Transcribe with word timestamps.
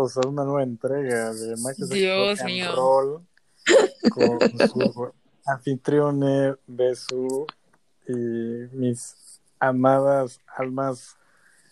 bienvenidos 0.00 0.16
a 0.16 0.28
una 0.28 0.44
nueva 0.44 0.62
entrega 0.62 1.32
de 1.32 1.56
Magic 1.58 1.84
Dios 1.86 2.38
Rock 2.38 2.40
and 2.40 2.50
mío. 2.50 2.74
Roll 2.74 3.26
con 4.14 4.68
su 4.68 5.12
anfitrione 5.46 6.54
Besu 6.66 7.46
y 8.08 8.12
mis 8.12 9.40
amadas 9.58 10.40
almas 10.56 11.16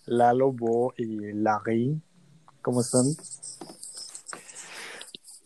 Lalo, 0.05 0.53
Bo 0.53 0.93
y 0.97 1.33
Larry. 1.33 2.01
¿Cómo 2.63 2.81
están? 2.83 3.05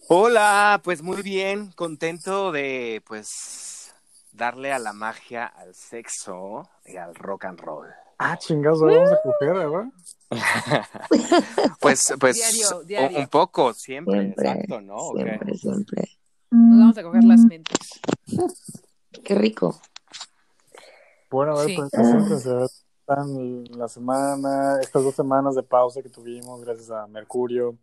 Hola, 0.09 0.80
pues 0.83 1.03
muy 1.03 1.23
bien, 1.23 1.71
contento 1.73 2.53
de 2.53 3.03
pues 3.07 3.95
darle 4.33 4.73
a 4.73 4.78
la 4.78 4.92
magia, 4.92 5.47
al 5.47 5.75
sexo 5.75 6.69
y 6.84 6.97
al 6.97 7.14
rock 7.14 7.45
and 7.45 7.61
roll. 7.61 8.02
Ah, 8.19 8.37
chingados, 8.39 8.80
vamos 8.80 9.11
a 9.11 9.21
coger, 9.23 9.55
¿verdad? 9.55 9.84
Pues, 11.80 12.15
pues 12.19 12.37
Diario, 12.37 12.79
un- 12.80 12.87
diario. 12.87 13.19
Un, 13.19 13.27
poco, 13.29 13.75
siempre, 13.75 14.20
Siempre, 14.20 14.51
exacto, 14.51 14.80
¿no? 14.80 14.98
Siempre, 15.16 15.55
siempre. 15.59 16.09
Nos 16.51 16.79
vamos 16.79 16.98
a 16.98 17.03
coger 17.03 17.25
las 17.25 17.41
mentes. 17.41 18.01
Qué 19.25 19.34
rico. 19.34 19.80
Bueno, 21.30 21.53
a 21.53 21.61
ver, 21.61 21.67
Sí. 21.69 21.77
pues 21.77 21.91
preséntense, 21.91 22.51
a 22.51 22.55
ver, 22.55 22.69
están 23.01 23.65
la 23.79 23.89
semana, 23.89 24.79
estas 24.81 25.03
dos 25.03 25.15
semanas 25.15 25.55
de 25.55 25.62
pausa 25.62 26.03
que 26.03 26.09
tuvimos 26.09 26.61
gracias 26.65 26.91
a 26.91 27.06
Mercurio. 27.09 27.77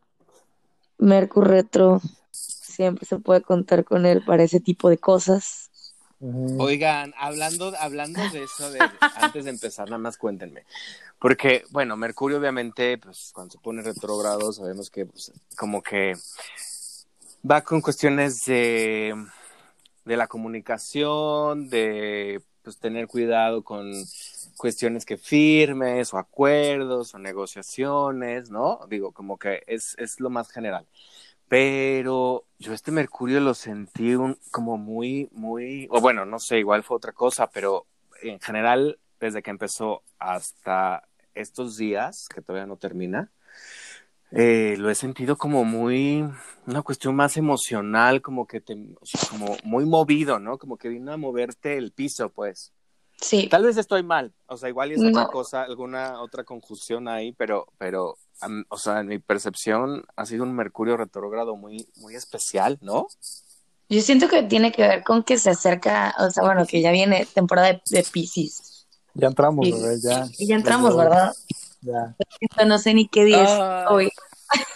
Mercur 0.98 1.48
Retro, 1.48 2.02
siempre 2.32 3.06
se 3.06 3.18
puede 3.20 3.42
contar 3.42 3.84
con 3.86 4.06
él 4.06 4.24
para 4.26 4.44
ese 4.44 4.60
tipo 4.60 4.90
de 4.90 4.98
cosas. 4.98 5.69
Oigan, 6.22 7.14
hablando, 7.18 7.74
hablando 7.80 8.20
de 8.32 8.44
eso, 8.44 8.70
de, 8.72 8.80
antes 9.16 9.46
de 9.46 9.52
empezar, 9.52 9.88
nada 9.88 10.00
más 10.00 10.18
cuéntenme. 10.18 10.66
Porque, 11.18 11.64
bueno, 11.70 11.96
Mercurio 11.96 12.38
obviamente, 12.40 12.98
pues 12.98 13.32
cuando 13.34 13.54
se 13.54 13.60
pone 13.60 13.82
retrógrado, 13.82 14.52
sabemos 14.52 14.90
que 14.90 15.06
pues, 15.06 15.32
como 15.58 15.82
que 15.82 16.16
va 17.50 17.62
con 17.62 17.80
cuestiones 17.82 18.46
de, 18.46 19.16
de 20.04 20.18
la 20.18 20.28
comunicación, 20.28 21.70
de 21.70 22.42
pues 22.64 22.78
tener 22.78 23.08
cuidado 23.08 23.64
con 23.64 23.92
cuestiones 24.58 25.06
que 25.06 25.18
firmes 25.18 26.14
o 26.14 26.18
acuerdos 26.18 27.16
o 27.16 27.20
negociaciones, 27.20 28.50
¿no? 28.50 28.82
Digo, 28.90 29.14
como 29.14 29.38
que 29.38 29.64
es, 29.68 29.96
es 29.98 30.20
lo 30.20 30.30
más 30.30 30.52
general. 30.52 30.86
Pero 31.50 32.46
yo 32.60 32.74
este 32.74 32.92
Mercurio 32.92 33.40
lo 33.40 33.56
sentí 33.56 34.16
un, 34.16 34.38
como 34.52 34.78
muy, 34.78 35.30
muy, 35.32 35.88
o 35.90 36.00
bueno, 36.00 36.24
no 36.26 36.40
sé, 36.40 36.60
igual 36.60 36.84
fue 36.84 36.98
otra 36.98 37.12
cosa, 37.12 37.50
pero 37.50 37.88
en 38.22 38.40
general, 38.40 39.00
desde 39.20 39.42
que 39.42 39.50
empezó 39.50 40.04
hasta 40.20 41.08
estos 41.34 41.76
días, 41.76 42.28
que 42.34 42.42
todavía 42.42 42.68
no 42.68 42.78
termina, 42.78 43.32
eh, 44.32 44.76
lo 44.78 44.92
he 44.92 44.96
sentido 44.96 45.38
como 45.38 45.66
muy, 45.66 46.24
una 46.68 46.84
cuestión 46.84 47.16
más 47.16 47.36
emocional, 47.36 48.22
como 48.22 48.46
que 48.46 48.62
te, 48.62 48.76
como 49.32 49.58
muy 49.64 49.86
movido, 49.86 50.38
¿no? 50.40 50.60
Como 50.60 50.78
que 50.78 50.90
vino 50.90 51.12
a 51.12 51.18
moverte 51.18 51.78
el 51.78 51.92
piso, 51.92 52.30
pues. 52.30 52.72
Sí, 53.22 53.48
Tal 53.50 53.64
vez 53.64 53.78
estoy 53.78 54.04
mal, 54.04 54.34
o 54.48 54.56
sea, 54.56 54.70
igual 54.70 54.92
es 54.92 55.04
otra 55.04 55.28
cosa, 55.28 55.64
alguna 55.64 56.22
otra 56.22 56.44
conjunción 56.46 57.08
ahí, 57.08 57.34
pero, 57.34 57.68
pero, 57.78 58.18
o 58.70 58.78
sea, 58.78 59.02
en 59.02 59.08
mi 59.08 59.20
percepción 59.20 60.06
ha 60.16 60.26
sido 60.26 60.44
un 60.44 60.56
Mercurio 60.56 60.96
retrógrado 60.96 61.56
muy, 61.58 61.86
muy 61.98 62.16
especial, 62.16 62.78
¿no? 62.82 63.08
yo 63.90 64.02
siento 64.02 64.28
que 64.28 64.44
tiene 64.44 64.72
que 64.72 64.84
ver 64.84 65.04
con 65.04 65.24
que 65.24 65.38
se 65.38 65.50
acerca, 65.50 66.14
o 66.20 66.30
sea, 66.30 66.44
bueno, 66.44 66.66
que 66.66 66.80
ya 66.82 66.92
viene 66.92 67.26
temporada 67.34 67.70
de, 67.70 67.82
de 67.90 68.04
Pisces. 68.04 68.88
Ya 69.16 69.28
entramos, 69.28 69.70
bebé, 69.70 70.00
ya. 70.00 70.28
y 70.38 70.48
ya 70.48 70.56
entramos, 70.56 70.96
¿verdad? 70.96 71.34
Ya. 71.82 72.16
No 72.66 72.78
sé 72.78 72.94
ni 72.94 73.08
qué 73.08 73.26
día 73.26 73.44
es 73.44 73.50
Ay. 73.50 73.86
hoy. 73.90 74.10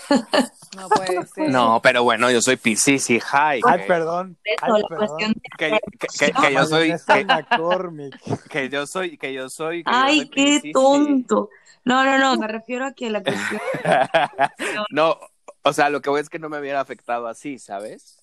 No 0.75 0.90
puede 0.90 1.25
ser. 1.28 1.50
No, 1.52 1.80
pero 1.84 2.02
bueno, 2.02 2.31
yo 2.31 2.41
soy 2.41 2.56
Piscis 2.56 3.08
y 3.12 3.19
High. 3.19 3.62
Ay, 3.64 3.81
perdón. 3.88 4.38
Ay, 4.59 4.81
perdón. 4.90 5.18
que, 5.58 5.69
que- 5.69 5.80
que- 6.18 6.31
que 6.31 6.53
yo 6.53 6.66
soy, 6.66 6.96
que, 8.50 8.69
yo 8.69 8.88
soy, 8.88 9.18
que 9.19 9.34
yo 9.34 9.50
soy, 9.50 9.84
que 9.84 9.92
yo 9.92 9.96
Ay, 9.97 10.18
soy 10.18 10.30
qué 10.30 10.44
Piscis, 10.56 10.74
tonto. 10.74 11.50
No, 11.86 12.03
no, 12.03 12.18
no, 12.18 12.38
me 12.38 12.47
refiero 12.47 12.86
a 12.88 12.94
que 12.94 13.12
la 13.12 13.22
cuestión... 13.22 13.62
no, 14.90 15.19
o 15.62 15.74
sea, 15.74 15.90
lo 15.90 16.02
que 16.02 16.09
voy 16.09 16.22
es 16.22 16.30
que 16.30 16.40
no 16.40 16.50
me 16.50 16.59
hubiera 16.59 16.80
afectado 16.81 17.28
así, 17.28 17.59
¿sabes? 17.59 18.18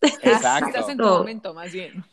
Exacto. 0.00 0.68
Estás 0.68 0.88
en 0.88 0.98
tu 0.98 1.04
momento, 1.04 1.52
más 1.52 1.72
bien. 1.72 2.04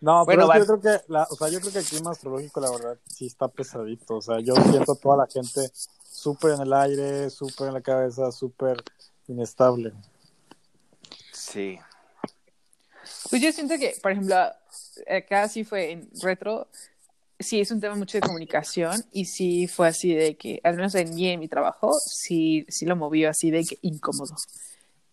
No, 0.00 0.24
pero 0.26 0.46
Bueno, 0.46 0.64
yo 0.64 0.78
creo 0.78 0.80
que, 0.80 1.04
la, 1.12 1.26
o 1.30 1.36
sea, 1.36 1.48
yo 1.48 1.60
creo 1.60 1.72
que 1.72 1.78
el 1.80 1.84
clima 1.84 2.10
astrológico, 2.12 2.60
la 2.60 2.70
verdad, 2.70 2.98
sí 3.06 3.26
está 3.26 3.48
pesadito. 3.48 4.16
O 4.16 4.22
sea, 4.22 4.40
yo 4.40 4.54
siento 4.54 4.92
a 4.92 4.96
toda 4.96 5.16
la 5.18 5.26
gente 5.26 5.70
súper 6.10 6.52
en 6.52 6.62
el 6.62 6.72
aire, 6.72 7.30
súper 7.30 7.68
en 7.68 7.74
la 7.74 7.80
cabeza, 7.80 8.32
súper 8.32 8.82
inestable. 9.28 9.92
Sí. 11.32 11.78
Pues 13.28 13.42
yo 13.42 13.52
siento 13.52 13.76
que, 13.78 13.96
por 14.02 14.12
ejemplo, 14.12 14.36
acá 15.08 15.48
sí 15.48 15.64
fue 15.64 15.92
en 15.92 16.08
retro, 16.22 16.68
sí 17.38 17.60
es 17.60 17.70
un 17.70 17.80
tema 17.80 17.94
mucho 17.94 18.18
de 18.18 18.22
comunicación 18.22 19.04
y 19.12 19.26
sí 19.26 19.68
fue 19.68 19.88
así 19.88 20.14
de 20.14 20.36
que, 20.36 20.60
al 20.64 20.76
menos 20.76 20.94
en 20.94 21.14
mí, 21.14 21.28
en 21.28 21.40
mi 21.40 21.48
trabajo, 21.48 21.98
sí, 21.98 22.66
sí 22.68 22.86
lo 22.86 22.96
movió 22.96 23.30
así 23.30 23.50
de 23.50 23.64
que 23.64 23.78
incómodo. 23.82 24.34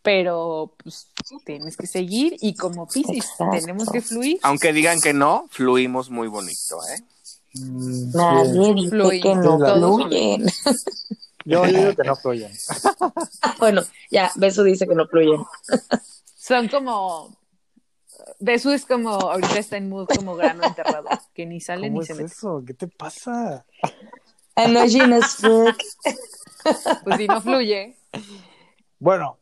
Pero, 0.07 0.73
pues, 0.81 1.09
tienes 1.44 1.75
que 1.75 1.85
seguir 1.85 2.38
y 2.40 2.56
como 2.56 2.88
Piscis, 2.88 3.25
Exacto. 3.25 3.57
tenemos 3.59 3.90
que 3.90 4.00
fluir. 4.00 4.40
Aunque 4.41 4.72
digan 4.72 5.01
que 5.01 5.12
no, 5.12 5.47
fluimos 5.50 6.09
muy 6.09 6.29
bonito, 6.29 6.78
¿eh? 6.95 7.03
Mm, 7.56 8.12
sí. 8.12 8.17
Nadie 8.17 8.73
dice 8.73 8.90
Fluye. 8.91 9.19
que 9.19 9.35
no 9.35 9.57
fluyen. 9.57 10.46
Yo 11.44 11.66
digo 11.66 11.94
que 11.94 12.03
no 12.06 12.16
fluyen. 12.16 12.53
Bueno, 13.59 13.81
ya, 14.09 14.31
Beso 14.35 14.63
dice 14.63 14.88
que 14.88 14.96
no 14.96 15.07
fluyen. 15.07 15.44
Son 16.38 16.69
como... 16.69 17.35
Besu 18.40 18.72
es 18.72 18.85
como, 18.85 19.09
ahorita 19.09 19.59
está 19.59 19.75
en 19.75 19.90
mood 19.90 20.07
como 20.07 20.38
grano 20.38 20.63
enterrado, 20.63 21.09
que 21.34 21.46
ni 21.46 21.59
sale 21.59 21.90
¿Cómo 21.90 22.00
ni 22.00 22.03
es 22.03 22.07
se 22.07 22.13
mete. 22.13 22.25
eso? 22.28 22.63
¿Qué 22.66 22.73
te 22.73 22.88
pasa? 22.88 23.66
Pues 27.03 27.17
si 27.17 27.28
no 27.28 27.41
fluye, 27.41 27.97
Bueno, 29.00 29.38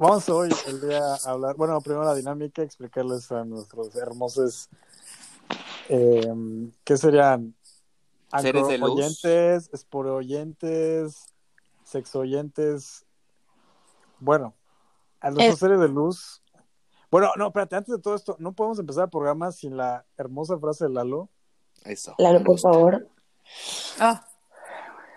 vamos 0.00 0.28
hoy 0.30 0.48
el 0.66 0.80
día 0.80 1.14
a 1.14 1.30
hablar, 1.30 1.56
bueno, 1.56 1.80
primero 1.80 2.04
la 2.04 2.14
dinámica, 2.14 2.62
explicarles 2.62 3.30
a 3.32 3.44
nuestros 3.44 3.94
hermosos, 3.96 4.68
eh, 5.88 6.70
¿qué 6.84 6.96
serían? 6.96 7.54
Seres 8.40 8.68
de 8.68 8.78
luz. 8.78 8.90
oyentes, 8.92 9.70
esporo 9.72 10.16
oyentes, 10.16 11.26
sexo 11.84 12.20
oyentes. 12.20 13.04
Bueno, 14.20 14.54
a 15.20 15.30
nuestros 15.30 15.54
Es- 15.54 15.58
seres 15.60 15.80
de 15.80 15.88
luz. 15.88 16.42
Bueno, 17.10 17.32
no, 17.36 17.48
espérate, 17.48 17.74
antes 17.76 17.94
de 17.96 18.00
todo 18.00 18.14
esto, 18.14 18.36
no 18.38 18.52
podemos 18.52 18.78
empezar 18.78 19.04
el 19.04 19.10
programa 19.10 19.50
sin 19.50 19.76
la 19.76 20.04
hermosa 20.16 20.56
frase 20.58 20.84
de 20.84 20.90
Lalo. 20.90 21.28
Eso. 21.84 22.14
Lalo, 22.18 22.44
por 22.44 22.58
favor. 22.58 23.08
ah, 23.98 24.24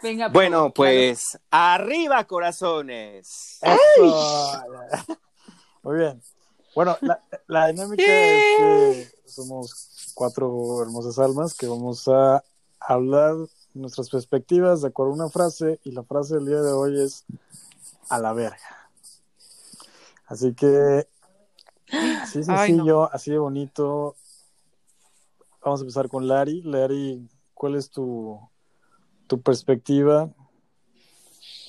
venga. 0.03 0.27
Bueno, 0.27 0.57
claro. 0.57 0.73
pues, 0.73 1.39
arriba, 1.49 2.23
corazones. 2.25 3.59
Eso. 3.61 4.63
Muy 5.83 5.97
bien. 5.97 6.21
Bueno, 6.75 6.97
la, 7.01 7.19
la 7.47 7.67
dinámica 7.67 8.03
es 8.03 8.57
que 8.57 9.11
somos 9.25 10.11
cuatro 10.13 10.81
hermosas 10.81 11.17
almas 11.19 11.55
que 11.55 11.67
vamos 11.67 12.07
a 12.07 12.43
hablar 12.79 13.35
nuestras 13.73 14.09
perspectivas 14.09 14.81
de 14.81 14.89
acuerdo 14.89 15.13
a 15.13 15.15
una 15.15 15.29
frase 15.29 15.79
y 15.83 15.91
la 15.91 16.03
frase 16.03 16.35
del 16.35 16.45
día 16.45 16.61
de 16.61 16.71
hoy 16.71 17.01
es 17.01 17.25
a 18.09 18.19
la 18.19 18.33
verga. 18.33 18.89
Así 20.25 20.53
que 20.53 21.07
así 22.21 22.41
Ay, 22.47 22.71
sencillo, 22.71 23.11
así 23.11 23.31
de 23.31 23.37
bonito. 23.37 24.15
Vamos 25.63 25.79
a 25.79 25.83
empezar 25.83 26.09
con 26.09 26.27
Lari. 26.27 26.61
Lari, 26.63 27.27
¿cuál 27.53 27.75
es 27.75 27.89
tu, 27.89 28.39
tu 29.27 29.41
perspectiva? 29.41 30.29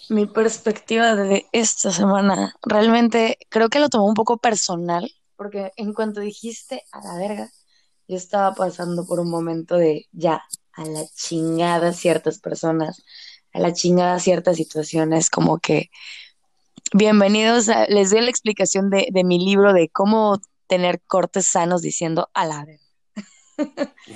Mi 0.09 0.27
perspectiva 0.27 1.15
de 1.15 1.47
esta 1.53 1.91
semana, 1.91 2.55
realmente 2.63 3.39
creo 3.49 3.69
que 3.69 3.81
lo 3.81 3.89
tomé 3.89 4.05
un 4.05 4.15
poco 4.15 4.37
personal, 4.37 5.11
porque 5.37 5.73
en 5.77 5.95
cuanto 5.95 6.21
dijiste 6.21 6.83
a 6.93 7.01
la 7.03 7.17
verga, 7.17 7.51
yo 8.07 8.17
estaba 8.17 8.55
pasando 8.55 9.07
por 9.07 9.19
un 9.21 9.31
momento 9.31 9.77
de 9.77 10.07
ya, 10.13 10.43
a 10.73 10.85
la 10.85 11.07
chingada 11.15 11.93
ciertas 11.93 12.39
personas, 12.39 13.03
a 13.53 13.61
la 13.61 13.73
chingada 13.73 14.19
ciertas 14.19 14.57
situaciones, 14.57 15.31
como 15.31 15.59
que 15.59 15.91
bienvenidos 16.93 17.69
a, 17.71 17.87
les 17.87 18.11
doy 18.11 18.21
la 18.21 18.31
explicación 18.31 18.91
de, 18.91 19.09
de 19.11 19.25
mi 19.25 19.43
libro 19.43 19.73
de 19.73 19.89
cómo 19.89 20.39
tener 20.67 21.01
cortes 21.07 21.47
sanos 21.47 21.81
diciendo 21.81 22.29
a 22.35 22.47
la 22.47 22.65
verga. 22.65 22.85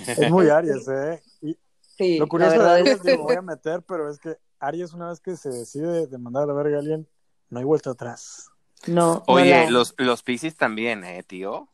Es 0.07 0.31
muy 0.31 0.49
Aries, 0.49 0.89
¿eh? 0.89 1.23
Y 1.41 1.57
Sí, 1.99 2.17
Lo 2.19 2.25
la 2.25 2.29
curioso 2.29 2.53
de 2.53 2.59
verdad 2.59 2.75
Aries, 2.77 2.95
es 2.95 3.03
digo, 3.03 3.25
voy 3.25 3.35
a 3.37 3.43
meter, 3.43 3.83
pero 3.83 4.09
es 4.09 4.19
que 4.21 4.37
Aries 4.61 4.93
una 4.95 5.09
vez 5.09 5.21
que 5.21 5.37
se 5.37 5.51
decide 5.51 6.07
de 6.07 6.19
mandar 6.19 6.45
a 6.45 6.47
la 6.47 6.53
verga 6.55 6.77
a 6.77 6.81
alguien, 6.81 7.09
no 7.51 7.59
hay 7.59 7.65
vuelta 7.65 7.91
atrás. 7.91 8.51
no, 8.87 9.25
Oye, 9.27 9.51
la- 9.51 9.71
los, 9.71 9.95
los 9.99 10.23
Piscis 10.23 10.57
también, 10.57 11.03
¿eh, 11.05 11.23
tío? 11.25 11.69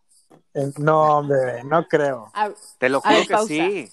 Eh, 0.54 0.72
No, 0.78 1.18
hombre, 1.18 1.62
no 1.64 1.86
creo. 1.86 2.30
A- 2.34 2.50
Te 2.78 2.88
lo 2.88 3.00
juro 3.00 3.14
ver, 3.14 3.26
que 3.26 3.34
pausa. 3.34 3.46
sí. 3.48 3.88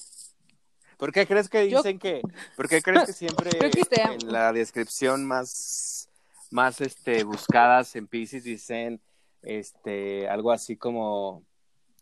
¿Por 0.98 1.12
qué 1.12 1.28
crees 1.28 1.50
que 1.50 1.68
Yo- 1.69 1.80
dicen 1.80 2.00
que, 2.00 2.22
por 2.56 2.69
qué 2.69 2.81
crees 2.81 3.06
que 3.07 3.13
siempre 3.13 3.50
que 3.89 4.01
en 4.01 4.31
la 4.31 4.54
descripción 4.54 5.25
más, 5.25 6.07
más 6.51 6.80
este, 6.80 7.24
buscadas 7.24 7.95
en 7.95 8.07
Pisces 8.07 8.44
dicen 8.44 9.01
este, 9.42 10.30
algo 10.30 10.51
así 10.51 10.78
como 10.78 11.44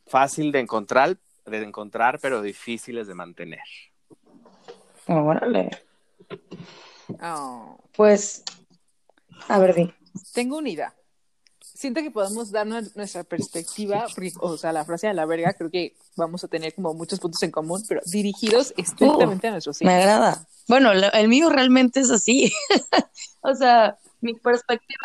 fácil 0.06 0.52
de 0.52 0.60
encontrar, 0.60 1.18
de 1.46 1.64
encontrar, 1.64 2.20
pero 2.22 2.42
difíciles 2.42 3.08
de 3.08 3.16
mantener? 3.16 3.64
Órale. 5.09 5.69
Oh. 7.21 7.77
Pues, 7.95 8.44
a 9.47 9.59
ver, 9.59 9.73
di. 9.75 9.94
Tengo 10.33 10.57
una 10.57 10.69
idea. 10.69 10.95
Siento 11.59 12.01
que 12.01 12.11
podemos 12.11 12.51
darnos 12.51 12.95
nuestra 12.95 13.23
perspectiva, 13.23 14.06
porque, 14.13 14.33
o 14.41 14.57
sea, 14.57 14.71
la 14.73 14.83
frase 14.85 15.07
de 15.07 15.13
la 15.13 15.25
verga, 15.25 15.53
creo 15.53 15.71
que 15.71 15.95
vamos 16.17 16.44
a 16.44 16.47
tener 16.47 16.73
como 16.75 16.94
muchos 16.94 17.19
puntos 17.19 17.41
en 17.44 17.51
común, 17.51 17.83
pero 17.88 18.01
dirigidos 18.06 18.73
estrictamente 18.77 19.47
a 19.47 19.51
nuestros 19.51 19.81
Me 19.81 19.91
hijos. 19.94 20.01
agrada. 20.03 20.47
Bueno, 20.67 20.94
lo- 20.94 21.11
el 21.13 21.27
mío 21.29 21.50
realmente 21.50 22.01
es 22.01 22.11
así. 22.11 22.51
o 23.41 23.56
sea, 23.56 23.97
mi 24.21 24.33
perspectiva 24.33 25.00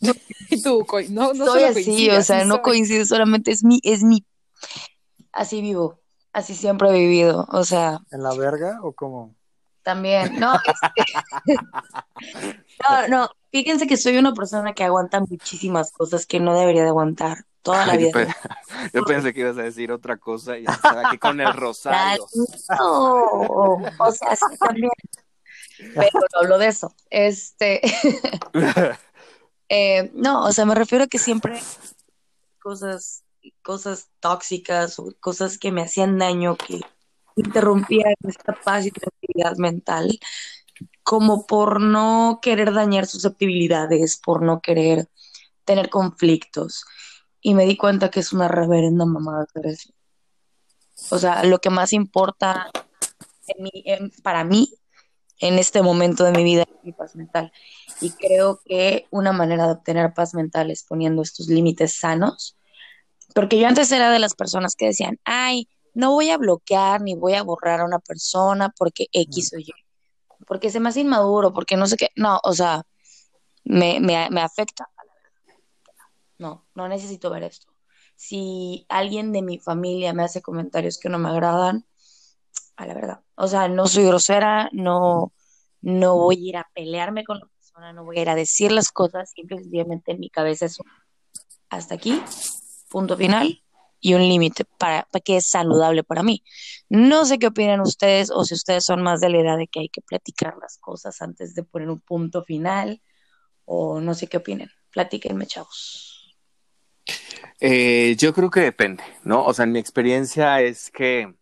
Y 0.48 0.62
tú, 0.62 0.86
no, 1.10 1.34
no 1.34 1.44
soy 1.46 1.64
así, 1.64 1.84
coincide, 1.84 2.16
o 2.18 2.22
sea, 2.22 2.44
no 2.46 2.54
soy. 2.54 2.62
coincide, 2.62 3.04
solamente 3.04 3.50
es 3.50 3.62
mi, 3.64 3.80
es 3.82 4.02
mi, 4.02 4.24
así 5.32 5.60
vivo, 5.60 5.99
así 6.32 6.54
siempre 6.54 6.88
he 6.90 6.92
vivido, 6.92 7.46
o 7.50 7.64
sea, 7.64 7.98
¿En 8.10 8.22
la 8.22 8.34
verga 8.34 8.78
o 8.82 8.92
cómo? 8.92 9.34
también, 9.82 10.38
no, 10.38 10.54
este, 10.66 11.12
no, 12.88 13.08
no, 13.08 13.28
fíjense 13.50 13.86
que 13.86 13.96
soy 13.96 14.18
una 14.18 14.32
persona 14.32 14.72
que 14.74 14.84
aguanta 14.84 15.20
muchísimas 15.20 15.90
cosas 15.92 16.26
que 16.26 16.40
no 16.40 16.58
debería 16.58 16.82
de 16.82 16.88
aguantar 16.88 17.44
toda 17.62 17.86
la 17.86 17.94
Yo, 17.96 18.10
vida. 18.10 18.24
pe- 18.24 18.34
yo 18.94 19.04
pensé 19.04 19.32
que 19.34 19.40
ibas 19.40 19.58
a 19.58 19.62
decir 19.62 19.92
otra 19.92 20.16
cosa 20.16 20.58
y 20.58 20.64
estaba 20.64 21.02
aquí 21.02 21.18
con 21.18 21.40
el 21.40 21.52
rosario. 21.52 22.26
No, 22.78 23.82
o 23.98 24.12
sea, 24.12 24.36
sí 24.36 24.56
también, 24.58 24.90
pero 25.94 26.10
no 26.32 26.40
hablo 26.40 26.58
de 26.58 26.68
eso, 26.68 26.94
este, 27.10 27.80
Eh, 29.68 30.10
no, 30.14 30.44
o 30.46 30.52
sea, 30.52 30.64
me 30.64 30.74
refiero 30.74 31.04
a 31.04 31.06
que 31.06 31.18
siempre 31.18 31.60
cosas, 32.60 33.22
cosas 33.62 34.10
tóxicas 34.20 34.98
o 34.98 35.14
cosas 35.20 35.58
que 35.58 35.72
me 35.72 35.82
hacían 35.82 36.18
daño, 36.18 36.56
que 36.56 36.80
interrumpían 37.36 38.14
esta 38.26 38.54
paz 38.54 38.86
y 38.86 38.90
tranquilidad 38.90 39.56
mental, 39.56 40.18
como 41.02 41.46
por 41.46 41.80
no 41.80 42.38
querer 42.42 42.72
dañar 42.72 43.06
susceptibilidades, 43.06 44.16
por 44.16 44.42
no 44.42 44.60
querer 44.60 45.08
tener 45.64 45.90
conflictos. 45.90 46.84
Y 47.40 47.54
me 47.54 47.64
di 47.64 47.76
cuenta 47.76 48.10
que 48.10 48.20
es 48.20 48.32
una 48.32 48.48
reverenda 48.48 49.06
mamada 49.06 49.44
hacer 49.44 49.66
eso. 49.66 49.90
O 51.10 51.18
sea, 51.18 51.44
lo 51.44 51.58
que 51.58 51.70
más 51.70 51.92
importa 51.92 52.70
para 54.22 54.44
mí 54.44 54.72
en 55.38 55.58
este 55.58 55.82
momento 55.82 56.24
de 56.24 56.32
mi 56.32 56.44
vida 56.44 56.62
es 56.62 56.84
mi 56.84 56.92
paz 56.92 57.16
mental. 57.16 57.52
Y 58.00 58.10
creo 58.10 58.60
que 58.64 59.06
una 59.10 59.32
manera 59.32 59.66
de 59.66 59.72
obtener 59.72 60.12
paz 60.12 60.34
mental 60.34 60.70
es 60.70 60.84
poniendo 60.84 61.22
estos 61.22 61.48
límites 61.48 61.94
sanos. 61.94 62.56
Porque 63.34 63.58
yo 63.58 63.66
antes 63.68 63.90
era 63.92 64.10
de 64.10 64.18
las 64.18 64.34
personas 64.34 64.74
que 64.76 64.86
decían, 64.86 65.18
ay, 65.24 65.68
no 65.94 66.12
voy 66.12 66.30
a 66.30 66.38
bloquear 66.38 67.00
ni 67.02 67.14
voy 67.14 67.34
a 67.34 67.42
borrar 67.42 67.80
a 67.80 67.84
una 67.84 67.98
persona 67.98 68.72
porque 68.76 69.06
X 69.12 69.52
o 69.54 69.58
Y. 69.58 69.72
Porque 70.46 70.70
se 70.70 70.80
me 70.80 70.88
hace 70.88 71.00
inmaduro, 71.00 71.52
porque 71.52 71.76
no 71.76 71.86
sé 71.86 71.96
qué. 71.96 72.08
No, 72.16 72.40
o 72.42 72.52
sea, 72.52 72.82
me, 73.64 74.00
me, 74.00 74.28
me 74.30 74.40
afecta. 74.40 74.88
No, 76.38 76.66
no 76.74 76.88
necesito 76.88 77.30
ver 77.30 77.44
esto. 77.44 77.66
Si 78.16 78.86
alguien 78.88 79.32
de 79.32 79.42
mi 79.42 79.58
familia 79.58 80.12
me 80.12 80.24
hace 80.24 80.42
comentarios 80.42 80.98
que 80.98 81.08
no 81.08 81.18
me 81.18 81.28
agradan, 81.28 81.86
a 82.76 82.86
la 82.86 82.94
verdad. 82.94 83.20
O 83.34 83.46
sea, 83.46 83.68
no 83.68 83.86
soy 83.86 84.06
grosera, 84.06 84.70
no, 84.72 85.32
no 85.82 86.16
voy 86.16 86.36
a 86.36 86.48
ir 86.48 86.56
a 86.56 86.70
pelearme 86.74 87.24
con 87.24 87.38
la 87.38 87.46
persona, 87.46 87.92
no 87.92 88.04
voy 88.04 88.18
a 88.18 88.22
ir 88.22 88.30
a 88.30 88.34
decir 88.34 88.72
las 88.72 88.90
cosas, 88.90 89.30
simple 89.34 89.56
y 89.56 89.62
sencillamente 89.64 90.12
en 90.12 90.20
mi 90.20 90.30
cabeza 90.30 90.66
es 90.66 90.78
hasta 91.68 91.94
aquí, 91.94 92.20
punto 92.90 93.16
final 93.16 93.62
y 94.00 94.14
un 94.14 94.22
límite 94.22 94.64
para, 94.78 95.06
para 95.10 95.22
que 95.22 95.36
es 95.36 95.46
saludable 95.46 96.02
para 96.02 96.22
mí. 96.22 96.42
No 96.88 97.24
sé 97.24 97.38
qué 97.38 97.46
opinan 97.46 97.80
ustedes 97.80 98.30
o 98.30 98.44
si 98.44 98.54
ustedes 98.54 98.84
son 98.84 99.02
más 99.02 99.20
de 99.20 99.28
la 99.28 99.38
idea 99.38 99.56
de 99.56 99.68
que 99.68 99.80
hay 99.80 99.88
que 99.88 100.00
platicar 100.00 100.56
las 100.60 100.78
cosas 100.78 101.20
antes 101.22 101.54
de 101.54 101.62
poner 101.62 101.90
un 101.90 102.00
punto 102.00 102.42
final 102.42 103.00
o 103.64 104.00
no 104.00 104.14
sé 104.14 104.26
qué 104.26 104.38
opinen. 104.38 104.70
Platíquenme, 104.90 105.46
chavos. 105.46 106.36
Eh, 107.60 108.16
yo 108.18 108.32
creo 108.32 108.50
que 108.50 108.60
depende, 108.60 109.04
¿no? 109.22 109.44
O 109.44 109.52
sea, 109.52 109.64
en 109.64 109.72
mi 109.72 109.78
experiencia 109.78 110.60
es 110.62 110.90
que 110.90 111.34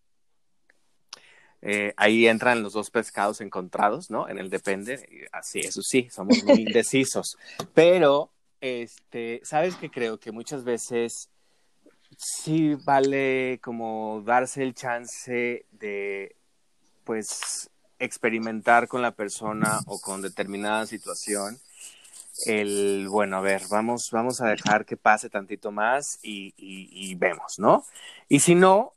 eh, 1.63 1.95
ahí 1.97 2.27
entran 2.27 2.63
los 2.63 2.73
dos 2.73 2.91
pescados 2.91 3.41
encontrados, 3.41 4.11
¿no? 4.11 4.29
En 4.29 4.39
el 4.39 4.51
depende, 4.51 5.29
así, 5.33 5.61
eso 5.61 5.81
sí, 5.83 6.09
somos 6.11 6.43
muy 6.45 6.61
indecisos. 6.69 7.37
Pero, 7.73 8.33
este, 8.61 9.41
¿sabes 9.45 9.77
qué 9.77 9.91
creo? 9.91 10.19
Que 10.19 10.33
muchas 10.33 10.65
veces 10.65 11.31
sí 12.17 12.75
vale 12.85 13.61
como 13.63 14.23
darse 14.25 14.63
el 14.63 14.75
chance 14.75 15.67
de, 15.73 16.37
pues, 17.05 17.71
experimentar 17.99 18.89
con 18.89 19.03
la 19.03 19.13
persona 19.13 19.81
o 19.87 20.01
con 20.01 20.23
determinada 20.23 20.87
situación 20.87 21.59
el, 22.47 23.09
bueno, 23.09 23.39
a 23.39 23.41
ver, 23.41 23.63
vamos, 23.71 24.11
vamos 24.13 24.41
a 24.41 24.47
dejar 24.49 24.85
que 24.85 24.97
pase 24.97 25.29
tantito 25.29 25.73
más 25.73 26.19
y, 26.23 26.55
y, 26.57 26.89
y 26.93 27.15
vemos, 27.17 27.59
¿no? 27.59 27.85
Y 28.29 28.41
si 28.41 28.55
no, 28.55 28.95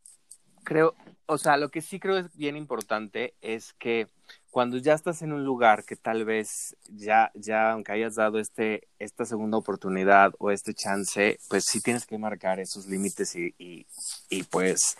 creo, 0.63 0.95
o 1.25 1.37
sea, 1.37 1.57
lo 1.57 1.69
que 1.69 1.81
sí 1.81 1.99
creo 1.99 2.17
es 2.17 2.35
bien 2.35 2.57
importante 2.57 3.35
es 3.41 3.73
que 3.73 4.07
cuando 4.49 4.77
ya 4.77 4.93
estás 4.93 5.21
en 5.21 5.31
un 5.31 5.45
lugar 5.45 5.85
que 5.85 5.95
tal 5.95 6.25
vez 6.25 6.75
ya, 6.89 7.31
ya, 7.35 7.71
aunque 7.71 7.93
hayas 7.93 8.15
dado 8.15 8.37
este, 8.37 8.89
esta 8.99 9.25
segunda 9.25 9.57
oportunidad 9.57 10.33
o 10.39 10.51
este 10.51 10.73
chance, 10.73 11.39
pues 11.49 11.63
sí 11.65 11.79
tienes 11.81 12.05
que 12.05 12.17
marcar 12.17 12.59
esos 12.59 12.85
límites 12.85 13.33
y, 13.35 13.55
y, 13.57 13.85
y 14.29 14.43
pues 14.43 14.97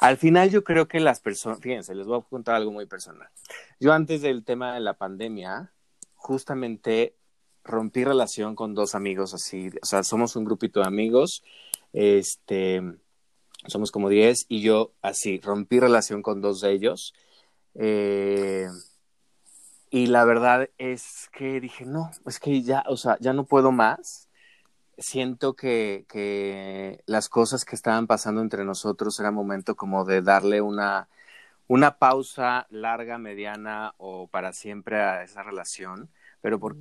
al 0.00 0.16
final 0.16 0.50
yo 0.50 0.64
creo 0.64 0.88
que 0.88 0.98
las 0.98 1.20
personas, 1.20 1.60
fíjense, 1.60 1.94
les 1.94 2.06
voy 2.06 2.18
a 2.18 2.22
contar 2.22 2.56
algo 2.56 2.72
muy 2.72 2.86
personal. 2.86 3.28
Yo 3.78 3.92
antes 3.92 4.20
del 4.20 4.44
tema 4.44 4.74
de 4.74 4.80
la 4.80 4.94
pandemia, 4.94 5.72
justamente 6.16 7.14
rompí 7.62 8.02
relación 8.02 8.56
con 8.56 8.74
dos 8.74 8.96
amigos 8.96 9.32
así, 9.32 9.70
o 9.80 9.86
sea, 9.86 10.02
somos 10.02 10.34
un 10.34 10.44
grupito 10.44 10.80
de 10.80 10.86
amigos, 10.86 11.44
este, 11.92 12.82
somos 13.66 13.90
como 13.90 14.08
10 14.08 14.46
y 14.48 14.60
yo 14.62 14.92
así, 15.02 15.40
rompí 15.40 15.80
relación 15.80 16.22
con 16.22 16.40
dos 16.40 16.60
de 16.60 16.72
ellos. 16.72 17.14
Eh, 17.74 18.68
y 19.90 20.06
la 20.06 20.24
verdad 20.24 20.68
es 20.78 21.30
que 21.32 21.60
dije, 21.60 21.84
no, 21.86 22.10
es 22.26 22.38
que 22.38 22.62
ya, 22.62 22.84
o 22.88 22.96
sea, 22.96 23.16
ya 23.20 23.32
no 23.32 23.44
puedo 23.44 23.72
más. 23.72 24.28
Siento 24.98 25.54
que, 25.54 26.04
que 26.08 27.02
las 27.06 27.28
cosas 27.28 27.64
que 27.64 27.76
estaban 27.76 28.06
pasando 28.06 28.40
entre 28.40 28.64
nosotros 28.64 29.18
era 29.20 29.30
momento 29.30 29.76
como 29.76 30.04
de 30.04 30.22
darle 30.22 30.60
una, 30.60 31.08
una 31.68 31.98
pausa 31.98 32.66
larga, 32.70 33.18
mediana 33.18 33.94
o 33.98 34.26
para 34.26 34.52
siempre 34.52 35.00
a 35.00 35.22
esa 35.22 35.42
relación, 35.42 36.08
pero 36.40 36.58
por, 36.58 36.76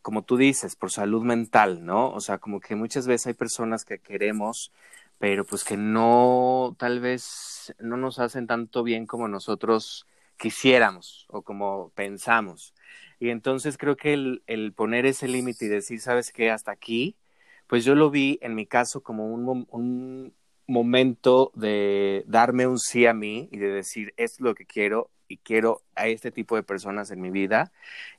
como 0.00 0.22
tú 0.22 0.36
dices, 0.36 0.76
por 0.76 0.90
salud 0.90 1.22
mental, 1.24 1.84
¿no? 1.84 2.10
O 2.10 2.20
sea, 2.20 2.38
como 2.38 2.60
que 2.60 2.76
muchas 2.76 3.06
veces 3.06 3.26
hay 3.28 3.34
personas 3.34 3.84
que 3.84 3.98
queremos, 3.98 4.72
pero 5.18 5.44
pues 5.44 5.64
que 5.64 5.76
no, 5.76 6.76
tal 6.78 7.00
vez 7.00 7.74
no 7.78 7.96
nos 7.96 8.18
hacen 8.18 8.46
tanto 8.46 8.82
bien 8.82 9.06
como 9.06 9.28
nosotros 9.28 10.06
quisiéramos 10.36 11.26
o 11.28 11.42
como 11.42 11.90
pensamos. 11.94 12.74
Y 13.20 13.30
entonces 13.30 13.76
creo 13.78 13.96
que 13.96 14.14
el, 14.14 14.72
poner 14.74 15.06
ese 15.06 15.28
límite 15.28 15.66
y 15.66 15.68
decir, 15.68 16.00
¿sabes 16.00 16.32
qué? 16.32 16.50
Hasta 16.50 16.70
aquí, 16.72 17.16
pues 17.66 17.84
yo 17.84 17.94
lo 17.94 18.10
vi 18.10 18.38
en 18.42 18.54
mi 18.54 18.66
caso 18.66 19.02
como 19.02 19.26
un, 19.26 19.66
un 19.70 20.34
momento 20.66 21.50
de 21.54 22.24
darme 22.26 22.66
un 22.66 22.78
sí 22.78 23.06
a 23.06 23.14
mí 23.14 23.48
y 23.50 23.58
de 23.58 23.68
decir, 23.68 24.14
es 24.16 24.40
lo 24.40 24.54
que 24.54 24.66
quiero 24.66 25.10
y 25.26 25.38
quiero 25.38 25.82
a 25.94 26.06
este 26.08 26.30
tipo 26.30 26.56
de 26.56 26.62
personas 26.62 27.10
en 27.10 27.20
mi 27.20 27.30
vida. 27.30 27.72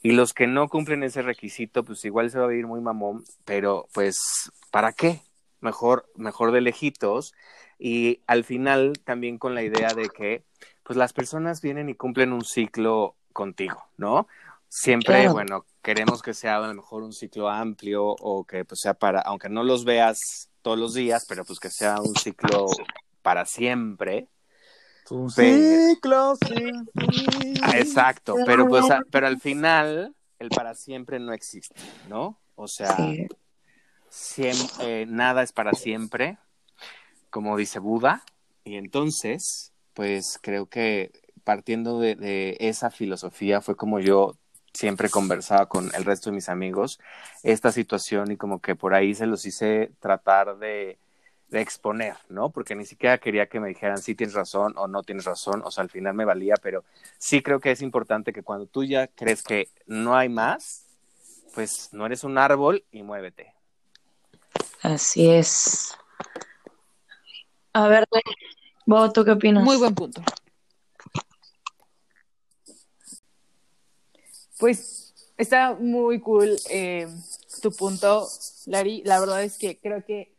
Y 0.04 0.12
los 0.12 0.34
que 0.34 0.48
no 0.48 0.68
cumplen 0.70 1.04
ese 1.04 1.22
requisito, 1.22 1.84
pues 1.84 2.04
igual 2.06 2.30
se 2.30 2.40
va 2.40 2.46
a 2.46 2.50
vivir 2.50 2.68
muy 2.68 2.82
mamón, 2.82 3.24
pero 3.46 3.88
pues, 3.94 4.52
¿para 4.72 4.92
qué? 4.94 5.22
Mejor, 5.62 6.10
mejor 6.16 6.52
de 6.52 6.62
lejitos. 6.62 7.34
Y 7.78 8.22
al 8.28 8.44
final 8.44 9.00
también 9.04 9.38
con 9.38 9.56
la 9.56 9.64
idea 9.64 9.94
de 9.94 10.10
que, 10.10 10.44
pues 10.84 10.98
las 10.98 11.14
personas 11.14 11.62
vienen 11.62 11.90
y 11.90 11.96
cumplen 11.96 12.34
un 12.34 12.44
ciclo 12.44 13.16
contigo, 13.34 13.84
¿no? 13.98 14.28
Siempre, 14.68 15.16
Claro. 15.22 15.32
bueno, 15.34 15.66
queremos 15.82 16.22
que 16.22 16.34
sea 16.34 16.58
a 16.58 16.68
lo 16.68 16.74
mejor 16.74 17.04
un 17.04 17.14
ciclo 17.14 17.50
amplio 17.50 18.06
o 18.06 18.44
que 18.44 18.66
pues 18.66 18.82
sea 18.82 18.94
para, 18.94 19.20
aunque 19.22 19.50
no 19.50 19.64
los 19.64 19.84
veas 19.86 20.50
todos 20.62 20.78
los 20.78 20.94
días, 20.94 21.26
pero 21.28 21.44
pues 21.46 21.60
que 21.60 21.70
sea 21.70 22.02
un 22.02 22.16
ciclo 22.16 22.68
para 23.22 23.46
siempre. 23.46 24.28
Pe- 25.36 25.88
ciclo 25.90 26.36
sin 26.36 26.88
fin. 26.94 27.54
Ah, 27.64 27.78
Exacto, 27.80 28.36
pero 28.46 28.68
pues 28.68 28.90
a- 28.92 29.02
pero 29.10 29.28
al 29.28 29.40
final 29.40 30.14
el 30.38 30.50
para 30.50 30.76
siempre 30.76 31.20
no 31.20 31.34
existe, 31.34 31.82
¿no? 32.08 32.38
O 32.56 32.68
sea, 32.68 32.96
Sí. 32.96 33.28
Eh, 34.80 35.06
nada 35.08 35.44
es 35.44 35.52
para 35.52 35.74
siempre, 35.74 36.38
como 37.30 37.58
dice 37.58 37.80
Buda, 37.80 38.24
y 38.64 38.76
entonces, 38.76 39.74
pues 39.94 40.40
creo 40.42 40.68
que 40.68 41.12
partiendo 41.44 42.00
de, 42.00 42.58
esa 42.60 42.92
filosofía 42.92 43.62
fue 43.62 43.76
como 43.76 44.00
yo 44.00 44.36
siempre 44.74 45.10
conversaba 45.10 45.68
con 45.68 45.90
el 45.96 46.06
resto 46.06 46.30
de 46.30 46.36
mis 46.36 46.50
amigos 46.50 47.00
esta 47.42 47.72
situación 47.72 48.32
y 48.32 48.38
como 48.38 48.62
que 48.62 48.76
por 48.76 48.94
ahí 48.94 49.16
se 49.16 49.26
los 49.26 49.46
hice 49.46 49.92
tratar 50.00 50.58
de 50.58 51.00
exponer, 51.52 52.16
¿no? 52.30 52.52
Porque 52.52 52.76
ni 52.76 52.86
siquiera 52.86 53.18
quería 53.18 53.48
que 53.48 53.60
me 53.60 53.70
dijeran 53.70 53.98
si 53.98 54.14
tienes 54.14 54.36
razón 54.36 54.74
o 54.78 54.88
no 54.88 55.02
tienes 55.02 55.26
razón, 55.26 55.64
o 55.66 55.72
sea, 55.72 55.84
al 55.84 55.90
final 55.90 56.14
me 56.14 56.26
valía, 56.26 56.56
pero 56.62 56.84
sí 57.18 57.42
creo 57.42 57.60
que 57.60 57.72
es 57.72 57.82
importante 57.82 58.32
que 58.32 58.44
cuando 58.44 58.68
tú 58.68 58.84
ya 58.84 59.08
crees 59.08 59.42
que 59.42 59.70
no 59.88 60.16
hay 60.16 60.30
más, 60.30 60.86
pues 61.56 61.90
no 61.92 62.06
eres 62.06 62.24
un 62.24 62.38
árbol 62.38 62.84
y 62.92 63.02
muévete. 63.02 63.59
Así 64.82 65.30
es. 65.30 65.94
A 67.74 67.88
ver, 67.88 68.08
Bob, 68.86 69.14
¿tú 69.14 69.24
qué 69.24 69.32
opinas? 69.32 69.64
Muy 69.64 69.78
buen 69.78 69.94
punto. 69.94 70.22
Pues 74.58 75.14
está 75.38 75.76
muy 75.76 76.20
cool 76.20 76.58
eh, 76.70 77.08
tu 77.62 77.72
punto, 77.72 78.28
Lari. 78.66 79.04
La 79.06 79.20
verdad 79.20 79.44
es 79.44 79.58
que 79.58 79.80
creo 79.80 80.04
que 80.04 80.36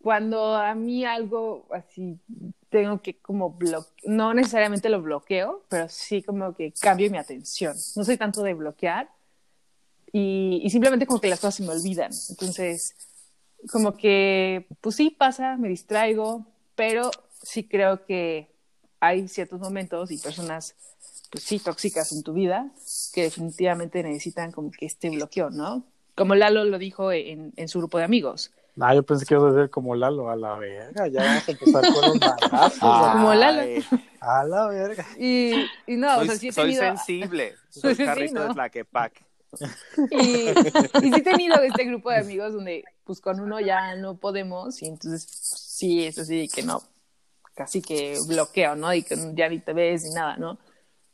cuando 0.00 0.54
a 0.54 0.74
mí 0.74 1.04
algo 1.04 1.66
así 1.70 2.18
tengo 2.70 3.02
que 3.02 3.18
como 3.18 3.50
bloquear, 3.50 3.92
no 4.04 4.32
necesariamente 4.32 4.88
lo 4.88 5.02
bloqueo, 5.02 5.64
pero 5.68 5.88
sí 5.88 6.22
como 6.22 6.54
que 6.54 6.72
cambio 6.72 7.10
mi 7.10 7.18
atención. 7.18 7.76
No 7.96 8.04
soy 8.04 8.16
tanto 8.16 8.42
de 8.42 8.54
bloquear 8.54 9.10
y 10.12 10.66
simplemente 10.70 11.06
como 11.06 11.20
que 11.20 11.28
las 11.28 11.40
cosas 11.40 11.56
se 11.56 11.62
me 11.64 11.70
olvidan. 11.70 12.10
Entonces, 12.30 12.94
como 13.70 13.96
que, 13.96 14.66
pues 14.80 14.96
sí, 14.96 15.10
pasa, 15.10 15.56
me 15.56 15.68
distraigo, 15.68 16.46
pero 16.74 17.10
sí 17.42 17.64
creo 17.64 18.04
que 18.04 18.50
hay 19.00 19.28
ciertos 19.28 19.60
momentos 19.60 20.10
y 20.10 20.18
personas, 20.18 20.74
pues 21.30 21.44
sí, 21.44 21.58
tóxicas 21.58 22.12
en 22.12 22.22
tu 22.22 22.32
vida 22.32 22.70
que 23.12 23.22
definitivamente 23.22 24.02
necesitan 24.02 24.52
como 24.52 24.70
que 24.70 24.86
este 24.86 25.10
bloqueo, 25.10 25.50
¿no? 25.50 25.84
Como 26.14 26.34
Lalo 26.34 26.64
lo 26.64 26.78
dijo 26.78 27.12
en, 27.12 27.52
en 27.56 27.68
su 27.68 27.78
grupo 27.78 27.98
de 27.98 28.04
amigos. 28.04 28.52
Ah, 28.78 28.94
yo 28.94 29.02
pensé 29.02 29.24
que 29.24 29.34
ibas 29.34 29.52
a 29.54 29.56
ser 29.56 29.70
como 29.70 29.94
Lalo, 29.94 30.28
a 30.30 30.36
la 30.36 30.54
verga, 30.56 31.08
ya 31.08 31.22
vamos 31.22 31.48
a 31.48 31.50
empezar 31.50 31.82
con 31.92 32.02
los 32.02 32.20
manazos. 32.20 32.78
Como 33.12 33.34
Lalo. 33.34 33.62
A 34.20 34.44
la 34.44 34.66
verga. 34.68 35.06
Y, 35.18 35.52
y 35.86 35.96
no, 35.96 36.14
soy, 36.16 36.24
o 36.24 36.26
sea, 36.26 36.36
sí 36.36 36.48
he 36.48 36.52
soy 36.52 36.64
tenido... 36.64 36.82
sensible, 36.82 37.54
soy 37.70 37.94
Sí, 37.94 38.02
sí, 38.02 38.04
carrito 38.04 38.34
¿no? 38.34 38.48
de 38.48 38.54
Tlaquepaque. 38.54 39.24
Y, 40.10 40.48
y 40.50 41.12
sí 41.12 41.14
he 41.16 41.22
tenido 41.22 41.56
este 41.62 41.84
grupo 41.84 42.10
de 42.10 42.18
amigos 42.18 42.52
donde 42.52 42.84
pues 43.06 43.20
con 43.20 43.38
uno 43.40 43.60
ya 43.60 43.94
no 43.94 44.16
podemos 44.16 44.82
y 44.82 44.86
entonces 44.86 45.22
sí, 45.30 46.04
es 46.04 46.18
así 46.18 46.48
que 46.48 46.62
no, 46.64 46.82
casi 47.54 47.80
que 47.80 48.18
bloqueo, 48.26 48.74
¿no? 48.74 48.92
Y 48.92 49.04
que 49.04 49.16
ya 49.34 49.48
ni 49.48 49.60
te 49.60 49.72
ves 49.72 50.02
ni 50.04 50.10
nada, 50.10 50.36
¿no? 50.36 50.58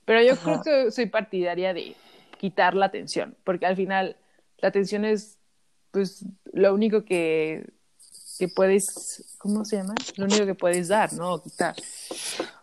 Pero 0.06 0.22
yo 0.22 0.32
Ajá. 0.32 0.42
creo 0.42 0.62
que 0.62 0.90
soy 0.90 1.06
partidaria 1.06 1.75
de 1.75 1.94
quitar 2.38 2.75
la 2.75 2.87
atención, 2.87 3.37
porque 3.44 3.66
al 3.66 3.76
final 3.76 4.16
la 4.58 4.68
atención 4.68 5.04
es 5.04 5.38
pues 5.90 6.25
lo 6.52 6.72
único 6.72 7.04
que, 7.04 7.70
que 8.38 8.49
puedes, 8.49 9.37
¿cómo 9.38 9.64
se 9.66 9.76
llama? 9.76 9.94
Lo 10.16 10.25
único 10.25 10.46
que 10.46 10.54
puedes 10.54 10.88
dar, 10.88 11.12
¿no? 11.12 11.42
Quitar. 11.42 11.76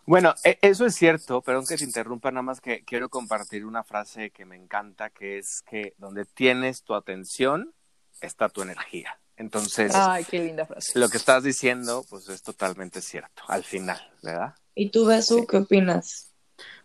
Bueno, 0.06 0.34
e- 0.42 0.58
eso 0.60 0.86
es 0.86 0.96
cierto, 0.96 1.40
perdón 1.40 1.66
que 1.68 1.76
te 1.76 1.84
interrumpa, 1.84 2.32
nada 2.32 2.42
más 2.42 2.60
que 2.60 2.82
quiero 2.84 3.08
compartir 3.08 3.64
una 3.64 3.84
frase 3.84 4.30
que 4.30 4.44
me 4.44 4.56
encanta, 4.56 5.10
que 5.10 5.38
es 5.38 5.62
que 5.62 5.94
donde 5.98 6.24
tienes 6.24 6.82
tu 6.82 6.94
atención 6.94 7.72
está 8.20 8.48
tu 8.48 8.62
energía. 8.62 9.19
Entonces, 9.40 9.92
Ay, 9.94 10.24
qué 10.24 10.38
linda 10.38 10.66
frase. 10.66 10.98
lo 10.98 11.08
que 11.08 11.16
estás 11.16 11.42
diciendo, 11.42 12.04
pues 12.10 12.28
es 12.28 12.42
totalmente 12.42 13.00
cierto, 13.00 13.42
al 13.48 13.64
final, 13.64 13.98
¿verdad? 14.22 14.54
¿Y 14.74 14.90
tú, 14.90 15.06
Besu, 15.06 15.46
qué 15.46 15.56
opinas? 15.56 16.30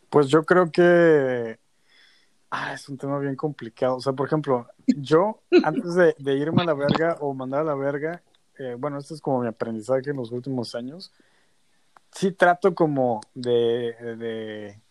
Pues 0.09 0.29
yo 0.29 0.45
creo 0.45 0.71
que 0.71 1.59
ah, 2.51 2.73
es 2.73 2.87
un 2.87 2.97
tema 2.97 3.19
bien 3.19 3.35
complicado. 3.35 3.97
O 3.97 3.99
sea, 3.99 4.13
por 4.13 4.27
ejemplo, 4.27 4.69
yo 4.87 5.41
antes 5.65 5.95
de, 5.95 6.15
de 6.17 6.33
irme 6.35 6.61
a 6.61 6.67
la 6.67 6.73
verga 6.73 7.17
o 7.19 7.33
mandar 7.33 7.59
a 7.59 7.65
la 7.65 7.75
verga, 7.75 8.23
eh, 8.57 8.77
bueno, 8.79 8.99
esto 8.99 9.15
es 9.15 9.19
como 9.19 9.41
mi 9.41 9.49
aprendizaje 9.49 10.11
en 10.11 10.15
los 10.15 10.31
últimos 10.31 10.75
años. 10.75 11.11
Sí 12.13 12.31
trato 12.31 12.73
como 12.73 13.19
de, 13.33 13.51
de 14.17 14.81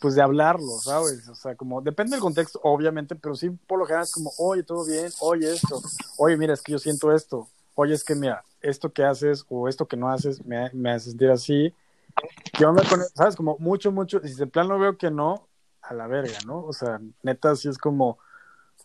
pues 0.00 0.14
de 0.14 0.22
hablarlo, 0.22 0.78
¿sabes? 0.78 1.28
O 1.28 1.34
sea, 1.34 1.54
como 1.54 1.80
depende 1.80 2.12
del 2.12 2.20
contexto, 2.20 2.60
obviamente, 2.62 3.14
pero 3.16 3.34
sí 3.34 3.50
por 3.50 3.78
lo 3.78 3.86
general 3.86 4.04
es 4.04 4.12
como, 4.12 4.30
oye, 4.38 4.62
todo 4.62 4.84
bien, 4.84 5.10
oye 5.20 5.52
esto, 5.52 5.80
oye, 6.18 6.36
mira, 6.36 6.54
es 6.54 6.62
que 6.62 6.72
yo 6.72 6.78
siento 6.78 7.12
esto, 7.12 7.48
oye, 7.74 7.94
es 7.94 8.04
que 8.04 8.14
mira, 8.14 8.44
esto 8.60 8.92
que 8.92 9.04
haces 9.04 9.44
o 9.48 9.68
esto 9.68 9.86
que 9.86 9.96
no 9.96 10.10
haces 10.10 10.44
me, 10.44 10.70
me 10.72 10.92
hace 10.92 11.10
sentir 11.10 11.30
así. 11.30 11.74
¿Qué 12.52 12.64
onda 12.64 12.82
con? 12.88 13.00
¿Sabes? 13.14 13.36
Como 13.36 13.56
mucho, 13.58 13.92
mucho, 13.92 14.20
si 14.20 14.34
de 14.34 14.46
plan 14.46 14.68
lo 14.68 14.78
veo 14.78 14.96
que 14.96 15.10
no, 15.10 15.48
a 15.82 15.94
la 15.94 16.06
verga, 16.06 16.38
¿no? 16.46 16.64
O 16.64 16.72
sea, 16.72 17.00
neta, 17.22 17.54
sí 17.54 17.68
es 17.68 17.78
como, 17.78 18.18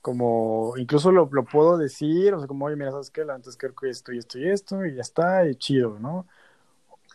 como, 0.02 0.74
incluso 0.78 1.12
lo, 1.12 1.30
lo 1.32 1.46
puedo 1.46 1.78
decir, 1.78 2.34
o 2.34 2.40
sea, 2.40 2.48
como, 2.48 2.66
oye, 2.66 2.76
mira, 2.76 2.92
¿sabes 2.92 3.10
qué? 3.10 3.26
La 3.26 3.38
neta 3.38 3.50
es 3.50 3.58
que 3.58 3.68
creo 3.68 3.76
que 3.76 3.90
esto 3.90 4.12
y 4.14 4.18
esto 4.20 4.38
y 4.38 4.50
esto, 4.50 4.86
y 4.86 4.96
ya 4.96 5.02
está, 5.02 5.48
y 5.48 5.56
chido, 5.56 5.98
¿no? 6.00 6.28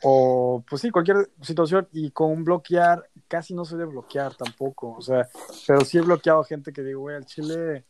O, 0.02 0.64
pues 0.68 0.82
sí, 0.82 0.90
cualquier 0.90 1.30
situación, 1.42 1.88
y 1.92 2.10
con 2.12 2.44
bloquear, 2.44 3.08
casi 3.26 3.52
no 3.52 3.64
soy 3.64 3.78
de 3.78 3.84
bloquear 3.84 4.34
tampoco, 4.34 4.94
o 4.96 5.02
sea, 5.02 5.28
pero 5.66 5.84
sí 5.84 5.98
he 5.98 6.02
bloqueado 6.02 6.44
gente 6.44 6.72
que 6.72 6.82
digo, 6.82 7.00
güey, 7.00 7.16
al 7.16 7.24
chile, 7.24 7.84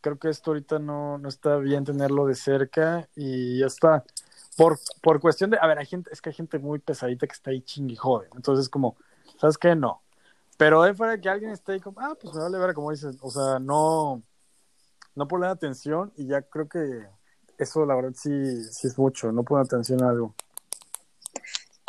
creo 0.00 0.18
que 0.18 0.30
esto 0.30 0.52
ahorita 0.52 0.78
no, 0.78 1.18
no 1.18 1.28
está 1.28 1.56
bien 1.58 1.84
tenerlo 1.84 2.26
de 2.26 2.34
cerca, 2.34 3.08
y 3.14 3.58
ya 3.58 3.66
está. 3.66 4.04
Por, 4.56 4.78
por 5.02 5.20
cuestión 5.20 5.50
de, 5.50 5.58
a 5.60 5.66
ver, 5.66 5.78
hay 5.78 5.86
gente, 5.86 6.10
es 6.12 6.22
que 6.22 6.30
hay 6.30 6.34
gente 6.34 6.58
muy 6.58 6.78
pesadita 6.78 7.26
que 7.26 7.32
está 7.32 7.50
ahí 7.50 7.60
chingue 7.62 7.94
y 7.94 7.96
jode, 7.96 8.28
entonces 8.34 8.68
como, 8.68 8.96
¿sabes 9.38 9.58
qué? 9.58 9.74
No. 9.74 10.02
Pero 10.56 10.82
de 10.82 10.94
fuera 10.94 11.20
que 11.20 11.28
alguien 11.28 11.50
esté 11.50 11.72
ahí 11.72 11.80
como, 11.80 12.00
ah, 12.00 12.16
pues 12.20 12.34
me 12.34 12.40
vale 12.40 12.58
ver, 12.58 12.72
como 12.72 12.90
dices, 12.90 13.18
o 13.20 13.30
sea, 13.30 13.58
no, 13.58 14.22
no 15.14 15.28
poner 15.28 15.50
atención, 15.50 16.12
y 16.16 16.26
ya 16.26 16.40
creo 16.40 16.66
que 16.68 17.06
eso 17.58 17.84
la 17.84 17.94
verdad 17.94 18.12
sí, 18.14 18.64
sí 18.72 18.86
es 18.86 18.98
mucho, 18.98 19.30
no 19.32 19.42
poner 19.42 19.66
atención 19.66 20.02
a 20.02 20.08
algo. 20.08 20.34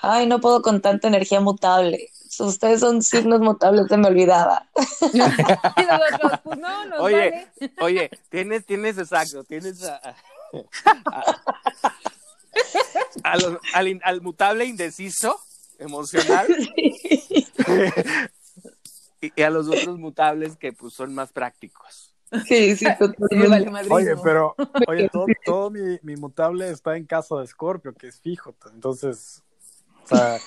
Ay, 0.06 0.28
no 0.28 0.42
puedo 0.42 0.62
con 0.62 0.82
tanta 0.82 1.08
energía 1.08 1.40
mutable. 1.40 2.10
Ustedes 2.40 2.82
son 2.82 3.02
signos 3.02 3.40
mutables, 3.40 3.88
se 3.88 3.96
me 3.96 4.10
olvidaba. 4.10 4.68
Y 5.14 5.18
nosotros, 5.18 6.40
pues 6.44 6.60
no, 6.60 6.86
nos 6.86 7.00
Oye, 7.00 7.16
vale. 7.60 7.74
oye, 7.80 8.10
tienes, 8.30 8.66
tienes 8.66 8.98
exacto, 8.98 9.44
tienes 9.46 9.82
a, 9.84 9.96
a- 9.96 10.16
a- 11.12 11.42
a 13.24 13.38
los- 13.38 13.58
al, 14.04 14.22
mutable 14.22 14.66
indeciso 14.66 15.40
emocional 15.80 16.48
y, 16.78 17.48
y 19.36 19.42
a 19.42 19.50
los 19.50 19.68
otros 19.68 19.98
mutables 19.98 20.56
que 20.58 20.74
pues 20.74 20.94
son 20.94 21.14
más 21.16 21.32
prácticos. 21.32 22.14
Sí, 22.48 22.76
sí, 22.76 22.86
Me 22.86 22.96
totalmente. 22.96 23.70
vale. 23.70 23.88
Oye, 23.94 24.16
pero, 24.24 24.56
oye, 24.88 25.08
todo, 25.10 25.28
todo 25.46 25.70
mi, 25.70 26.00
mi 26.02 26.16
mutable 26.16 26.70
está 26.70 26.98
en 26.98 27.06
casa 27.06 27.36
de 27.38 27.48
Scorpio, 27.48 27.94
que 27.94 28.08
es 28.08 28.20
fijo, 28.20 28.56
entonces, 28.74 29.42
o 30.04 30.08
sea, 30.08 30.38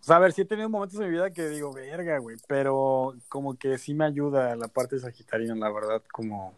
o 0.00 0.02
sea, 0.06 0.16
a 0.16 0.18
ver, 0.20 0.32
sí 0.32 0.42
he 0.42 0.44
tenido 0.44 0.68
momentos 0.68 0.98
en 1.00 1.06
mi 1.06 1.10
vida 1.12 1.30
que 1.32 1.48
digo, 1.48 1.72
verga, 1.72 2.18
güey, 2.18 2.36
pero 2.46 3.14
como 3.28 3.56
que 3.58 3.76
sí 3.78 3.94
me 3.94 4.04
ayuda 4.04 4.54
la 4.56 4.68
parte 4.68 4.98
sagitarina, 4.98 5.54
la 5.54 5.70
verdad, 5.70 6.02
como, 6.12 6.54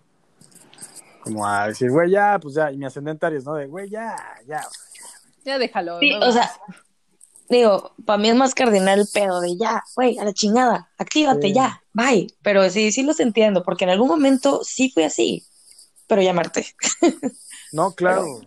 como 1.22 1.46
a 1.46 1.68
decir, 1.68 1.90
güey, 1.90 2.10
ya, 2.10 2.38
pues 2.40 2.54
ya, 2.54 2.70
y 2.70 2.76
mi 2.76 2.84
ascendente 2.86 3.24
Aries, 3.26 3.44
¿no? 3.44 3.54
De, 3.54 3.66
güey, 3.66 3.88
ya, 3.88 4.16
ya, 4.46 4.66
Ya 5.44 5.58
déjalo. 5.58 5.98
Sí, 6.00 6.10
no 6.10 6.28
o 6.28 6.32
sea, 6.32 6.50
digo, 7.48 7.94
para 8.04 8.18
mí 8.18 8.28
es 8.28 8.36
más 8.36 8.54
cardinal 8.54 9.00
el 9.00 9.08
pedo 9.12 9.40
de 9.40 9.56
ya, 9.56 9.82
güey, 9.96 10.18
a 10.18 10.24
la 10.24 10.32
chingada, 10.34 10.90
actívate 10.98 11.48
Sí. 11.48 11.54
ya, 11.54 11.82
bye. 11.94 12.26
Pero 12.42 12.68
sí, 12.70 12.92
sí 12.92 13.02
los 13.02 13.18
entiendo, 13.20 13.62
porque 13.62 13.84
en 13.84 13.90
algún 13.90 14.08
momento 14.08 14.60
sí 14.62 14.90
fui 14.90 15.04
así, 15.04 15.46
pero 16.06 16.20
llamarte. 16.22 16.66
No, 17.72 17.94
claro. 17.94 18.40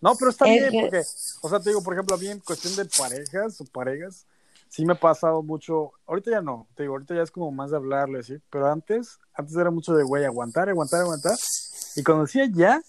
No, 0.00 0.14
pero 0.16 0.30
está 0.30 0.46
Es 0.46 0.52
bien, 0.60 0.70
que- 0.70 0.80
porque, 0.82 1.02
o 1.40 1.48
sea, 1.48 1.60
te 1.60 1.70
digo, 1.70 1.82
por 1.82 1.94
ejemplo, 1.94 2.16
a 2.16 2.18
mí 2.18 2.28
en 2.28 2.40
cuestión 2.40 2.74
de 2.76 2.84
parejas 2.84 3.60
o 3.60 3.64
parejas, 3.64 4.26
sí 4.68 4.84
me 4.86 4.92
ha 4.92 4.96
pasado 5.00 5.42
mucho, 5.42 5.92
ahorita 6.06 6.30
ya 6.30 6.40
no, 6.42 6.66
te 6.74 6.84
digo, 6.84 6.94
ahorita 6.94 7.14
ya 7.14 7.22
es 7.22 7.30
como 7.30 7.50
más 7.50 7.70
de 7.70 7.76
hablarle 7.76 8.20
así, 8.20 8.38
pero 8.50 8.66
antes, 8.70 9.18
antes 9.34 9.56
era 9.56 9.70
mucho 9.70 9.94
de, 9.94 10.04
güey, 10.04 10.24
aguantar, 10.24 10.68
aguantar, 10.68 11.00
aguantar, 11.02 11.36
y 11.96 12.02
cuando 12.04 12.24
decía 12.24 12.46
ya, 12.52 12.80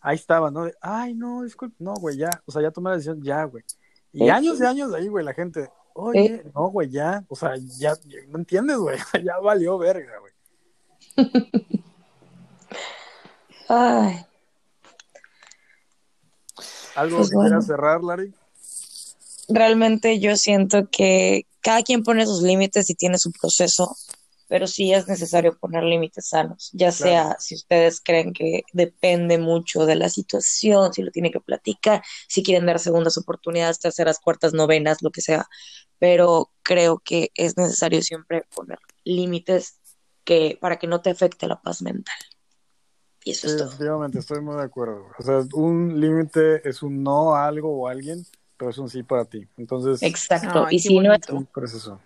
ahí 0.00 0.16
estaba, 0.16 0.50
¿no? 0.50 0.64
De, 0.64 0.74
ay, 0.80 1.14
no, 1.14 1.42
disculpe, 1.42 1.74
no, 1.78 1.94
güey, 1.94 2.16
ya, 2.18 2.30
o 2.46 2.52
sea, 2.52 2.62
ya 2.62 2.70
tomé 2.70 2.90
la 2.90 2.96
decisión, 2.96 3.22
ya, 3.22 3.42
güey. 3.44 3.64
Y 4.12 4.18
Sí. 4.20 4.28
años 4.30 4.60
y 4.60 4.64
años 4.64 4.90
de 4.92 4.98
ahí, 4.98 5.08
güey, 5.08 5.24
la 5.24 5.34
gente, 5.34 5.70
oye, 5.94 6.44
no, 6.54 6.68
güey, 6.70 6.88
ya, 6.90 7.24
o 7.28 7.34
sea, 7.34 7.54
ya, 7.56 7.94
ya- 8.04 8.18
no 8.28 8.38
entiendes, 8.38 8.76
güey, 8.76 8.96
ya 9.24 9.38
valió 9.38 9.76
verga, 9.78 10.12
güey. 10.20 10.32
Ay, 13.68 14.24
¿Algo 16.94 17.16
Pues 17.18 17.28
que 17.30 17.34
bueno. 17.34 17.48
quieras 17.48 17.66
cerrar, 17.66 18.02
Larry? 18.02 18.32
realmente 19.48 20.18
yo 20.20 20.36
siento 20.36 20.88
que 20.90 21.46
cada 21.60 21.82
quien 21.82 22.02
pone 22.02 22.26
sus 22.26 22.42
límites 22.42 22.88
y 22.90 22.94
tiene 22.94 23.18
su 23.18 23.32
proceso. 23.32 23.96
pero 24.46 24.66
sí 24.66 24.92
es 24.92 25.08
necesario 25.08 25.58
poner 25.58 25.82
límites 25.84 26.28
sanos, 26.28 26.70
ya 26.74 26.92
sea 26.92 27.34
si 27.40 27.54
ustedes 27.56 28.00
creen 28.00 28.32
que 28.34 28.62
depende 28.72 29.38
mucho 29.38 29.86
de 29.86 29.96
la 29.96 30.08
situación, 30.10 30.92
si 30.92 31.02
lo 31.02 31.10
tiene 31.10 31.30
que 31.32 31.40
platicar, 31.40 32.02
si 32.28 32.42
quieren 32.42 32.66
dar 32.66 32.78
segundas 32.78 33.16
oportunidades, 33.18 33.80
terceras, 33.80 34.20
cuartas, 34.20 34.52
novenas, 34.52 34.98
lo 35.02 35.10
que 35.10 35.22
sea, 35.22 35.46
pero 35.98 36.52
creo 36.62 37.00
que 37.04 37.30
es 37.34 37.56
necesario 37.56 38.02
siempre 38.02 38.44
poner 38.54 38.78
límites 39.04 39.78
que 40.24 40.58
para 40.60 40.78
que 40.78 40.86
no 40.88 41.00
te 41.02 41.10
afecte 41.10 41.46
la 41.48 41.60
paz 41.62 41.82
mental. 41.82 42.16
Y 43.24 43.30
eso 43.30 43.46
es 43.46 43.56
todo. 43.56 43.64
Definitivamente, 43.70 44.18
estoy 44.18 44.40
muy 44.42 44.56
de 44.56 44.62
acuerdo. 44.62 45.06
O 45.18 45.22
sea, 45.22 45.40
un 45.54 45.98
límite 46.00 46.68
es 46.68 46.82
un 46.82 47.02
no 47.02 47.34
a 47.34 47.46
algo 47.46 47.70
o 47.74 47.88
a 47.88 47.92
alguien, 47.92 48.24
pero 48.56 48.70
es 48.70 48.78
un 48.78 48.88
sí 48.90 49.02
para 49.02 49.24
ti. 49.24 49.48
Entonces, 49.56 50.02
Exacto. 50.02 50.66
Ay, 50.66 50.76
y 50.76 50.78
si 50.78 50.98
no 51.00 51.12
es 51.14 51.20
bonito. 51.26 51.38
sí, 51.38 51.48
por 51.52 51.64
eso 51.64 51.76
eso. 51.78 52.00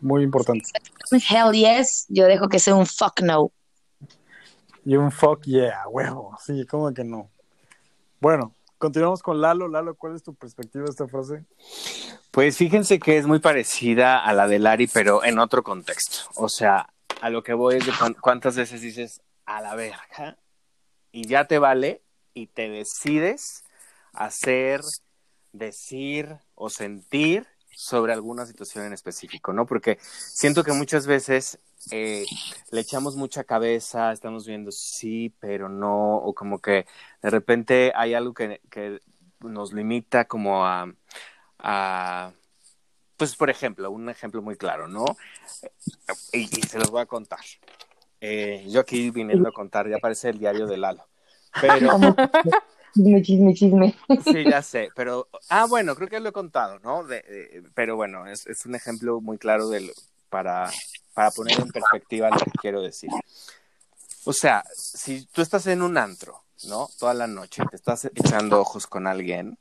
Muy 0.00 0.22
importante. 0.24 0.64
un 1.12 1.20
hell 1.30 1.52
yes, 1.52 2.06
yo 2.08 2.26
dejo 2.26 2.48
que 2.48 2.58
sea 2.58 2.74
un 2.74 2.84
fuck 2.86 3.20
no. 3.22 3.50
Y 4.84 4.96
un 4.96 5.10
fuck 5.10 5.42
yeah, 5.44 5.86
huevo. 5.88 6.36
Sí, 6.44 6.66
¿cómo 6.66 6.92
que 6.92 7.02
no? 7.04 7.30
Bueno, 8.20 8.52
continuamos 8.78 9.22
con 9.22 9.40
Lalo. 9.40 9.68
Lalo, 9.68 9.94
¿cuál 9.94 10.14
es 10.16 10.22
tu 10.22 10.34
perspectiva 10.34 10.84
de 10.84 10.90
esta 10.90 11.08
frase? 11.08 11.44
Pues 12.30 12.56
fíjense 12.56 12.98
que 12.98 13.16
es 13.18 13.26
muy 13.26 13.38
parecida 13.38 14.18
a 14.22 14.32
la 14.34 14.46
de 14.48 14.58
Lari, 14.58 14.86
pero 14.88 15.24
en 15.24 15.38
otro 15.38 15.62
contexto. 15.62 16.28
O 16.36 16.48
sea, 16.48 16.88
a 17.20 17.30
lo 17.30 17.42
que 17.42 17.54
voy 17.54 17.76
es 17.76 17.86
de 17.86 17.92
cuán- 17.98 18.16
cuántas 18.20 18.56
veces 18.56 18.80
dices 18.80 19.22
a 19.46 19.60
la 19.60 19.74
verga 19.74 20.36
y 21.16 21.26
ya 21.26 21.46
te 21.46 21.58
vale 21.58 22.02
y 22.34 22.48
te 22.48 22.68
decides 22.68 23.64
hacer, 24.12 24.82
decir 25.52 26.36
o 26.54 26.68
sentir 26.68 27.46
sobre 27.74 28.12
alguna 28.12 28.44
situación 28.44 28.84
en 28.84 28.92
específico, 28.92 29.54
¿no? 29.54 29.64
Porque 29.64 29.96
siento 30.02 30.62
que 30.62 30.72
muchas 30.72 31.06
veces 31.06 31.58
eh, 31.90 32.26
le 32.70 32.80
echamos 32.82 33.16
mucha 33.16 33.44
cabeza, 33.44 34.12
estamos 34.12 34.46
viendo 34.46 34.70
sí, 34.70 35.34
pero 35.40 35.70
no, 35.70 36.16
o 36.16 36.34
como 36.34 36.58
que 36.58 36.86
de 37.22 37.30
repente 37.30 37.92
hay 37.94 38.12
algo 38.12 38.34
que, 38.34 38.60
nos 39.40 39.72
limita 39.72 40.26
como 40.26 40.66
a, 40.66 42.34
pues 43.16 43.34
por 43.36 43.48
ejemplo, 43.48 43.90
un 43.90 44.10
ejemplo 44.10 44.42
muy 44.42 44.56
claro, 44.56 44.86
¿no? 44.86 45.06
Y 46.34 46.46
se 46.46 46.78
los 46.78 46.90
voy 46.90 47.00
a 47.00 47.06
contar. 47.06 47.40
Eh, 48.20 48.64
yo 48.68 48.80
aquí 48.80 49.10
viniendo 49.10 49.48
a 49.48 49.52
contar, 49.52 49.88
ya 49.88 49.98
parece 49.98 50.30
el 50.30 50.38
diario 50.38 50.66
de 50.66 50.76
Lalo. 50.76 51.04
Pero, 51.60 51.90
chisme, 52.94 53.22
chisme, 53.22 53.54
chisme. 53.54 53.94
sí, 54.24 54.44
ya 54.44 54.62
sé, 54.62 54.88
pero, 54.96 55.28
ah, 55.50 55.66
bueno, 55.68 55.94
creo 55.94 56.08
que 56.08 56.20
lo 56.20 56.28
he 56.30 56.32
contado, 56.32 56.78
¿no? 56.80 57.04
De- 57.04 57.22
de- 57.22 57.62
pero 57.74 57.96
bueno, 57.96 58.26
es, 58.26 58.46
es 58.46 58.64
un 58.66 58.74
ejemplo 58.74 59.20
muy 59.20 59.38
claro 59.38 59.68
de 59.68 59.80
lo- 59.80 59.92
para, 60.30 60.70
para 61.14 61.30
poner 61.30 61.60
en 61.60 61.70
perspectiva 61.70 62.30
lo 62.30 62.36
que 62.38 62.50
quiero 62.60 62.82
decir. 62.82 63.10
O 64.24 64.32
sea, 64.32 64.64
si 64.74 65.24
tú 65.26 65.40
estás 65.42 65.66
en 65.68 65.82
un 65.82 65.96
antro, 65.98 66.42
¿no? 66.68 66.88
Toda 66.98 67.14
la 67.14 67.26
noche, 67.26 67.62
te 67.70 67.76
estás 67.76 68.06
echando 68.06 68.60
ojos 68.60 68.86
con 68.86 69.06
alguien, 69.06 69.58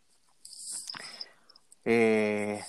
eh, 1.83 2.63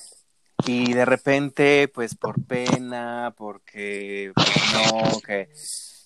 y 0.65 0.93
de 0.93 1.05
repente, 1.05 1.89
pues 1.89 2.15
por 2.15 2.43
pena, 2.45 3.35
porque 3.37 4.33
pues, 4.35 4.49
no, 4.75 5.21
que, 5.21 5.51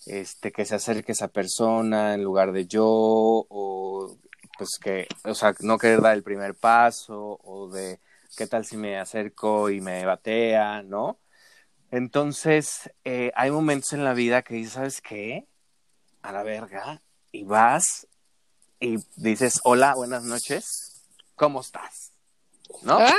este, 0.06 0.52
que 0.52 0.64
se 0.64 0.74
acerque 0.74 1.12
esa 1.12 1.28
persona 1.28 2.14
en 2.14 2.24
lugar 2.24 2.52
de 2.52 2.66
yo, 2.66 2.86
o 2.86 4.16
pues 4.58 4.78
que, 4.82 5.06
o 5.24 5.34
sea, 5.34 5.54
no 5.60 5.78
querer 5.78 6.02
dar 6.02 6.14
el 6.14 6.22
primer 6.22 6.54
paso, 6.54 7.38
o 7.44 7.70
de 7.70 8.00
qué 8.36 8.46
tal 8.46 8.64
si 8.64 8.76
me 8.76 8.98
acerco 8.98 9.70
y 9.70 9.80
me 9.80 10.04
batea, 10.04 10.82
¿no? 10.82 11.18
Entonces, 11.90 12.90
eh, 13.04 13.32
hay 13.34 13.50
momentos 13.50 13.92
en 13.92 14.04
la 14.04 14.14
vida 14.14 14.42
que 14.42 14.54
dices, 14.54 14.74
¿sabes 14.74 15.00
qué? 15.00 15.46
A 16.22 16.32
la 16.32 16.42
verga, 16.42 17.02
y 17.32 17.44
vas 17.44 18.06
y 18.80 18.98
dices, 19.16 19.60
hola, 19.64 19.94
buenas 19.94 20.24
noches, 20.24 21.04
¿cómo 21.36 21.60
estás? 21.60 22.09
¿No? 22.82 22.98
¡Ay! 22.98 23.12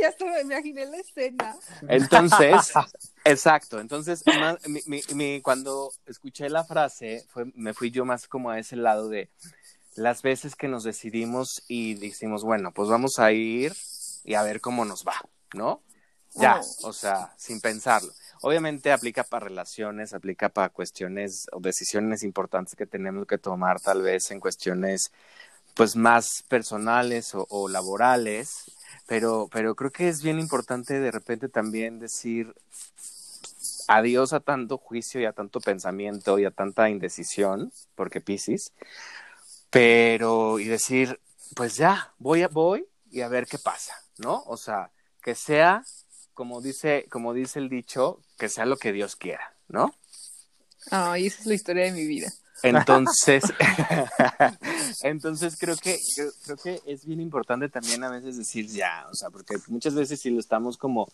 Ya 0.00 0.12
me 0.26 0.40
imaginé 0.40 0.86
la 0.86 0.96
escena. 0.98 1.56
Entonces, 1.88 2.72
exacto. 3.24 3.78
Entonces, 3.80 4.22
ma- 4.26 4.58
mi- 4.66 4.82
mi- 4.86 5.02
mi- 5.14 5.40
cuando 5.40 5.92
escuché 6.06 6.48
la 6.50 6.64
frase, 6.64 7.24
fue, 7.30 7.46
me 7.54 7.74
fui 7.74 7.90
yo 7.90 8.04
más 8.04 8.26
como 8.26 8.50
a 8.50 8.58
ese 8.58 8.76
lado 8.76 9.08
de 9.08 9.30
las 9.94 10.22
veces 10.22 10.56
que 10.56 10.66
nos 10.68 10.82
decidimos 10.84 11.62
y 11.68 11.94
decimos, 11.94 12.42
bueno, 12.42 12.72
pues 12.72 12.88
vamos 12.88 13.18
a 13.18 13.30
ir 13.32 13.72
y 14.24 14.34
a 14.34 14.42
ver 14.42 14.60
cómo 14.60 14.84
nos 14.84 15.04
va, 15.04 15.14
¿no? 15.54 15.82
Ya, 16.34 16.60
Oh. 16.82 16.88
o 16.88 16.92
sea, 16.92 17.32
sin 17.38 17.60
pensarlo. 17.60 18.12
Obviamente 18.42 18.90
aplica 18.90 19.22
para 19.22 19.46
relaciones, 19.46 20.12
aplica 20.12 20.48
para 20.48 20.68
cuestiones 20.70 21.46
o 21.52 21.60
decisiones 21.60 22.24
importantes 22.24 22.74
que 22.74 22.86
tenemos 22.86 23.26
que 23.28 23.38
tomar, 23.38 23.80
tal 23.80 24.02
vez 24.02 24.30
en 24.32 24.40
cuestiones 24.40 25.12
pues 25.74 25.94
más 25.96 26.42
personales 26.48 27.34
o, 27.34 27.46
o 27.50 27.68
laborales, 27.68 28.64
pero, 29.06 29.48
pero 29.52 29.74
creo 29.74 29.90
que 29.90 30.08
es 30.08 30.22
bien 30.22 30.38
importante 30.38 30.98
de 30.98 31.10
repente 31.10 31.48
también 31.48 31.98
decir 31.98 32.54
adiós 33.88 34.32
a 34.32 34.40
tanto 34.40 34.78
juicio 34.78 35.20
y 35.20 35.24
a 35.24 35.32
tanto 35.32 35.60
pensamiento 35.60 36.38
y 36.38 36.44
a 36.44 36.50
tanta 36.50 36.88
indecisión, 36.88 37.72
porque 37.94 38.20
Piscis, 38.20 38.72
pero 39.70 40.58
y 40.58 40.64
decir, 40.64 41.20
pues 41.54 41.76
ya, 41.76 42.14
voy 42.18 42.42
a, 42.42 42.48
voy 42.48 42.86
y 43.10 43.20
a 43.20 43.28
ver 43.28 43.46
qué 43.46 43.58
pasa, 43.58 43.94
¿no? 44.18 44.42
O 44.46 44.56
sea, 44.56 44.90
que 45.22 45.34
sea, 45.34 45.84
como 46.32 46.60
dice, 46.60 47.06
como 47.10 47.34
dice 47.34 47.58
el 47.58 47.68
dicho, 47.68 48.20
que 48.38 48.48
sea 48.48 48.66
lo 48.66 48.76
que 48.76 48.92
Dios 48.92 49.16
quiera, 49.16 49.54
¿no? 49.68 49.94
Ay, 50.90 51.26
esa 51.26 51.40
es 51.40 51.46
la 51.46 51.54
historia 51.54 51.84
de 51.84 51.92
mi 51.92 52.06
vida. 52.06 52.32
Entonces, 52.64 53.44
entonces 55.02 55.56
creo 55.58 55.76
que 55.76 55.98
creo, 56.14 56.30
creo 56.44 56.56
que 56.56 56.80
es 56.86 57.04
bien 57.04 57.20
importante 57.20 57.68
también 57.68 58.02
a 58.04 58.10
veces 58.10 58.38
decir 58.38 58.66
ya, 58.68 59.06
o 59.10 59.14
sea, 59.14 59.28
porque 59.28 59.56
muchas 59.68 59.94
veces 59.94 60.20
si 60.20 60.30
lo 60.30 60.40
estamos 60.40 60.78
como 60.78 61.08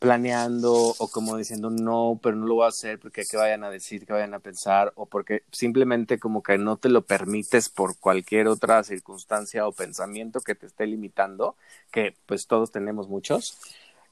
planeando 0.00 0.72
o 0.74 1.08
como 1.08 1.36
diciendo 1.36 1.70
no, 1.70 2.18
pero 2.20 2.34
no 2.34 2.46
lo 2.46 2.56
voy 2.56 2.64
a 2.64 2.68
hacer 2.68 2.98
porque 2.98 3.22
qué 3.30 3.36
vayan 3.36 3.62
a 3.62 3.70
decir, 3.70 4.04
qué 4.04 4.12
vayan 4.12 4.34
a 4.34 4.40
pensar 4.40 4.92
o 4.96 5.06
porque 5.06 5.44
simplemente 5.52 6.18
como 6.18 6.42
que 6.42 6.58
no 6.58 6.76
te 6.76 6.88
lo 6.88 7.02
permites 7.02 7.68
por 7.68 7.98
cualquier 7.98 8.48
otra 8.48 8.82
circunstancia 8.82 9.66
o 9.66 9.72
pensamiento 9.72 10.40
que 10.40 10.56
te 10.56 10.66
esté 10.66 10.86
limitando, 10.86 11.56
que 11.92 12.16
pues 12.26 12.48
todos 12.48 12.72
tenemos 12.72 13.08
muchos. 13.08 13.58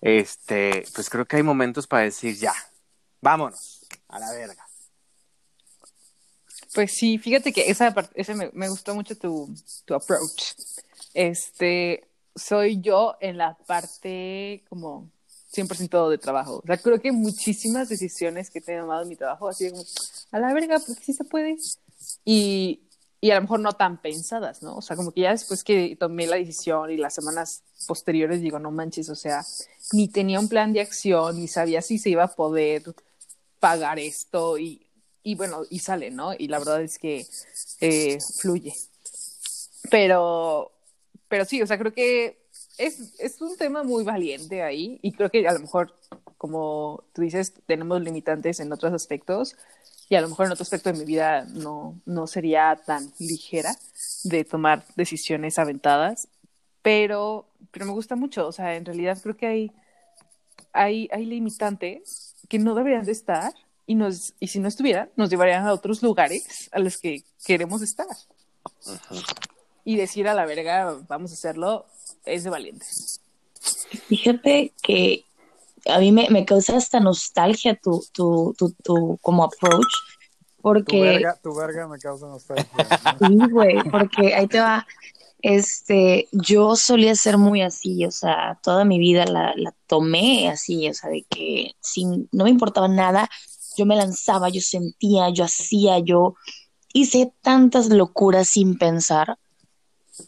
Este, 0.00 0.84
pues 0.94 1.10
creo 1.10 1.24
que 1.24 1.36
hay 1.36 1.42
momentos 1.42 1.86
para 1.86 2.04
decir 2.04 2.36
ya, 2.36 2.54
vámonos 3.20 3.86
a 4.08 4.20
la 4.20 4.30
verga. 4.32 4.64
Pues 6.74 6.92
sí, 6.92 7.18
fíjate 7.18 7.52
que 7.52 7.70
esa 7.70 7.94
parte, 7.94 8.20
ese 8.20 8.34
me, 8.34 8.68
gustó 8.68 8.94
mucho 8.94 9.16
tu, 9.16 9.48
tu 9.84 9.94
approach. 9.94 10.54
Este, 11.14 12.08
soy 12.34 12.80
yo 12.80 13.16
en 13.20 13.38
la 13.38 13.56
parte 13.66 14.64
como 14.68 15.08
100% 15.54 16.10
de 16.10 16.18
trabajo. 16.18 16.60
O 16.62 16.66
sea, 16.66 16.76
creo 16.76 17.00
que 17.00 17.12
muchísimas 17.12 17.88
decisiones 17.88 18.50
que 18.50 18.58
he 18.58 18.62
tomado 18.62 19.02
en 19.02 19.08
mi 19.08 19.16
trabajo, 19.16 19.48
así 19.48 19.70
como, 19.70 19.84
a 20.32 20.38
la 20.40 20.52
verga, 20.52 20.80
porque 20.84 21.04
sí 21.04 21.12
se 21.12 21.24
puede. 21.24 21.56
Y, 22.24 22.80
y 23.20 23.30
a 23.30 23.36
lo 23.36 23.42
mejor 23.42 23.60
no 23.60 23.74
tan 23.74 24.02
pensadas, 24.02 24.62
¿no? 24.62 24.76
O 24.76 24.82
sea, 24.82 24.96
como 24.96 25.12
que 25.12 25.22
ya 25.22 25.30
después 25.30 25.62
que 25.62 25.96
tomé 25.96 26.26
la 26.26 26.36
decisión 26.36 26.90
y 26.90 26.96
las 26.96 27.14
semanas 27.14 27.62
posteriores 27.86 28.40
digo, 28.40 28.58
no 28.58 28.72
manches, 28.72 29.08
o 29.08 29.14
sea, 29.14 29.44
ni 29.92 30.08
tenía 30.08 30.40
un 30.40 30.48
plan 30.48 30.72
de 30.72 30.80
acción, 30.80 31.38
ni 31.38 31.46
sabía 31.46 31.82
si 31.82 31.98
se 31.98 32.10
iba 32.10 32.24
a 32.24 32.34
poder 32.34 32.82
pagar 33.60 33.98
esto 33.98 34.58
y, 34.58 34.83
y 35.24 35.34
bueno, 35.34 35.62
y 35.70 35.80
sale, 35.80 36.10
¿no? 36.10 36.34
Y 36.38 36.48
la 36.48 36.58
verdad 36.58 36.82
es 36.82 36.98
que 36.98 37.26
eh, 37.80 38.18
fluye. 38.38 38.74
Pero, 39.90 40.70
pero 41.28 41.44
sí, 41.46 41.62
o 41.62 41.66
sea, 41.66 41.78
creo 41.78 41.92
que 41.92 42.38
es, 42.78 43.14
es 43.18 43.40
un 43.40 43.56
tema 43.56 43.82
muy 43.82 44.04
valiente 44.04 44.62
ahí 44.62 44.98
y 45.02 45.12
creo 45.12 45.30
que 45.30 45.48
a 45.48 45.52
lo 45.54 45.60
mejor, 45.60 45.94
como 46.36 47.04
tú 47.14 47.22
dices, 47.22 47.54
tenemos 47.66 48.02
limitantes 48.02 48.60
en 48.60 48.72
otros 48.72 48.92
aspectos 48.92 49.56
y 50.10 50.16
a 50.16 50.20
lo 50.20 50.28
mejor 50.28 50.46
en 50.46 50.52
otro 50.52 50.62
aspecto 50.62 50.92
de 50.92 50.98
mi 50.98 51.06
vida 51.06 51.46
no, 51.54 51.98
no 52.04 52.26
sería 52.26 52.78
tan 52.84 53.10
ligera 53.18 53.74
de 54.24 54.44
tomar 54.44 54.84
decisiones 54.94 55.58
aventadas, 55.58 56.28
pero, 56.82 57.46
pero 57.70 57.86
me 57.86 57.92
gusta 57.92 58.14
mucho, 58.14 58.46
o 58.46 58.52
sea, 58.52 58.76
en 58.76 58.84
realidad 58.84 59.18
creo 59.22 59.36
que 59.38 59.46
hay, 59.46 59.72
hay, 60.74 61.08
hay 61.12 61.24
limitantes 61.24 62.34
que 62.48 62.58
no 62.58 62.74
deberían 62.74 63.06
de 63.06 63.12
estar 63.12 63.54
y, 63.86 63.94
nos, 63.94 64.34
y 64.40 64.48
si 64.48 64.60
no 64.60 64.68
estuvieran, 64.68 65.10
nos 65.16 65.30
llevarían 65.30 65.66
a 65.66 65.72
otros 65.72 66.02
lugares 66.02 66.68
a 66.72 66.78
los 66.78 66.98
que 66.98 67.24
queremos 67.44 67.82
estar. 67.82 68.06
Y 69.84 69.96
decir 69.96 70.28
a 70.28 70.34
la 70.34 70.46
verga, 70.46 70.96
vamos 71.08 71.30
a 71.30 71.34
hacerlo, 71.34 71.86
es 72.24 72.44
de 72.44 72.50
valientes. 72.50 73.20
Fíjate 74.08 74.72
que 74.82 75.24
a 75.86 75.98
mí 75.98 76.12
me, 76.12 76.28
me 76.30 76.44
causa 76.44 76.76
hasta 76.76 77.00
nostalgia 77.00 77.76
tu, 77.76 78.02
tu, 78.12 78.54
tu, 78.56 78.70
tu 78.82 79.18
como 79.20 79.44
approach, 79.44 79.92
Tu 80.56 80.62
porque, 80.62 81.00
verga, 81.00 81.38
tu 81.42 81.54
verga 81.54 81.86
me 81.86 81.98
causa 81.98 82.26
nostalgia. 82.26 82.66
¿no? 83.20 83.28
sí, 83.28 83.50
güey, 83.50 83.82
porque 83.90 84.34
ahí 84.34 84.46
te 84.46 84.60
va, 84.60 84.86
este, 85.42 86.28
yo 86.32 86.74
solía 86.74 87.14
ser 87.14 87.36
muy 87.36 87.60
así, 87.60 88.06
o 88.06 88.10
sea, 88.10 88.58
toda 88.62 88.86
mi 88.86 88.98
vida 88.98 89.26
la, 89.26 89.52
la 89.56 89.74
tomé 89.86 90.48
así, 90.48 90.88
o 90.88 90.94
sea, 90.94 91.10
de 91.10 91.26
que 91.28 91.72
sin, 91.80 92.30
no 92.32 92.44
me 92.44 92.50
importaba 92.50 92.88
nada, 92.88 93.28
yo 93.76 93.86
me 93.86 93.96
lanzaba, 93.96 94.48
yo 94.48 94.60
sentía, 94.60 95.30
yo 95.30 95.44
hacía, 95.44 95.98
yo 95.98 96.34
hice 96.92 97.32
tantas 97.42 97.88
locuras 97.88 98.48
sin 98.48 98.78
pensar, 98.78 99.38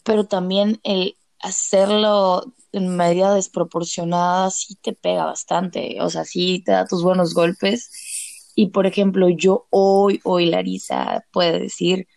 pero 0.02 0.26
también 0.26 0.80
el 0.82 1.16
hacerlo 1.40 2.52
en 2.72 2.96
medida 2.96 3.34
desproporcionada 3.34 4.50
sí 4.50 4.76
te 4.76 4.92
pega 4.92 5.24
bastante, 5.24 5.98
o 6.00 6.10
sea, 6.10 6.24
sí 6.24 6.62
te 6.64 6.72
da 6.72 6.86
tus 6.86 7.02
buenos 7.02 7.34
golpes. 7.34 8.52
Y 8.54 8.68
por 8.68 8.86
ejemplo, 8.86 9.28
yo 9.28 9.66
hoy, 9.70 10.20
hoy 10.24 10.46
Larisa 10.46 11.24
puede 11.30 11.60
decir 11.60 12.08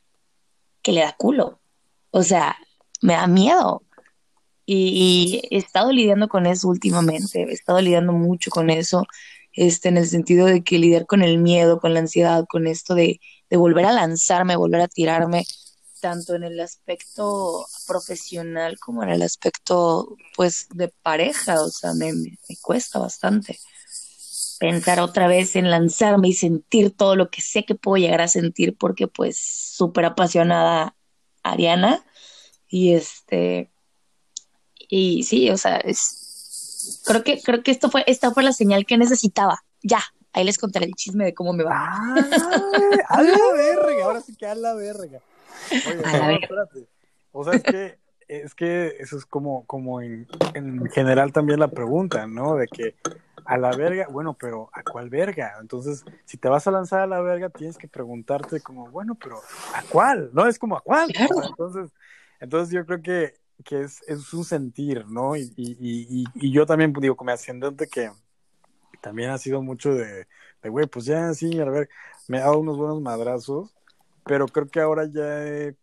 que 0.82 0.94
le 0.94 1.02
da 1.02 1.15
culo. 1.18 1.60
O 2.12 2.24
sea, 2.24 2.58
me 3.02 3.13
da 3.13 3.28
miedo. 3.28 3.84
Y, 4.65 5.42
he 5.50 5.58
estado 5.58 5.92
lidiando 5.92 6.28
con 6.28 6.46
eso 6.46 6.68
últimamente, 6.68 7.42
he 7.42 7.52
estado 7.52 7.82
lidiando 7.82 8.13
mucho 8.13 8.52
con 8.52 8.70
eso, 8.70 9.04
este, 9.54 9.90
en 9.90 9.98
el 9.98 10.08
sentido 10.08 10.46
de 10.46 10.64
que 10.64 10.80
lidiar 10.80 11.06
con 11.06 11.22
el 11.22 11.38
miedo, 11.38 11.80
con 11.80 11.94
la 11.94 12.00
ansiedad, 12.02 12.46
con 12.50 12.68
esto 12.68 12.96
de, 12.96 13.20
de 13.50 13.58
volver 13.58 13.86
a 13.86 13.92
lanzarme, 13.92 14.56
volver 14.56 14.82
a 14.82 14.88
tirarme, 14.88 15.46
tanto 16.00 16.36
en 16.36 16.44
el 16.44 16.60
aspecto 16.60 17.66
profesional 17.88 18.80
como 18.80 19.04
en 19.04 19.10
el 19.10 19.22
aspecto, 19.22 20.16
pues, 20.36 20.68
de 20.74 20.90
pareja, 21.02 21.62
o 21.62 21.70
sea, 21.70 21.94
me, 21.94 22.14
me, 22.14 22.38
cuesta 22.62 23.00
bastante 23.00 23.60
pensar 24.60 25.00
otra 25.00 25.28
vez 25.28 25.56
en 25.56 25.72
lanzarme 25.72 26.30
y 26.30 26.34
sentir 26.34 26.92
todo 26.92 27.16
lo 27.16 27.30
que 27.30 27.42
sé 27.42 27.64
que 27.64 27.76
puedo 27.76 27.98
llegar 27.98 28.22
a 28.22 28.28
sentir 28.28 28.76
porque, 28.78 29.08
pues, 29.08 29.38
súper 29.38 30.06
apasionada 30.06 30.96
Ariana 31.44 32.06
y 32.68 32.94
este, 32.94 33.72
y 34.90 35.24
sí, 35.24 35.50
o 35.50 35.58
sea, 35.58 35.78
es, 35.78 36.18
creo 37.06 37.24
que, 37.24 37.42
creo 37.42 37.63
que 37.63 37.72
esto 37.72 37.89
fue, 37.89 38.04
esta 38.08 38.32
fue 38.32 38.44
la 38.44 38.54
señal 38.54 38.86
que 38.86 38.98
necesitaba. 38.98 39.63
Ya, 39.82 40.02
ahí 40.34 40.44
les 40.44 40.58
contaré 40.58 40.86
el 40.86 40.94
chisme 40.94 41.26
de 41.26 41.34
cómo 41.34 41.54
me 41.54 41.63
va. 41.63 41.74
Ah, 41.76 42.15
a 43.10 43.24
la 43.24 43.54
verga, 43.54 44.04
ahora 44.06 44.22
sí 44.22 44.36
que 44.36 44.46
a 44.46 44.56
la 44.56 44.74
verga. 44.74 45.20
Oye, 45.72 46.02
A 46.06 46.18
la 46.18 46.28
verga. 46.28 46.39
espérate. 46.44 46.88
O 47.32 47.44
sea, 47.44 47.54
es 47.54 47.63
que, 47.63 47.98
es 48.28 48.56
que 48.56 48.96
eso 49.00 49.18
es 49.18 49.26
como, 49.26 49.65
como 49.65 50.02
en, 50.02 50.28
en 50.54 50.86
general 50.89 51.32
también 51.32 51.60
la 51.60 51.70
pregunta, 51.70 52.28
¿no? 52.28 52.56
De 52.56 52.68
que 52.68 52.96
a 53.46 53.58
la 53.58 53.72
verga, 53.72 54.08
bueno, 54.10 54.36
pero 54.39 54.70
¿a 54.74 54.84
cuál 54.84 55.10
verga? 55.10 55.54
Entonces, 55.60 56.06
si 56.26 56.38
te 56.38 56.50
vas 56.50 56.68
a 56.68 56.72
lanzar 56.72 57.02
a 57.02 57.08
la 57.08 57.20
verga, 57.20 57.50
tienes 57.50 57.78
que 57.78 57.88
preguntarte 57.88 58.62
como, 58.62 58.89
bueno, 58.92 59.15
pero 59.15 59.42
¿a 59.74 59.82
cuál? 59.89 60.30
No, 60.34 60.46
es 60.46 60.60
como 60.60 60.78
¿a 60.78 60.82
cuál? 60.82 61.12
Claro. 61.12 61.42
Entonces, 61.50 61.92
entonces 62.39 62.74
yo 62.74 62.86
creo 62.86 63.02
que, 63.02 63.34
que 63.65 63.82
es, 63.82 64.02
es 64.08 64.34
un 64.34 64.43
sentir, 64.45 65.06
¿no? 65.08 65.36
Y, 65.36 65.54
y, 65.56 65.78
y, 65.80 66.26
y 66.36 66.52
yo 66.52 66.65
también 66.65 66.93
digo, 66.93 67.15
como 67.15 67.32
ascendente 67.32 67.88
que 67.88 68.12
también 69.02 69.30
ha 69.32 69.38
sido 69.38 69.62
mucho 69.62 69.93
de, 69.93 70.28
de 70.62 70.69
güey, 70.69 70.88
pues 70.88 71.06
ya 71.06 71.34
sí, 71.34 71.60
a 71.60 71.65
ver, 71.65 71.89
me 72.28 72.39
ha 72.39 72.41
dado 72.41 72.60
unos 72.60 72.78
buenos 72.78 73.02
madrazos, 73.02 73.76
pero 74.26 74.48
creo 74.48 74.67
que 74.69 74.80
ahora 74.82 75.06
ya 75.12 75.45
he 75.48 75.76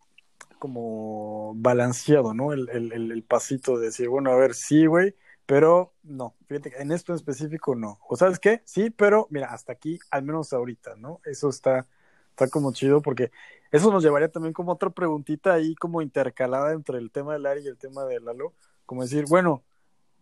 como 0.59 1.53
balanceado, 1.55 2.33
¿no? 2.33 2.53
El, 2.53 2.69
el, 2.69 2.91
el, 2.93 3.11
el 3.11 3.23
pasito 3.23 3.77
de 3.77 3.87
decir, 3.87 4.09
bueno, 4.09 4.31
a 4.31 4.35
ver, 4.37 4.53
sí, 4.55 4.85
güey, 4.87 5.15
pero 5.45 5.93
no, 6.03 6.35
fíjate, 6.47 6.81
en 6.81 6.91
esto 6.91 7.13
en 7.13 7.17
específico 7.17 7.75
no. 7.75 7.99
O 8.09 8.15
sabes 8.17 8.39
qué, 8.39 8.61
sí, 8.65 8.89
pero 8.89 9.27
mira, 9.31 9.47
hasta 9.53 9.73
aquí, 9.73 9.99
al 10.11 10.23
menos 10.23 10.53
ahorita, 10.53 10.95
¿no? 10.97 11.21
Eso 11.25 11.49
está, 11.49 11.87
está 12.31 12.49
como 12.49 12.73
chido 12.73 13.01
porque 13.01 13.31
eso 13.71 13.91
nos 13.91 14.03
llevaría 14.03 14.29
también 14.29 14.53
como 14.53 14.71
otra 14.71 14.89
preguntita 14.89 15.53
ahí 15.53 15.75
como 15.75 16.01
intercalada 16.01 16.73
entre 16.73 16.97
el 16.97 17.11
tema 17.11 17.33
del 17.33 17.45
Ari 17.45 17.61
y 17.61 17.67
el 17.67 17.77
tema 17.77 18.05
de 18.05 18.19
Lalo, 18.19 18.53
como 18.85 19.03
decir, 19.03 19.25
bueno, 19.27 19.63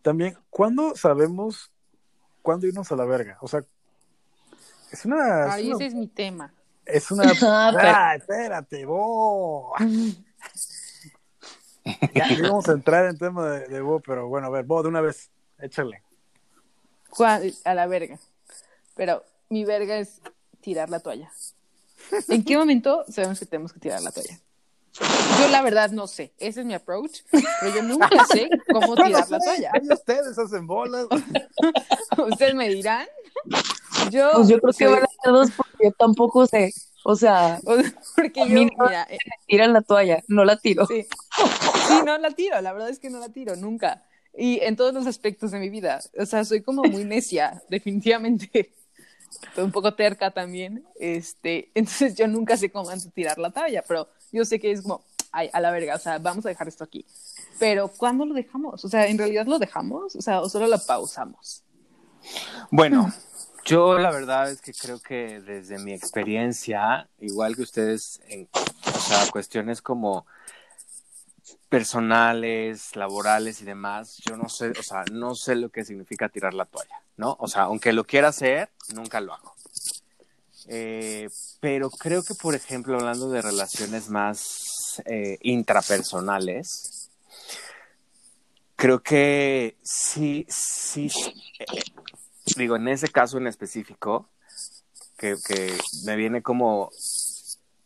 también, 0.02 0.38
¿cuándo 0.50 0.96
sabemos 0.96 1.72
cuándo 2.42 2.68
irnos 2.68 2.92
a 2.92 2.96
la 2.96 3.06
verga? 3.06 3.38
O 3.42 3.48
sea, 3.48 3.62
es 4.92 5.06
una... 5.06 5.54
Ay, 5.54 5.70
es 5.70 5.76
una, 5.76 5.76
ese 5.76 5.86
es 5.86 5.94
mi 5.96 6.08
tema. 6.08 6.54
es 6.86 7.12
una 7.12 7.24
Ah, 7.42 7.74
ah, 7.78 8.16
espérate, 8.16 8.86
vos. 8.86 9.74
Ya 12.16 12.32
íbamos 12.32 12.68
a 12.68 12.72
entrar 12.72 13.06
en 13.06 13.16
tema 13.16 13.48
de, 13.48 13.68
de 13.68 13.80
vos, 13.80 14.02
pero 14.04 14.28
bueno, 14.28 14.48
a 14.48 14.50
ver, 14.50 14.66
vos 14.66 14.82
de 14.82 14.90
una 14.90 15.02
vez, 15.02 15.30
échale. 15.60 16.02
A 17.64 17.74
la 17.74 17.88
verga. 17.88 18.20
Pero 18.96 19.24
mi 19.50 19.66
verga 19.66 19.98
es 19.98 20.22
tirar 20.62 20.90
la 20.90 21.00
toalla. 21.00 21.32
¿En 22.30 22.44
qué 22.44 22.58
momento 22.58 23.04
sabemos 23.10 23.40
que 23.40 23.46
tenemos 23.46 23.74
que 23.74 23.80
tirar 23.80 24.02
la 24.02 24.12
toalla? 24.12 24.40
Yo 25.42 25.48
la 25.50 25.62
verdad 25.62 25.92
no 25.92 26.08
sé. 26.08 26.34
Ese 26.38 26.62
es 26.62 26.66
mi 26.66 26.74
approach. 26.74 27.20
Pero 27.32 27.76
yo 27.76 27.84
nunca 27.84 28.08
sé 28.32 28.50
cómo 28.72 28.96
tirar 28.96 29.30
la 29.30 29.40
toalla. 29.40 29.72
Ustedes 29.92 30.38
hacen 30.38 30.66
bolas. 30.68 31.08
Ustedes 32.18 32.56
me 32.56 32.70
dirán. 32.70 33.06
Yo, 34.10 34.30
Pues 34.36 34.48
yo 34.48 34.60
creo 34.62 34.74
que 34.74 34.88
van 34.88 35.04
a 35.04 35.08
ser 35.24 35.34
dos 35.34 35.52
porque 35.52 35.86
yo 35.86 35.92
tampoco 35.92 36.46
sé. 36.48 36.74
O 37.04 37.16
sea, 37.16 37.60
porque 38.16 38.40
yo, 38.42 38.46
mí 38.56 38.66
no- 38.66 38.86
mira, 38.86 39.06
eh, 39.10 39.18
tiran 39.48 39.74
la 39.74 39.82
toalla, 39.82 40.24
no 40.28 40.44
la 40.46 40.58
tiro. 40.58 40.86
sí. 40.88 41.06
Sí, 41.88 41.94
no 42.04 42.18
la 42.18 42.32
tiro, 42.32 42.60
la 42.62 42.74
verdad 42.74 42.90
es 42.90 42.98
que 43.00 43.10
no 43.12 43.20
la 43.20 43.30
tiro, 43.30 43.56
nunca. 43.56 44.04
Y 44.36 44.60
en 44.62 44.76
todos 44.76 44.94
los 44.94 45.06
aspectos 45.08 45.52
de 45.52 45.60
mi 45.60 45.70
vida. 45.70 46.00
O 46.18 46.26
sea, 46.26 46.44
soy 46.46 46.62
como 46.62 46.84
muy 46.84 47.04
necia, 47.04 47.62
definitivamente. 47.70 48.74
Un 49.58 49.72
poco 49.72 49.94
terca 49.94 50.32
también. 50.32 50.86
Este, 51.00 51.72
entonces 51.76 52.16
yo 52.16 52.28
nunca 52.28 52.58
sé 52.58 52.72
cómo 52.72 52.90
antes 52.90 53.12
tirar 53.14 53.38
la 53.38 53.52
toalla, 53.52 53.84
pero 53.88 54.08
yo 54.32 54.46
sé 54.46 54.60
que 54.60 54.72
es 54.72 54.82
como, 54.82 55.04
ay, 55.32 55.50
a 55.54 55.60
la 55.60 55.72
verga, 55.72 55.96
o 55.96 56.00
sea, 56.00 56.20
vamos 56.20 56.46
a 56.46 56.50
dejar 56.50 56.68
esto 56.68 56.84
aquí. 56.84 57.06
Pero 57.60 57.88
¿cuándo 57.88 58.26
lo 58.26 58.34
dejamos? 58.34 58.84
O 58.84 58.90
sea, 58.90 59.08
¿en 59.08 59.18
realidad 59.18 59.46
lo 59.46 59.60
dejamos? 59.60 60.16
O 60.16 60.22
sea, 60.22 60.42
¿o 60.42 60.50
solo 60.50 60.68
lo 60.68 60.78
pausamos? 60.86 61.64
Bueno, 62.72 63.14
yo 63.66 63.98
la 63.98 64.12
verdad 64.12 64.52
es 64.52 64.62
que 64.62 64.74
creo 64.74 65.00
que 65.00 65.42
desde 65.42 65.80
mi 65.80 65.94
experiencia, 65.94 67.10
igual 67.20 67.56
que 67.56 67.64
ustedes, 67.64 68.22
en 68.28 68.48
o 68.54 69.00
sea, 69.00 69.26
cuestiones 69.32 69.82
como 69.82 70.26
personales, 71.76 72.96
laborales 72.96 73.62
y 73.62 73.66
demás, 73.66 74.22
yo 74.26 74.38
no 74.38 74.48
sé, 74.48 74.70
o 74.70 74.82
sea, 74.82 75.04
no 75.12 75.36
sé 75.36 75.56
lo 75.56 75.68
que 75.68 75.84
significa 75.84 76.30
tirar 76.30 76.54
la 76.54 76.64
toalla, 76.64 77.02
¿no? 77.18 77.36
O 77.38 77.50
sea, 77.50 77.64
aunque 77.64 77.92
lo 77.92 78.06
quiera 78.06 78.30
hacer, 78.30 78.70
nunca 78.94 79.20
lo 79.20 79.34
hago. 79.34 79.54
Eh, 80.70 81.28
pero 81.60 81.90
creo 81.90 82.24
que, 82.24 82.34
por 82.34 82.56
ejemplo, 82.56 82.96
hablando 82.96 83.30
de 83.30 83.42
relaciones 83.42 84.08
más 84.10 85.02
eh, 85.04 85.38
intrapersonales, 85.42 87.12
creo 88.78 89.04
que 89.04 89.76
sí, 89.84 90.46
sí, 90.48 91.12
digo, 92.56 92.78
en 92.78 92.88
ese 92.88 93.10
caso 93.10 93.38
en 93.38 93.48
específico, 93.48 94.30
que 95.18 95.36
me 96.06 96.16
viene 96.16 96.42
como 96.42 96.90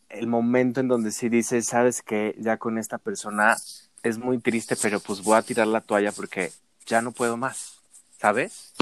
el 0.09 0.27
momento 0.27 0.79
en 0.79 0.87
donde 0.87 1.11
sí 1.11 1.29
dices, 1.29 1.67
sabes 1.67 2.01
que 2.01 2.35
ya 2.37 2.57
con 2.57 2.77
esta 2.77 2.97
persona 2.97 3.55
es 4.03 4.17
muy 4.17 4.39
triste, 4.39 4.75
pero 4.75 4.99
pues 4.99 5.21
voy 5.23 5.37
a 5.37 5.41
tirar 5.41 5.67
la 5.67 5.81
toalla 5.81 6.11
porque 6.11 6.51
ya 6.85 7.01
no 7.01 7.11
puedo 7.11 7.37
más, 7.37 7.79
¿sabes? 8.19 8.73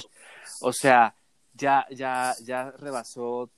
O 0.62 0.74
sea, 0.74 1.14
ya, 1.54 1.86
ya, 1.92 2.36
ya 2.44 2.72
rebasó 2.72 3.50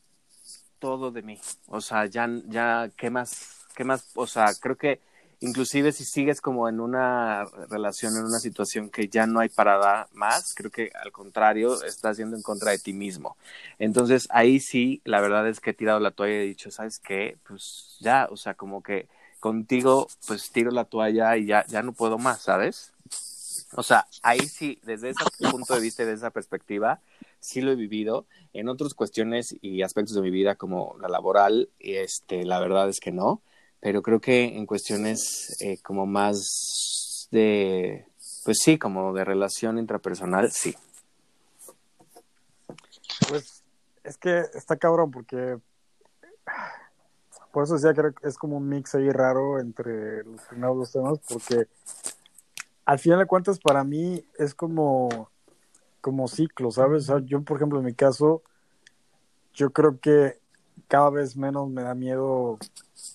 todo 0.80 1.12
de 1.12 1.22
mí. 1.22 1.40
O 1.68 1.82
sea, 1.82 2.06
ya, 2.06 2.28
ya, 2.48 2.90
¿qué 2.98 3.10
más? 3.10 3.66
¿Qué 3.76 3.84
más? 3.84 4.10
O 4.16 4.26
sea, 4.26 4.54
creo 4.60 4.78
que 4.78 5.02
inclusive 5.42 5.92
si 5.92 6.04
sigues 6.06 6.42
como 6.42 6.68
en 6.68 6.80
una 6.80 7.46
relación, 7.70 8.16
en 8.18 8.26
una 8.26 8.40
situación 8.40 8.90
que 8.90 9.08
ya 9.08 9.26
no 9.26 9.40
hay 9.40 9.50
parada 9.50 10.08
más, 10.14 10.54
creo 10.54 10.72
que 10.72 10.92
al 11.02 11.12
contrario, 11.12 11.82
estás 11.84 12.18
yendo 12.18 12.36
en 12.36 12.42
contra 12.42 12.72
de 12.72 12.80
ti 12.80 12.94
mismo. 12.94 13.38
Entonces 13.78 14.28
ahí 14.32 14.60
sí, 14.60 15.02
la 15.06 15.22
verdad 15.22 15.48
es 15.48 15.60
que 15.60 15.72
he 15.72 15.74
tirado 15.74 16.00
la 16.00 16.12
toalla 16.12 16.36
y 16.36 16.38
he 16.38 16.48
dicho, 16.48 16.72
¿sabes 16.72 17.00
qué? 17.00 17.38
Pues 17.48 17.98
ya, 18.00 18.28
o 18.32 18.38
sea, 18.38 18.54
como 18.54 18.84
que 18.84 19.08
contigo, 19.40 20.08
pues 20.28 20.52
tiro 20.52 20.72
la 20.72 20.86
toalla 20.86 21.38
y 21.38 21.46
ya, 21.46 21.66
ya 21.68 21.82
no 21.84 21.94
puedo 21.94 22.18
más, 22.18 22.42
¿sabes? 22.42 22.94
O 23.76 23.84
sea, 23.84 24.08
ahí 24.24 24.40
sí, 24.40 24.80
desde 24.84 25.10
ese 25.10 25.24
punto 25.52 25.76
de 25.76 25.82
vista 25.82 26.04
y 26.04 26.06
desde 26.06 26.20
esa 26.20 26.32
perspectiva, 26.32 27.00
sí 27.40 27.62
lo 27.62 27.72
he 27.72 27.76
vivido. 27.76 28.26
En 28.52 28.68
otras 28.68 28.94
cuestiones 28.94 29.56
y 29.62 29.84
aspectos 29.84 30.16
de 30.16 30.22
mi 30.22 30.32
vida, 30.32 30.56
como 30.56 30.98
la 31.00 31.08
laboral, 31.08 31.70
este, 31.80 32.44
la 32.46 32.60
verdad 32.60 32.90
es 32.90 33.00
que 33.00 33.12
no 33.12 33.42
pero 33.80 34.02
creo 34.02 34.20
que 34.20 34.44
en 34.44 34.66
cuestiones 34.66 35.58
eh, 35.62 35.78
como 35.82 36.06
más 36.06 37.28
de, 37.32 38.06
pues 38.44 38.60
sí, 38.62 38.78
como 38.78 39.14
de 39.14 39.24
relación 39.24 39.78
intrapersonal, 39.78 40.52
sí. 40.52 40.76
Pues 43.30 43.64
es 44.04 44.18
que 44.18 44.40
está 44.54 44.78
cabrón 44.78 45.12
porque 45.12 45.58
por 47.52 47.64
eso 47.64 47.76
decía 47.76 47.94
que 47.94 48.28
es 48.28 48.38
como 48.38 48.58
un 48.58 48.68
mix 48.68 48.96
ahí 48.96 49.10
raro 49.10 49.60
entre 49.60 50.24
los 50.24 50.42
primeros 50.44 50.78
dos 50.78 50.92
temas 50.92 51.20
porque 51.28 51.68
al 52.86 53.00
final 53.00 53.20
de 53.20 53.26
cuentas 53.26 53.60
para 53.60 53.84
mí 53.84 54.24
es 54.38 54.54
como 54.56 55.30
como 56.02 56.28
ciclo, 56.28 56.72
¿sabes? 56.72 57.08
Yo 57.26 57.44
por 57.44 57.58
ejemplo 57.58 57.80
en 57.80 57.86
mi 57.86 57.94
caso 57.94 58.42
yo 59.54 59.72
creo 59.72 60.00
que 60.00 60.40
cada 60.88 61.10
vez 61.10 61.36
menos 61.36 61.70
me 61.70 61.84
da 61.84 61.94
miedo 61.94 62.58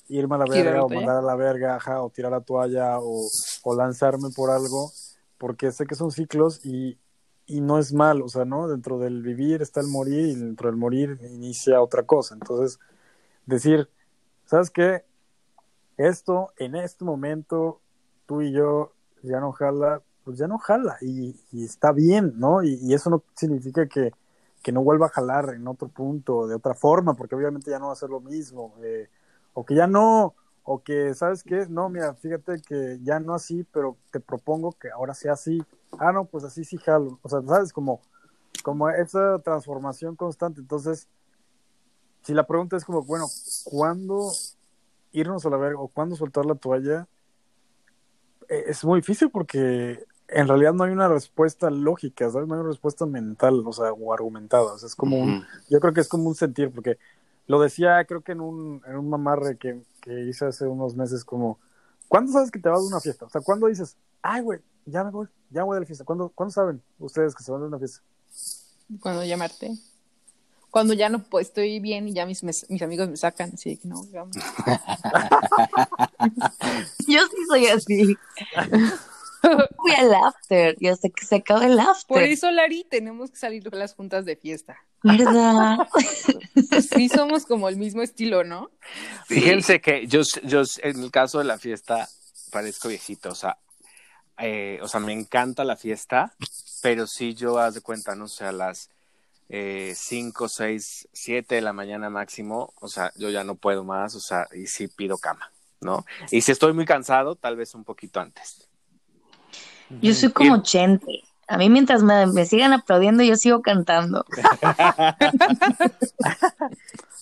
irme 0.09 0.37
a 0.37 0.39
la 0.39 0.45
¿Tirar 0.45 0.65
verga 0.65 0.79
la 0.79 0.85
o 0.85 0.89
mandar 0.89 1.17
a 1.17 1.23
la 1.23 1.37
verga, 1.37 1.77
ajá, 1.77 2.03
o 2.03 2.11
tirar 2.11 2.33
la 2.33 2.41
toalla 2.41 2.99
o, 3.01 3.29
o 3.63 3.75
lanzarme 3.75 4.31
por 4.35 4.51
algo, 4.51 4.91
porque 5.39 5.73
sé 5.73 5.87
que 5.87 5.95
son 5.95 6.11
ciclos 6.11 6.65
y, 6.65 6.99
y 7.47 7.61
no 7.61 7.79
es 7.79 7.93
malo, 7.93 8.27
o 8.27 8.29
sea, 8.29 8.45
¿no? 8.45 8.69
Dentro 8.69 8.99
del 8.99 9.23
vivir 9.23 9.63
está 9.63 9.81
el 9.81 9.89
morir 9.89 10.27
y 10.27 10.35
dentro 10.35 10.69
del 10.69 10.77
morir 10.77 11.19
inicia 11.23 11.81
otra 11.81 12.05
cosa. 12.05 12.35
Entonces, 12.35 12.79
decir, 13.47 13.89
¿sabes 14.47 14.71
qué? 14.71 15.05
Esto 15.97 16.53
en 16.57 16.75
este 16.75 17.05
momento, 17.05 17.81
tú 18.27 18.43
y 18.43 18.53
yo 18.53 18.93
ya 19.23 19.41
no 19.41 19.53
jala, 19.53 20.03
pues 20.25 20.39
ya 20.39 20.49
no 20.49 20.59
jala 20.59 20.97
y, 21.01 21.37
y 21.53 21.65
está 21.65 21.93
bien, 21.93 22.35
¿no? 22.37 22.63
Y, 22.63 22.79
y, 22.83 22.95
eso 22.95 23.11
no 23.11 23.23
significa 23.35 23.87
que, 23.87 24.13
que, 24.63 24.73
no 24.73 24.83
vuelva 24.83 25.07
a 25.07 25.11
jalar 25.11 25.51
en 25.55 25.69
otro 25.69 25.89
punto, 25.89 26.47
de 26.47 26.55
otra 26.55 26.75
forma, 26.75 27.15
porque 27.15 27.35
obviamente 27.35 27.71
ya 27.71 27.79
no 27.79 27.89
va 27.89 27.93
a 27.93 27.97
ser 27.97 28.11
lo 28.11 28.21
mismo, 28.21 28.75
eh, 28.83 29.09
o 29.55 29.65
que 29.65 29.75
ya 29.75 29.87
no, 29.87 30.35
o 30.65 30.83
que, 30.83 31.15
¿sabes 31.15 31.43
qué? 31.43 31.67
No, 31.69 31.89
mira, 31.89 32.15
fíjate 32.15 32.61
que 32.63 32.99
ya 33.03 33.21
no 33.21 33.35
así, 33.35 33.65
pero 33.73 33.97
te 34.11 34.21
propongo 34.21 34.73
que 34.73 34.91
ahora 34.91 35.15
sea 35.15 35.33
así. 35.33 35.63
Ah, 35.99 36.13
no, 36.13 36.25
pues 36.25 36.45
así 36.45 36.65
sí 36.65 36.77
jalo. 36.79 37.19
O 37.23 37.29
sea, 37.29 37.43
¿sabes? 37.43 37.73
Como, 37.73 38.01
como 38.63 38.89
esa 38.91 39.39
transformación 39.41 40.17
constante. 40.17 40.61
Entonces, 40.61 41.09
si 42.23 42.33
la 42.33 42.47
pregunta 42.47 42.77
es 42.77 42.85
como, 42.85 43.03
bueno, 43.03 43.27
¿cuándo 43.65 44.33
irnos 45.13 45.45
a 45.45 45.51
la 45.51 45.59
verga 45.59 45.79
o 45.79 45.89
cuándo 45.89 46.17
soltar 46.17 46.47
la 46.47 46.55
toalla? 46.55 47.07
Es 48.49 48.85
muy 48.85 49.01
difícil 49.01 49.31
porque 49.31 50.05
en 50.29 50.49
realidad 50.49 50.73
no 50.73 50.85
hay 50.85 50.93
una 50.93 51.09
respuesta 51.09 51.71
lógica, 51.71 52.31
¿sabes? 52.31 52.49
No 52.49 52.55
hay 52.55 52.61
una 52.61 52.71
respuesta 52.71 53.05
mental, 53.05 53.63
o 53.67 53.73
sea, 53.73 53.93
o 53.93 54.13
argumentada. 54.15 54.73
O 54.73 54.79
sea, 54.79 54.87
es 54.87 54.97
como 54.97 55.19
un, 55.19 55.45
yo 55.69 55.79
creo 55.81 55.93
que 55.93 56.01
es 56.01 56.09
como 56.09 56.29
un 56.29 56.35
sentir, 56.35 56.73
porque 56.73 56.99
lo 57.47 57.61
decía, 57.61 58.05
creo 58.07 58.23
que 58.23 58.33
en 58.33 58.41
un, 58.41 58.83
en 58.87 58.97
un 58.97 59.11
mamarre 59.11 59.57
que, 59.57 59.83
que 60.01 60.25
hice 60.25 60.47
hace 60.47 60.67
unos 60.67 60.97
meses, 60.97 61.25
como, 61.25 61.59
¿cuándo 62.09 62.33
sabes 62.33 62.51
que 62.51 62.59
te 62.59 62.69
vas 62.69 62.83
de 62.83 62.89
una 62.89 63.01
fiesta? 63.01 63.27
O 63.27 63.29
sea, 63.29 63.41
¿cuándo 63.41 63.67
dices, 63.67 63.97
ay, 64.23 64.43
güey, 64.43 64.61
ya 64.87 65.05
me 65.05 65.11
voy, 65.11 65.29
ya 65.51 65.65
voy 65.65 65.77
de 65.77 65.81
la 65.81 65.87
fiesta? 65.87 66.05
¿Cuándo, 66.05 66.31
¿Cuándo 66.35 66.53
saben 66.53 66.83
ustedes 66.99 67.35
que 67.35 67.43
se 67.43 67.53
van 67.53 67.61
de 67.61 67.69
una 67.69 67.79
fiesta? 67.79 68.03
Cuando 69.01 69.25
llamarte. 69.25 69.73
Cuando 70.71 70.93
ya 70.93 71.09
no 71.09 71.23
pues, 71.23 71.49
estoy 71.49 71.79
bien 71.79 72.09
y 72.09 72.15
ya 72.15 72.27
mis, 72.27 72.43
mis 72.43 72.83
amigos 72.83 73.09
me 73.09 73.17
sacan, 73.17 73.53
así 73.55 73.77
que 73.77 73.87
no, 73.87 74.03
vamos. 74.13 74.37
Yo 77.07 77.21
sí 77.21 77.45
soy 77.49 77.67
así. 77.67 78.19
Fui 79.77 79.93
al 79.93 80.15
after 80.15 80.77
y 80.81 80.89
hasta 80.89 81.09
que 81.09 81.25
se 81.25 81.37
acabe 81.37 81.67
el 81.67 81.79
after. 81.79 82.07
Por 82.07 82.23
eso, 82.23 82.51
Lari, 82.51 82.85
tenemos 82.85 83.31
que 83.31 83.37
salir 83.37 83.63
de 83.63 83.77
las 83.77 83.95
juntas 83.95 84.25
de 84.25 84.37
fiesta. 84.37 84.77
¿Verdad? 85.03 85.79
Sí, 86.95 87.09
somos 87.09 87.45
como 87.47 87.69
el 87.69 87.77
mismo 87.77 88.03
estilo, 88.03 88.45
¿no? 88.45 88.71
Fíjense 89.27 89.81
que 89.81 90.07
yo, 90.07 90.23
yo, 90.45 90.63
en 90.83 91.03
el 91.03 91.11
caso 91.11 91.39
de 91.39 91.45
la 91.45 91.59
fiesta, 91.59 92.09
parezco 92.53 92.89
viejito, 92.89 93.31
o 93.31 93.35
sea, 93.35 93.59
eh, 94.39 94.79
o 94.83 94.89
sea, 94.89 95.01
me 95.01 95.13
encanta 95.13 95.65
la 95.65 95.77
fiesta, 95.77 96.33
pero 96.81 97.07
sí 97.07 97.35
yo, 97.35 97.59
haz 97.59 97.75
de 97.75 97.81
cuenta, 97.81 98.15
no 98.15 98.29
sé, 98.29 98.45
a 98.45 98.53
las 98.53 98.91
5, 99.49 100.49
6, 100.49 101.09
7 101.13 101.55
de 101.57 101.61
la 101.61 101.73
mañana 101.73 102.09
máximo, 102.09 102.73
o 102.81 102.89
sea, 102.89 103.13
yo 103.17 103.31
ya 103.31 103.45
no 103.45 103.57
puedo 103.57 103.85
más, 103.85 104.15
o 104.15 104.21
sea, 104.21 104.47
y 104.55 104.67
sí 104.67 104.89
pido 104.89 105.19
cama, 105.19 105.51
¿no? 105.81 106.05
Y 106.31 106.41
si 106.41 106.53
estoy 106.53 106.73
muy 106.73 106.87
cansado, 106.87 107.37
tal 107.37 107.57
vez 107.57 107.75
un 107.75 107.85
poquito 107.85 108.21
antes. 108.21 108.69
Yo 110.01 110.15
soy 110.15 110.31
como 110.33 110.63
Chente. 110.63 111.23
A 111.47 111.59
mí 111.59 111.69
mientras 111.69 112.03
me, 112.03 112.27
me, 112.27 112.47
sigan 112.47 112.73
aplaudiendo, 112.73 113.23
yo 113.23 113.37
sigo 113.37 113.61
cantando. 113.61 114.25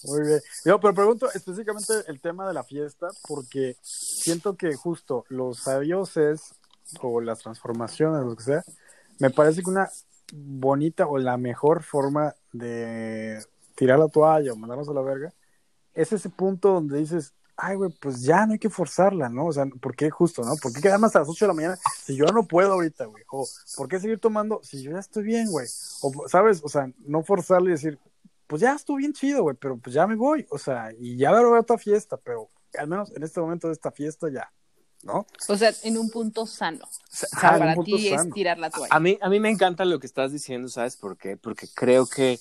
Muy 0.04 0.22
bien. 0.22 0.40
Yo, 0.64 0.80
pero 0.80 0.94
pregunto 0.94 1.26
específicamente 1.32 1.92
el 2.06 2.20
tema 2.20 2.46
de 2.46 2.54
la 2.54 2.62
fiesta, 2.62 3.08
porque 3.26 3.76
siento 3.82 4.56
que 4.56 4.74
justo 4.74 5.24
los 5.28 5.66
adioses 5.66 6.54
o 7.00 7.20
las 7.20 7.40
transformaciones, 7.40 8.24
lo 8.24 8.36
que 8.36 8.44
sea, 8.44 8.62
me 9.18 9.30
parece 9.30 9.62
que 9.62 9.70
una 9.70 9.90
bonita 10.32 11.06
o 11.06 11.18
la 11.18 11.36
mejor 11.36 11.82
forma 11.82 12.34
de 12.52 13.44
tirar 13.74 13.98
la 13.98 14.08
toalla 14.08 14.52
o 14.52 14.56
mandarnos 14.56 14.88
a 14.88 14.92
la 14.94 15.02
verga 15.02 15.32
es 15.94 16.12
ese 16.12 16.30
punto 16.30 16.72
donde 16.72 16.98
dices, 16.98 17.34
ay, 17.56 17.76
güey, 17.76 17.90
pues 18.00 18.22
ya 18.22 18.46
no 18.46 18.52
hay 18.52 18.58
que 18.58 18.70
forzarla, 18.70 19.28
¿no? 19.28 19.46
O 19.46 19.52
sea, 19.52 19.66
¿por 19.66 19.94
qué 19.94 20.10
justo, 20.10 20.42
no? 20.42 20.56
¿Por 20.56 20.72
qué 20.72 20.80
quedarme 20.80 21.06
hasta 21.06 21.20
las 21.20 21.28
8 21.28 21.44
de 21.44 21.48
la 21.48 21.54
mañana 21.54 21.78
si 22.04 22.16
yo 22.16 22.26
no 22.26 22.46
puedo 22.46 22.72
ahorita, 22.72 23.06
güey? 23.06 23.24
O 23.30 23.46
¿por 23.76 23.88
qué 23.88 24.00
seguir 24.00 24.18
tomando 24.18 24.60
si 24.62 24.82
yo 24.82 24.92
ya 24.92 24.98
estoy 24.98 25.24
bien, 25.24 25.50
güey? 25.50 25.66
O, 26.00 26.28
¿sabes? 26.28 26.60
O 26.64 26.68
sea, 26.68 26.90
no 27.06 27.22
forzarle 27.22 27.68
y 27.68 27.72
decir, 27.72 27.98
pues 28.46 28.62
ya 28.62 28.74
estuvo 28.74 28.96
bien 28.96 29.12
chido, 29.12 29.42
güey, 29.42 29.56
pero 29.56 29.76
pues 29.76 29.94
ya 29.94 30.06
me 30.06 30.14
voy, 30.16 30.46
o 30.50 30.58
sea, 30.58 30.90
y 30.98 31.16
ya 31.16 31.30
voy 31.30 31.56
a 31.56 31.60
otra 31.60 31.78
fiesta, 31.78 32.16
pero 32.16 32.50
al 32.78 32.88
menos 32.88 33.10
en 33.14 33.22
este 33.22 33.40
momento 33.40 33.68
de 33.68 33.74
esta 33.74 33.90
fiesta 33.90 34.28
ya, 34.30 34.52
¿no? 35.02 35.26
O 35.48 35.56
sea, 35.56 35.72
en 35.84 35.96
un 35.96 36.10
punto 36.10 36.46
sano. 36.46 36.84
O 36.84 36.88
sea, 37.08 37.28
ah, 37.34 37.58
para 37.58 37.74
ti 37.76 38.10
sano. 38.10 38.22
es 38.22 38.34
tirar 38.34 38.58
la 38.58 38.70
toalla. 38.70 38.94
A 38.94 39.00
mí, 39.00 39.18
a 39.20 39.28
mí 39.28 39.40
me 39.40 39.50
encanta 39.50 39.84
lo 39.84 39.98
que 39.98 40.06
estás 40.06 40.32
diciendo, 40.32 40.68
¿sabes 40.68 40.96
por 40.96 41.16
qué? 41.16 41.36
Porque 41.36 41.66
creo 41.74 42.06
que 42.06 42.38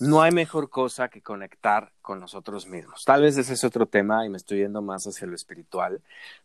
no 0.00 0.22
hay 0.22 0.32
mejor 0.32 0.70
cosa 0.70 1.08
que 1.08 1.20
conectar 1.20 1.92
con 2.00 2.20
nosotros 2.20 2.66
mismos. 2.66 3.04
Tal 3.04 3.22
vez 3.22 3.36
ese 3.36 3.52
es 3.52 3.64
otro 3.64 3.86
tema 3.86 4.24
y 4.24 4.30
me 4.30 4.38
estoy 4.38 4.58
yendo 4.58 4.80
más 4.80 5.06
hacia 5.06 5.26
lo 5.26 5.34
espiritual, 5.34 6.00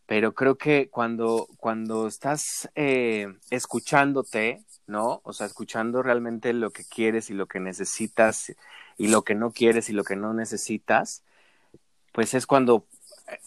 pero 0.06 0.34
creo 0.34 0.58
que 0.58 0.90
cuando, 0.90 1.48
cuando 1.58 2.06
estás 2.08 2.70
eh, 2.76 3.34
escuchándote, 3.50 4.62
¿no? 4.88 5.22
O 5.24 5.32
sea, 5.32 5.48
escuchando 5.48 6.04
realmente 6.04 6.52
lo 6.54 6.72
que 6.72 6.84
quieres 6.84 7.30
y 7.30 7.34
lo 7.34 7.48
que 7.48 7.62
necesitas 7.62 8.54
y 8.98 9.08
lo 9.08 9.24
que 9.24 9.36
no 9.36 9.52
quieres 9.52 9.90
y 9.90 9.94
lo 9.94 10.04
que 10.04 10.18
no 10.18 10.34
necesitas, 10.34 11.24
pues 12.12 12.34
es 12.34 12.46
cuando 12.46 12.86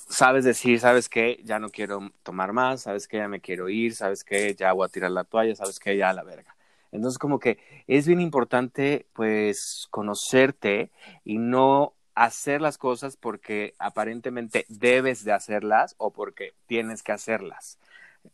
sabes 0.09 0.45
decir, 0.45 0.81
sabes 0.81 1.09
que 1.09 1.41
ya 1.45 1.59
no 1.59 1.69
quiero 1.69 2.13
tomar 2.23 2.53
más, 2.53 2.83
sabes 2.83 3.07
que 3.09 3.19
ya 3.19 3.29
me 3.29 3.41
quiero 3.41 3.69
ir, 3.69 3.95
sabes 3.95 4.25
que 4.25 4.55
ya 4.55 4.73
voy 4.73 4.87
a 4.87 4.89
tirar 4.89 5.11
la 5.11 5.25
toalla, 5.25 5.55
sabes 5.55 5.79
que 5.79 5.97
ya 5.97 6.11
a 6.11 6.15
la 6.15 6.25
verga. 6.25 6.55
Entonces, 6.93 7.19
como 7.19 7.39
que 7.39 7.59
es 7.87 8.07
bien 8.07 8.21
importante, 8.21 9.07
pues, 9.13 9.87
conocerte 9.91 10.91
y 11.25 11.39
no 11.39 11.95
hacer 12.15 12.61
las 12.61 12.79
cosas 12.79 13.17
porque 13.17 13.75
aparentemente 13.79 14.67
debes 14.69 15.25
de 15.25 15.33
hacerlas 15.33 15.95
o 15.99 16.11
porque 16.11 16.55
tienes 16.67 17.03
que 17.03 17.13
hacerlas, 17.13 17.79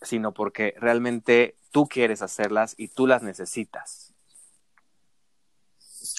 sino 0.00 0.32
porque 0.32 0.74
realmente 0.78 1.54
tú 1.70 1.86
quieres 1.86 2.22
hacerlas 2.22 2.74
y 2.78 2.88
tú 2.88 3.06
las 3.06 3.22
necesitas. 3.22 4.14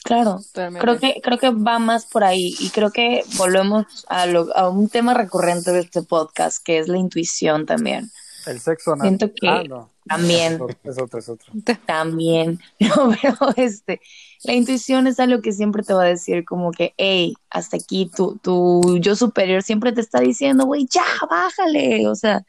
Claro, 0.03 0.39
creo 0.53 0.99
que, 0.99 1.21
creo 1.23 1.37
que 1.37 1.49
va 1.49 1.79
más 1.79 2.05
por 2.05 2.23
ahí 2.23 2.55
y 2.59 2.69
creo 2.69 2.91
que 2.91 3.23
volvemos 3.37 4.05
a, 4.09 4.25
lo, 4.25 4.55
a 4.55 4.69
un 4.69 4.89
tema 4.89 5.13
recurrente 5.13 5.71
de 5.71 5.79
este 5.79 6.01
podcast, 6.03 6.63
que 6.63 6.79
es 6.79 6.87
la 6.87 6.97
intuición 6.97 7.65
también. 7.65 8.11
El 8.45 8.59
sexo 8.59 8.93
anal. 8.93 9.07
Siento 9.07 9.33
que 9.33 9.47
ah, 9.47 9.63
no. 9.67 9.91
también. 10.07 10.59
Es 10.83 10.99
otro, 10.99 11.19
es 11.19 11.29
otro. 11.29 11.53
También. 11.85 12.59
No, 12.79 13.11
pero 13.21 13.53
este, 13.55 14.01
la 14.43 14.53
intuición 14.53 15.07
es 15.07 15.19
algo 15.19 15.41
que 15.41 15.51
siempre 15.51 15.83
te 15.83 15.93
va 15.93 16.03
a 16.03 16.07
decir 16.07 16.45
como 16.45 16.71
que, 16.71 16.93
hey, 16.97 17.33
hasta 17.49 17.77
aquí 17.77 18.11
tu, 18.15 18.37
tu 18.37 18.97
yo 18.99 19.15
superior 19.15 19.63
siempre 19.63 19.91
te 19.91 20.01
está 20.01 20.19
diciendo, 20.19 20.65
güey, 20.65 20.87
ya, 20.89 21.05
bájale. 21.29 22.07
O 22.07 22.15
sea, 22.15 22.45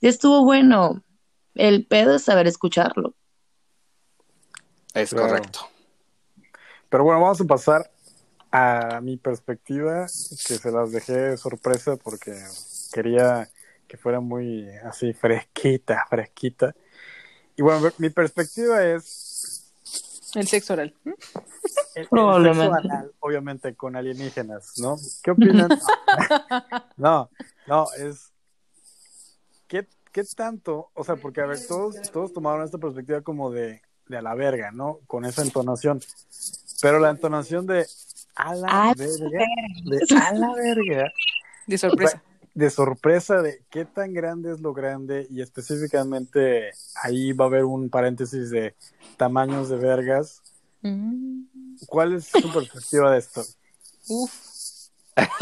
ya 0.00 0.08
estuvo 0.08 0.44
bueno. 0.44 1.02
El 1.54 1.86
pedo 1.86 2.16
es 2.16 2.22
saber 2.22 2.46
escucharlo. 2.46 3.14
Es 4.94 5.10
claro. 5.10 5.28
correcto. 5.28 5.60
Pero 6.88 7.04
bueno, 7.04 7.20
vamos 7.20 7.40
a 7.40 7.44
pasar 7.44 7.90
a 8.50 9.00
mi 9.02 9.16
perspectiva, 9.16 10.06
que 10.06 10.56
se 10.56 10.70
las 10.70 10.92
dejé 10.92 11.12
de 11.12 11.36
sorpresa 11.36 11.96
porque 11.96 12.32
quería 12.92 13.50
que 13.86 13.96
fuera 13.96 14.20
muy 14.20 14.68
así 14.84 15.12
fresquita, 15.12 16.04
fresquita. 16.08 16.74
Y 17.56 17.62
bueno, 17.62 17.88
mi 17.98 18.10
perspectiva 18.10 18.84
es... 18.84 19.72
El 20.34 20.46
sexo 20.46 20.74
oral. 20.74 20.94
El, 21.94 22.08
Probablemente. 22.08 22.66
El 22.66 22.72
sexo 22.72 22.94
anal, 22.94 23.12
obviamente, 23.20 23.74
con 23.74 23.96
alienígenas, 23.96 24.78
¿no? 24.78 24.96
¿Qué 25.22 25.30
opinan? 25.30 25.68
no, 26.96 27.30
no, 27.66 27.86
es... 27.98 28.32
¿Qué, 29.66 29.86
¿Qué 30.12 30.24
tanto? 30.24 30.90
O 30.94 31.04
sea, 31.04 31.16
porque 31.16 31.40
a 31.40 31.46
ver, 31.46 31.58
todos, 31.66 31.96
todos 32.12 32.32
tomaron 32.32 32.64
esta 32.64 32.78
perspectiva 32.78 33.22
como 33.22 33.50
de, 33.50 33.82
de 34.08 34.16
a 34.18 34.22
la 34.22 34.34
verga, 34.34 34.70
¿no? 34.70 35.00
Con 35.06 35.24
esa 35.24 35.42
entonación. 35.42 36.00
Pero 36.80 36.98
la 36.98 37.10
entonación 37.10 37.66
de 37.66 37.86
a 38.34 38.54
la, 38.54 38.94
verga, 38.96 39.46
de 39.84 40.16
a 40.16 40.32
la 40.34 40.52
verga. 40.54 41.12
De 41.66 41.78
sorpresa. 41.78 42.16
O 42.16 42.20
sea, 42.20 42.35
de 42.56 42.70
sorpresa 42.70 43.42
de 43.42 43.62
qué 43.68 43.84
tan 43.84 44.14
grande 44.14 44.50
es 44.50 44.60
lo 44.60 44.72
grande 44.72 45.26
y 45.30 45.42
específicamente 45.42 46.70
ahí 47.02 47.32
va 47.32 47.44
a 47.44 47.48
haber 47.48 47.66
un 47.66 47.90
paréntesis 47.90 48.48
de 48.48 48.74
tamaños 49.18 49.68
de 49.68 49.76
vergas. 49.76 50.42
Mm. 50.80 51.42
¿Cuál 51.86 52.14
es 52.14 52.30
tu 52.30 52.50
perspectiva 52.50 53.12
de 53.12 53.18
esto? 53.18 53.42
Uf. 54.08 54.32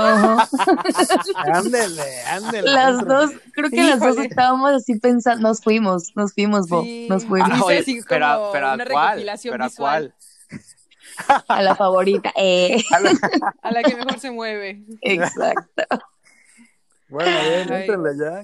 ándele, 1.53 2.23
ándele. 2.27 2.73
Las 2.73 3.07
dos, 3.07 3.31
creo 3.53 3.71
que 3.71 3.85
las 3.85 4.01
dos 4.01 4.19
estábamos 4.19 4.73
así 4.73 4.99
pensando, 4.99 5.49
nos 5.49 5.61
fuimos, 5.61 6.11
nos 6.17 6.35
fuimos, 6.35 6.69
Bo, 6.69 6.83
sí. 6.83 7.07
nos 7.09 7.25
fuimos. 7.27 7.51
Ah, 7.53 7.65
oye, 7.65 7.85
sí, 7.85 8.01
pero, 8.09 8.51
pero 8.53 8.71
¿a 8.71 8.77
cuál? 8.91 9.25
¿Pero 9.41 9.65
a 9.65 9.71
cuál? 9.71 10.15
A 11.47 11.63
la 11.63 11.77
favorita. 11.77 12.33
Eh. 12.35 12.83
A, 12.91 12.99
la... 12.99 13.11
a, 13.63 13.71
la... 13.71 13.83
que 13.85 13.95
mejor 13.95 14.19
se 14.19 14.33
mueve. 14.33 14.85
Exacto. 15.01 15.85
Bueno, 17.15 17.45
bien, 17.45 17.73
éntrenle 17.73 18.11
ya. 18.19 18.43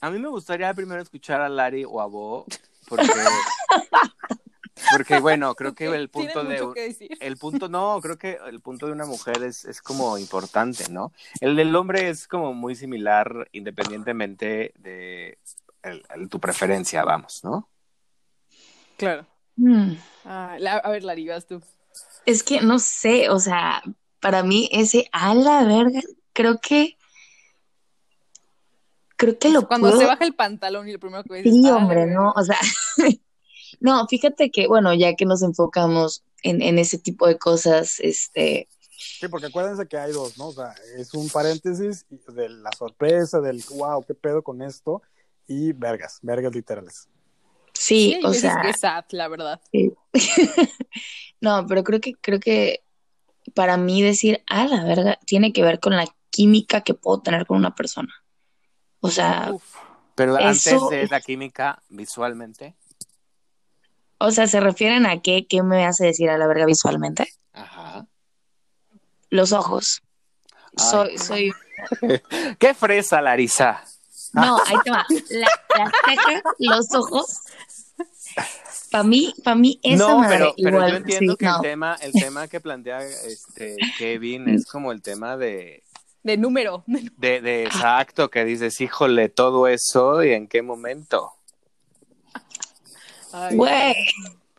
A 0.00 0.08
mí 0.08 0.20
me 0.20 0.28
gustaría 0.28 0.72
primero 0.72 1.02
escuchar 1.02 1.40
a 1.40 1.48
Lari 1.48 1.84
o 1.84 2.00
a 2.00 2.06
Bo, 2.06 2.46
porque, 2.86 3.12
Porque 4.92 5.18
bueno, 5.18 5.56
creo 5.56 5.74
que 5.74 5.86
el 5.86 6.08
punto 6.10 6.44
de 6.44 6.72
que 6.74 6.80
decir. 6.82 7.10
el 7.18 7.36
punto 7.36 7.68
no, 7.68 8.00
creo 8.00 8.16
que 8.16 8.38
el 8.46 8.60
punto 8.60 8.86
de 8.86 8.92
una 8.92 9.04
mujer 9.04 9.42
es, 9.42 9.64
es 9.64 9.82
como 9.82 10.16
importante, 10.16 10.88
¿no? 10.90 11.12
El 11.40 11.56
del 11.56 11.74
hombre 11.74 12.08
es 12.08 12.28
como 12.28 12.54
muy 12.54 12.76
similar 12.76 13.48
independientemente 13.50 14.72
de 14.78 15.36
el- 15.82 16.04
el- 16.14 16.28
tu 16.28 16.38
preferencia, 16.38 17.02
vamos, 17.02 17.42
¿no? 17.42 17.68
Claro. 18.96 19.26
Mm. 19.56 19.94
Ah, 20.24 20.56
la- 20.60 20.76
a 20.76 20.90
ver, 20.90 21.02
Lari, 21.02 21.26
vas 21.26 21.48
tú. 21.48 21.60
Es 22.26 22.44
que 22.44 22.60
no 22.60 22.78
sé, 22.78 23.28
o 23.28 23.40
sea, 23.40 23.82
para 24.20 24.44
mí 24.44 24.68
ese 24.70 25.08
a 25.10 25.34
la 25.34 25.64
verga, 25.64 26.00
creo 26.32 26.60
que 26.60 26.96
creo 29.16 29.38
que 29.38 29.50
lo 29.50 29.66
Cuando 29.66 29.88
puedo 29.88 30.00
se 30.00 30.06
baja 30.06 30.24
el 30.24 30.34
pantalón 30.34 30.88
y 30.88 30.92
lo 30.92 30.98
primero 31.00 31.22
que 31.24 31.32
ves 31.34 31.46
es, 31.46 31.52
Sí, 31.54 31.62
"Ah, 31.66 31.76
hombre, 31.76 32.00
verga". 32.06 32.14
no, 32.14 32.32
o 32.36 32.44
sea, 32.44 32.58
no, 33.80 34.06
fíjate 34.08 34.50
que, 34.50 34.66
bueno, 34.66 34.94
ya 34.94 35.14
que 35.14 35.24
nos 35.26 35.42
enfocamos 35.42 36.24
en, 36.42 36.62
en 36.62 36.78
ese 36.78 36.98
tipo 36.98 37.26
de 37.26 37.38
cosas, 37.38 38.00
este, 38.00 38.68
Sí, 38.96 39.28
porque 39.28 39.46
acuérdense 39.48 39.86
que 39.86 39.98
hay 39.98 40.12
dos, 40.12 40.38
¿no? 40.38 40.48
O 40.48 40.52
sea, 40.52 40.72
es 40.96 41.12
un 41.14 41.28
paréntesis 41.28 42.06
de 42.08 42.48
la 42.48 42.70
sorpresa, 42.78 43.40
del 43.40 43.62
wow, 43.70 44.04
qué 44.06 44.14
pedo 44.14 44.42
con 44.42 44.62
esto, 44.62 45.02
y 45.46 45.72
vergas, 45.72 46.18
vergas 46.22 46.54
literales. 46.54 47.08
sí, 47.74 48.18
o 48.24 48.32
sea, 48.32 48.60
que 48.62 48.70
es 48.70 48.80
sad, 48.80 49.04
la 49.10 49.28
verdad. 49.28 49.60
sí. 49.72 49.92
no, 51.40 51.66
pero 51.66 51.84
creo 51.84 52.00
que, 52.00 52.14
creo 52.14 52.40
que 52.40 52.82
para 53.54 53.76
mí 53.76 54.00
decir 54.02 54.42
a 54.46 54.66
la 54.66 54.84
verga 54.84 55.18
tiene 55.26 55.52
que 55.52 55.62
ver 55.62 55.80
con 55.80 55.96
la 55.96 56.06
química 56.30 56.80
que 56.82 56.94
puedo 56.94 57.20
tener 57.20 57.46
con 57.46 57.58
una 57.58 57.74
persona. 57.74 58.12
O 59.04 59.10
sea, 59.10 59.50
Uf. 59.52 59.62
Pero 60.14 60.34
antes 60.36 60.66
Eso- 60.66 60.88
de 60.88 61.06
la 61.08 61.20
química 61.20 61.82
visualmente, 61.90 62.74
o 64.16 64.30
sea, 64.30 64.46
¿se 64.46 64.60
refieren 64.60 65.04
a 65.04 65.20
qué, 65.20 65.46
qué 65.46 65.62
me 65.62 65.84
hace 65.84 66.06
decir 66.06 66.30
a 66.30 66.38
la 66.38 66.46
verga 66.46 66.64
visualmente? 66.64 67.28
ajá. 67.52 68.06
Los 69.28 69.52
ojos. 69.52 70.00
Ay. 70.78 70.86
Soy, 70.90 71.18
soy, 71.18 71.52
¡Qué 72.58 72.72
fresa, 72.72 73.20
Larisa! 73.20 73.84
no, 74.32 74.56
ahí 74.64 74.76
te 74.84 74.90
va. 74.90 75.04
La, 75.28 75.48
las 75.76 75.92
cejas, 76.24 76.42
los 76.58 76.94
ojos. 76.94 77.40
Para 78.90 79.04
mí, 79.04 79.34
para 79.44 79.56
mí, 79.56 79.78
esa 79.82 80.08
no, 80.08 80.18
madre 80.18 80.38
pero, 80.38 80.54
pero 80.56 80.76
igual, 80.76 80.90
yo 80.92 80.96
entiendo 80.96 81.32
sí, 81.34 81.36
que 81.36 81.44
no. 81.44 81.56
el 81.56 81.62
tema, 81.62 81.96
el 82.00 82.12
tema 82.12 82.48
que 82.48 82.60
plantea 82.60 83.02
este 83.02 83.76
Kevin 83.98 84.48
es 84.48 84.64
como 84.66 84.90
el 84.92 85.02
tema 85.02 85.36
de, 85.36 85.83
De 86.24 86.36
número. 86.36 86.82
de, 86.86 87.40
de 87.40 87.64
exacto, 87.64 88.30
que 88.30 88.44
dices, 88.44 88.80
híjole, 88.80 89.28
todo 89.28 89.68
eso 89.68 90.24
y 90.24 90.32
en 90.32 90.48
qué 90.48 90.62
momento. 90.62 91.32
Ay, 93.32 93.56
Güey, 93.56 93.94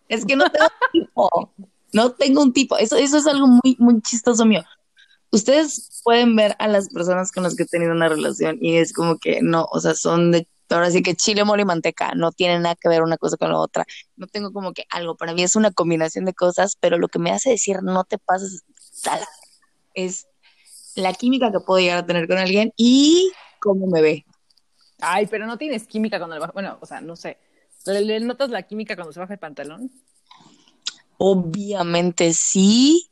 es 0.07 0.25
que 0.25 0.35
no 0.35 0.49
tengo 0.49 0.65
un 0.65 0.91
tipo. 0.91 1.53
No 1.91 2.11
tengo 2.11 2.41
un 2.41 2.53
tipo. 2.53 2.77
Eso, 2.77 2.97
eso 2.97 3.17
es 3.17 3.25
algo 3.25 3.47
muy, 3.47 3.75
muy 3.79 4.01
chistoso 4.01 4.45
mío. 4.45 4.63
Ustedes 5.31 6.01
pueden 6.03 6.35
ver 6.35 6.55
a 6.59 6.67
las 6.67 6.89
personas 6.89 7.31
con 7.31 7.43
las 7.43 7.55
que 7.55 7.63
he 7.63 7.67
tenido 7.67 7.91
una 7.91 8.09
relación 8.09 8.57
y 8.61 8.75
es 8.77 8.93
como 8.93 9.17
que 9.17 9.41
no, 9.41 9.65
o 9.71 9.79
sea, 9.79 9.95
son 9.95 10.31
de, 10.31 10.47
ahora 10.69 10.91
sí 10.91 11.01
que 11.01 11.15
chile, 11.15 11.43
mole 11.43 11.63
y 11.63 11.65
manteca, 11.65 12.13
no 12.15 12.31
tienen 12.31 12.61
nada 12.61 12.75
que 12.75 12.89
ver 12.89 13.01
una 13.01 13.17
cosa 13.17 13.37
con 13.37 13.49
la 13.49 13.57
otra. 13.57 13.85
No 14.15 14.27
tengo 14.27 14.53
como 14.53 14.73
que 14.73 14.85
algo, 14.91 15.15
para 15.15 15.33
mí 15.33 15.41
es 15.41 15.55
una 15.55 15.71
combinación 15.71 16.25
de 16.25 16.33
cosas, 16.33 16.77
pero 16.79 16.97
lo 16.97 17.07
que 17.07 17.19
me 17.19 17.31
hace 17.31 17.49
decir 17.49 17.81
no 17.81 18.03
te 18.03 18.17
pases 18.17 18.63
es 19.93 20.27
la 20.95 21.13
química 21.13 21.51
que 21.51 21.59
puedo 21.59 21.79
llegar 21.79 21.99
a 21.99 22.05
tener 22.05 22.27
con 22.27 22.37
alguien 22.37 22.73
y 22.77 23.31
cómo 23.59 23.87
me 23.87 24.01
ve. 24.01 24.25
Ay, 24.99 25.27
pero 25.27 25.45
no 25.45 25.57
tienes 25.57 25.85
química 25.87 26.17
cuando 26.17 26.35
le 26.35 26.39
baja. 26.39 26.53
Bueno, 26.53 26.77
o 26.81 26.85
sea, 26.85 27.01
no 27.01 27.15
sé. 27.15 27.37
¿Le, 27.85 28.01
le 28.01 28.19
notas 28.21 28.49
la 28.49 28.63
química 28.63 28.95
cuando 28.95 29.11
se 29.13 29.19
baja 29.19 29.33
el 29.33 29.39
pantalón? 29.39 29.91
Obviamente 31.17 32.33
sí, 32.33 33.09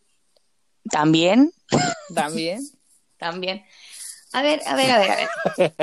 también, 0.89 1.53
También. 2.13 2.61
también. 3.17 3.63
A 4.33 4.41
ver, 4.41 4.61
a 4.65 4.75
ver, 4.75 4.91
a 4.91 4.97
ver, 4.99 5.11
a 5.11 5.15
ver. 5.15 5.73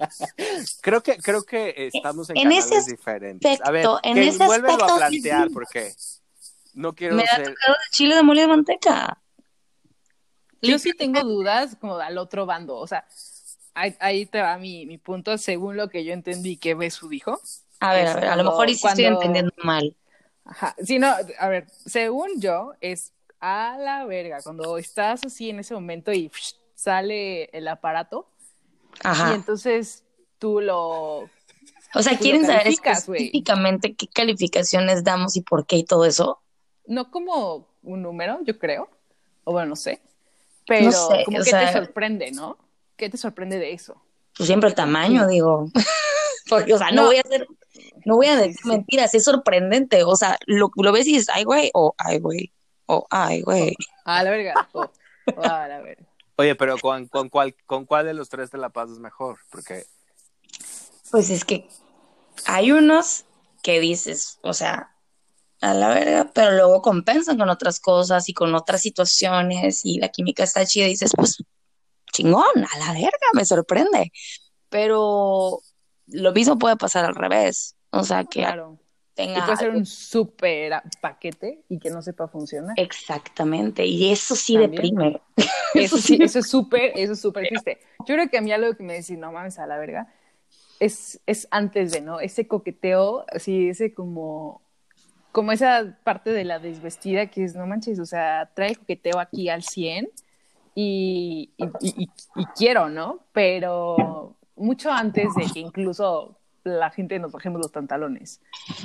Creo 0.82 1.02
que, 1.02 1.16
creo 1.16 1.42
que 1.42 1.90
estamos 1.92 2.30
en, 2.30 2.36
En 2.36 2.42
canales 2.44 2.70
ese 2.70 2.90
diferentes. 2.92 3.60
A 3.60 3.70
ver, 3.72 3.84
aspecto- 3.86 4.00
en 4.04 4.14
que 4.14 4.28
ese 4.28 4.46
vuélvelo 4.46 4.74
aspecto, 4.74 4.94
a 4.94 4.98
plantear 4.98 5.48
sí. 5.48 5.54
porque 5.54 5.92
no 6.74 6.94
quiero 6.94 7.16
Me 7.16 7.24
ha 7.24 7.36
ser... 7.36 7.48
tocado 7.48 7.72
de 7.74 7.90
chile 7.90 8.14
de 8.14 8.22
mole 8.22 8.42
de 8.42 8.46
manteca. 8.48 9.20
Yo 10.62 10.78
sí 10.78 10.92
tengo 10.94 11.22
dudas 11.22 11.76
como 11.80 11.96
al 11.96 12.18
otro 12.18 12.46
bando. 12.46 12.76
O 12.76 12.86
sea, 12.86 13.06
ahí, 13.74 13.94
ahí 14.00 14.26
te 14.26 14.40
va 14.40 14.58
mi, 14.58 14.86
mi 14.86 14.98
punto 14.98 15.36
según 15.38 15.76
lo 15.76 15.88
que 15.88 16.04
yo 16.04 16.12
entendí 16.12 16.56
que 16.56 16.74
Besu 16.74 17.08
dijo. 17.08 17.40
A 17.80 17.92
ver, 17.94 18.08
a 18.08 18.14
ver, 18.14 18.24
a 18.24 18.28
lo 18.30 18.42
cuando- 18.42 18.50
mejor 18.52 18.70
y 18.70 18.74
sí 18.74 18.86
estoy 18.86 19.04
cuando- 19.04 19.20
entendiendo 19.22 19.52
mal. 19.62 19.96
Ajá. 20.44 20.74
Sí, 20.82 20.98
no, 20.98 21.14
a 21.38 21.48
ver, 21.48 21.66
según 21.86 22.40
yo, 22.40 22.72
es 22.80 23.12
a 23.40 23.76
la 23.78 24.04
verga. 24.06 24.38
Cuando 24.42 24.78
estás 24.78 25.24
así 25.24 25.50
en 25.50 25.58
ese 25.60 25.74
momento 25.74 26.10
y 26.12 26.28
psh, 26.28 26.54
sale 26.74 27.44
el 27.56 27.68
aparato, 27.68 28.26
y 28.94 29.06
Ajá. 29.06 29.34
entonces 29.34 30.04
tú 30.38 30.60
lo. 30.60 31.28
O 31.94 32.02
sea, 32.02 32.18
¿quieren 32.18 32.44
saber 32.46 32.66
específicamente 32.68 33.94
qué 33.94 34.08
calificaciones 34.08 35.04
damos 35.04 35.36
y 35.36 35.42
por 35.42 35.66
qué 35.66 35.76
y 35.76 35.84
todo 35.84 36.04
eso? 36.04 36.40
No 36.86 37.10
como 37.10 37.66
un 37.82 38.02
número, 38.02 38.38
yo 38.44 38.58
creo. 38.58 38.88
O 39.44 39.52
bueno, 39.52 39.70
no 39.70 39.76
sé. 39.76 40.00
Pero 40.68 40.92
sé, 40.92 41.24
como 41.24 41.38
que 41.38 41.44
sea- 41.44 41.66
te 41.66 41.72
sorprende, 41.72 42.30
¿no? 42.32 42.56
¿Qué 42.96 43.08
te 43.10 43.16
sorprende 43.16 43.58
de 43.58 43.72
eso? 43.72 44.00
Pues 44.36 44.46
siempre 44.46 44.68
el 44.68 44.74
tamaño, 44.74 45.26
digo. 45.26 45.70
Porque, 46.48 46.72
o 46.74 46.78
sea, 46.78 46.90
no, 46.90 47.02
No. 47.02 47.06
voy 47.08 47.16
a 47.16 47.20
hacer, 47.22 47.46
no 48.04 48.16
voy 48.16 48.26
a 48.26 48.36
decir 48.36 48.56
sí. 48.62 48.68
mentiras, 48.68 49.14
es 49.14 49.24
sorprendente. 49.24 50.02
O 50.04 50.16
sea, 50.16 50.38
lo, 50.46 50.70
lo 50.76 50.92
ves 50.92 51.06
y 51.06 51.12
dices, 51.14 51.28
ay, 51.34 51.44
güey, 51.44 51.70
o 51.74 51.94
ay, 51.98 52.18
güey, 52.20 52.52
o 52.86 53.06
ay, 53.10 53.42
güey. 53.42 53.74
A 54.04 54.22
la 54.22 54.30
verga. 54.30 54.68
Oh, 54.72 54.86
oh, 55.36 55.42
a 55.42 55.68
la 55.68 55.80
verga. 55.80 56.04
Oye, 56.36 56.54
pero 56.54 56.78
¿con, 56.78 57.06
con, 57.08 57.28
cuál, 57.28 57.54
¿con 57.66 57.84
cuál 57.84 58.06
de 58.06 58.14
los 58.14 58.28
tres 58.28 58.50
te 58.50 58.58
la 58.58 58.68
pasas 58.70 58.98
mejor? 58.98 59.38
Porque 59.50 59.84
Pues 61.10 61.30
es 61.30 61.44
que 61.44 61.68
hay 62.46 62.70
unos 62.72 63.24
que 63.62 63.80
dices, 63.80 64.38
o 64.42 64.52
sea, 64.54 64.92
a 65.60 65.74
la 65.74 65.88
verga, 65.88 66.30
pero 66.34 66.52
luego 66.52 66.82
compensan 66.82 67.36
con 67.38 67.48
otras 67.48 67.80
cosas 67.80 68.28
y 68.28 68.34
con 68.34 68.54
otras 68.54 68.80
situaciones 68.80 69.84
y 69.84 69.98
la 69.98 70.08
química 70.08 70.44
está 70.44 70.64
chida 70.64 70.86
y 70.86 70.90
dices, 70.90 71.12
pues 71.16 71.42
chingón, 72.12 72.44
a 72.56 72.78
la 72.78 72.92
verga, 72.92 73.26
me 73.34 73.44
sorprende. 73.44 74.12
Pero 74.68 75.60
lo 76.06 76.32
mismo 76.32 76.58
puede 76.58 76.76
pasar 76.76 77.04
al 77.04 77.14
revés, 77.14 77.76
o 77.90 78.04
sea, 78.04 78.24
que 78.24 78.40
Claro. 78.40 78.78
Y 78.80 79.20
tenga 79.20 79.46
puede 79.46 79.58
ser 79.58 79.70
un 79.70 79.84
super 79.84 80.80
paquete 81.02 81.64
y 81.68 81.80
que 81.80 81.90
no 81.90 82.00
sepa 82.02 82.28
funcionar. 82.28 82.74
exactamente, 82.78 83.84
y 83.84 84.12
eso 84.12 84.36
sí 84.36 84.52
También. 84.52 84.70
deprime. 84.70 85.20
Eso 85.74 85.98
sí, 85.98 86.18
eso 86.20 86.38
es 86.38 86.48
súper, 86.48 86.92
eso 86.96 87.12
es 87.12 87.20
súper 87.20 87.46
triste. 87.46 87.78
Yo 88.06 88.14
creo 88.14 88.30
que 88.30 88.38
a 88.38 88.40
mí 88.40 88.52
algo 88.52 88.74
que 88.74 88.82
me 88.82 88.94
decís, 88.94 89.18
no 89.18 89.32
mames 89.32 89.58
a 89.58 89.66
la 89.66 89.76
verga, 89.76 90.10
es, 90.80 91.20
es 91.26 91.46
antes 91.50 91.90
de, 91.92 92.00
¿no? 92.00 92.20
Ese 92.20 92.46
coqueteo, 92.48 93.26
así, 93.30 93.68
ese 93.68 93.92
como, 93.92 94.62
como 95.32 95.52
esa 95.52 95.98
parte 96.04 96.30
de 96.30 96.44
la 96.44 96.58
desvestida 96.58 97.26
que 97.26 97.44
es, 97.44 97.54
no 97.54 97.66
manches, 97.66 97.98
o 98.00 98.06
sea, 98.06 98.50
trae 98.54 98.74
coqueteo 98.76 99.18
aquí 99.20 99.48
al 99.48 99.62
100 99.62 100.08
y, 100.74 101.50
y, 101.56 101.64
y- 101.64 102.02
y- 102.04 102.10
y 102.36 102.46
quiero, 102.56 102.88
¿no? 102.88 103.20
Pero 103.32 104.36
mucho 104.56 104.90
antes 104.90 105.34
de 105.34 105.46
que 105.46 105.60
incluso 105.60 106.38
la 106.64 106.90
gente 106.90 107.18
nos 107.18 107.32
bajemos 107.32 107.60
los 107.60 107.70
pantalones. 107.70 108.40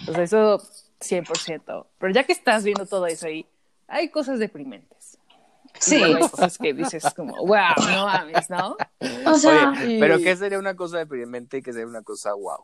O 0.07 0.13
sea, 0.13 0.23
eso 0.23 0.61
100%. 0.99 1.87
Pero 1.97 2.13
ya 2.13 2.23
que 2.23 2.33
estás 2.33 2.63
viendo 2.63 2.85
todo 2.85 3.07
eso 3.07 3.27
ahí, 3.27 3.45
hay 3.87 4.09
cosas 4.09 4.39
deprimentes. 4.39 5.17
Sí, 5.79 6.01
hay 6.01 6.13
cosas 6.29 6.57
que 6.57 6.73
dices 6.73 7.13
como, 7.15 7.35
wow, 7.45 7.75
no 7.91 8.05
mames, 8.05 8.49
¿no? 8.49 8.77
o 9.25 9.33
sea, 9.35 9.71
Oye, 9.71 9.95
y- 9.95 9.99
pero 9.99 10.17
¿qué 10.19 10.35
sería 10.35 10.59
una 10.59 10.75
cosa 10.75 10.97
deprimente 10.99 11.57
y 11.57 11.61
qué 11.61 11.73
sería 11.73 11.87
una 11.87 12.03
cosa 12.03 12.33
wow? 12.33 12.63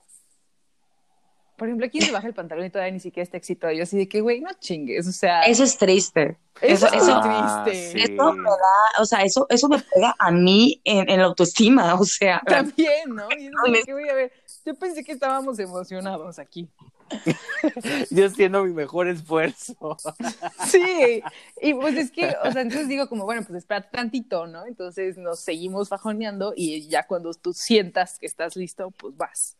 Por 1.60 1.67
ejemplo, 1.67 1.86
aquí 1.86 2.02
se 2.02 2.12
baja 2.12 2.26
el 2.28 2.34
pantalón 2.34 2.65
y 2.65 2.69
todavía 2.72 2.91
ni 2.93 3.00
siquiera 3.00 3.24
está 3.24 3.38
excitado. 3.38 3.72
Yo 3.74 3.84
así 3.84 3.95
de 3.98 4.08
que, 4.10 4.22
güey, 4.22 4.41
no 4.41 4.50
chingues, 4.60 5.08
o 5.08 5.12
sea, 5.12 5.43
eso 5.43 5.63
es 5.63 5.78
triste. 5.78 6.38
eso, 6.62 6.88
eso- 6.88 6.95
es 6.95 7.04
eso- 7.04 7.22
Ah, 7.24 7.63
triste. 7.65 7.92
sí. 8.08 8.13
Eso 8.13 8.33
me 8.33 8.50
da, 8.50 9.02
o 9.02 9.06
sea, 9.06 9.21
eso, 9.21 9.46
eso 9.50 9.69
me 9.69 9.77
pega 9.79 10.15
a 10.17 10.31
mí 10.31 10.81
en, 10.83 11.08
en 11.10 11.19
la 11.19 11.25
autoestima, 11.25 11.94
o 12.00 12.04
sea, 12.06 12.42
También, 12.48 13.13
¿no? 13.13 13.27
Y 13.38 13.75
es 13.77 13.86
que, 13.86 13.94
güey, 13.94 14.10
a 14.10 14.13
ver, 14.15 14.31
yo 14.65 14.73
pensé 14.75 15.04
que 15.04 15.12
estábamos 15.12 15.60
emocionados 15.60 16.40
aquí. 16.40 16.67
Yo 18.12 18.27
haciendo 18.27 18.63
mi 18.63 18.71
mejor 18.71 19.08
esfuerzo. 19.08 19.98
Sí, 20.67 21.23
y 21.62 21.73
pues 21.73 21.96
es 21.98 22.12
que, 22.12 22.27
o 22.44 22.52
sea, 22.52 22.62
entonces 22.62 22.88
digo 22.88 23.10
como, 23.10 23.25
bueno, 23.25 23.42
pues 23.44 23.58
espérate 23.58 23.90
tantito, 23.92 24.46
¿no? 24.46 24.65
Entonces 24.67 25.17
nos 25.17 25.40
seguimos 25.40 25.90
fajoneando 25.90 26.54
y 26.56 26.88
ya 26.88 27.08
cuando 27.08 27.33
tú 27.33 27.54
sientas 27.54 28.19
que 28.19 28.27
estás 28.27 28.56
listo, 28.56 28.92
pues 28.92 29.17
vas. 29.17 29.56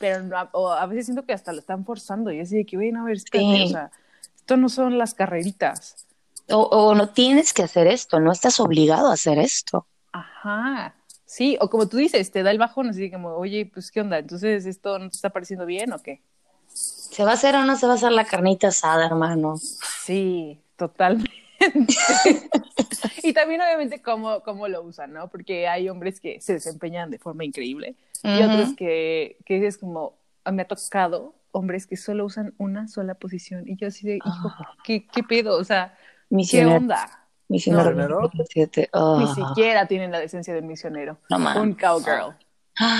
Pero 0.00 0.22
no, 0.24 0.48
o 0.52 0.70
a 0.72 0.86
veces 0.86 1.04
siento 1.06 1.24
que 1.24 1.32
hasta 1.34 1.52
lo 1.52 1.60
están 1.60 1.84
forzando 1.84 2.32
y 2.32 2.40
así 2.40 2.56
de 2.56 2.64
que, 2.66 2.76
güey, 2.76 2.90
no, 2.90 3.02
a 3.02 3.04
ver, 3.04 3.16
espérate, 3.16 3.56
Sí. 3.56 3.62
o 3.64 3.68
sea, 3.68 3.90
esto 4.34 4.56
no 4.56 4.68
son 4.68 4.98
las 4.98 5.14
carreritas. 5.14 6.06
o, 6.48 6.58
o 6.62 6.94
no 6.96 7.10
tienes 7.10 7.52
que 7.52 7.62
hacer 7.62 7.86
esto, 7.86 8.18
no 8.18 8.32
estás 8.32 8.58
obligado 8.58 9.08
a 9.10 9.12
hacer 9.12 9.38
esto. 9.38 9.86
Ajá. 10.12 10.96
Sí, 11.24 11.56
o 11.60 11.70
como 11.70 11.86
tú 11.86 11.98
dices, 11.98 12.32
te 12.32 12.42
da 12.42 12.50
el 12.50 12.58
bajón, 12.58 12.88
así 12.88 13.08
como, 13.08 13.28
oye, 13.36 13.70
pues, 13.72 13.92
¿qué 13.92 14.00
onda? 14.00 14.18
Entonces, 14.18 14.66
¿esto 14.66 14.98
no 14.98 15.08
te 15.10 15.14
está 15.16 15.30
pareciendo 15.30 15.64
bien 15.66 15.92
o 15.92 16.02
qué? 16.02 16.22
¿Se 16.66 17.22
va 17.24 17.32
a 17.32 17.34
hacer 17.34 17.54
o 17.54 17.64
no 17.64 17.76
se 17.76 17.86
va 17.86 17.92
a 17.92 17.96
hacer 17.96 18.10
la 18.12 18.24
carnita 18.24 18.68
asada, 18.68 19.06
hermano? 19.06 19.56
Sí, 19.58 20.58
totalmente. 20.76 21.30
y 23.22 23.32
también 23.32 23.60
obviamente 23.60 24.00
cómo, 24.02 24.40
cómo 24.40 24.68
lo 24.68 24.82
usan, 24.82 25.12
¿no? 25.12 25.28
Porque 25.28 25.68
hay 25.68 25.88
hombres 25.88 26.20
que 26.20 26.40
se 26.40 26.54
desempeñan 26.54 27.10
de 27.10 27.18
forma 27.18 27.44
increíble 27.44 27.94
y 28.22 28.42
Ujú. 28.42 28.50
otros 28.52 28.74
que, 28.76 29.36
que 29.44 29.66
es 29.66 29.78
como, 29.78 30.14
ah, 30.44 30.52
me 30.52 30.62
ha 30.62 30.68
tocado 30.68 31.34
hombres 31.52 31.86
que 31.86 31.96
solo 31.96 32.24
usan 32.24 32.54
una 32.58 32.88
sola 32.88 33.14
posición 33.14 33.68
y 33.68 33.76
yo 33.76 33.88
así 33.88 34.06
de, 34.06 34.16
hijo, 34.16 34.28
Ah. 34.58 34.74
¿qué, 34.84 35.06
qué 35.06 35.22
pedo? 35.22 35.56
O 35.58 35.64
sea, 35.64 35.94
¿qué 36.28 36.34
Misionero. 36.36 36.76
onda? 36.76 37.26
Misionero. 37.48 37.90
¿Misionero? 37.90 38.20
27. 38.20 38.90
Ah, 38.92 39.16
Ni 39.18 39.26
siquiera 39.34 39.86
tienen 39.86 40.12
la 40.12 40.20
decencia 40.20 40.54
de 40.54 40.62
misionero. 40.62 41.18
No. 41.28 41.60
Un 41.60 41.74
cowgirl. 41.74 42.36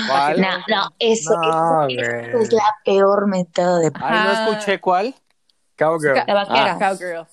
¿Cuál? 0.07 0.41
No, 0.41 0.49
no, 0.67 0.89
eso, 0.99 1.33
No, 1.35 1.87
eso- 1.87 2.01
eso 2.01 2.37
es 2.39 2.53
la 2.53 2.75
peor 2.85 3.27
metada 3.27 3.79
de 3.79 3.91
Ay, 3.95 4.27
no 4.27 4.51
escuché 4.51 4.79
cuál. 4.81 5.15
Cowgirl. 5.77 6.15
La 6.27 6.33
vaquera. 6.33 6.73
ah, 6.73 6.77
cowgirl. 6.79 7.25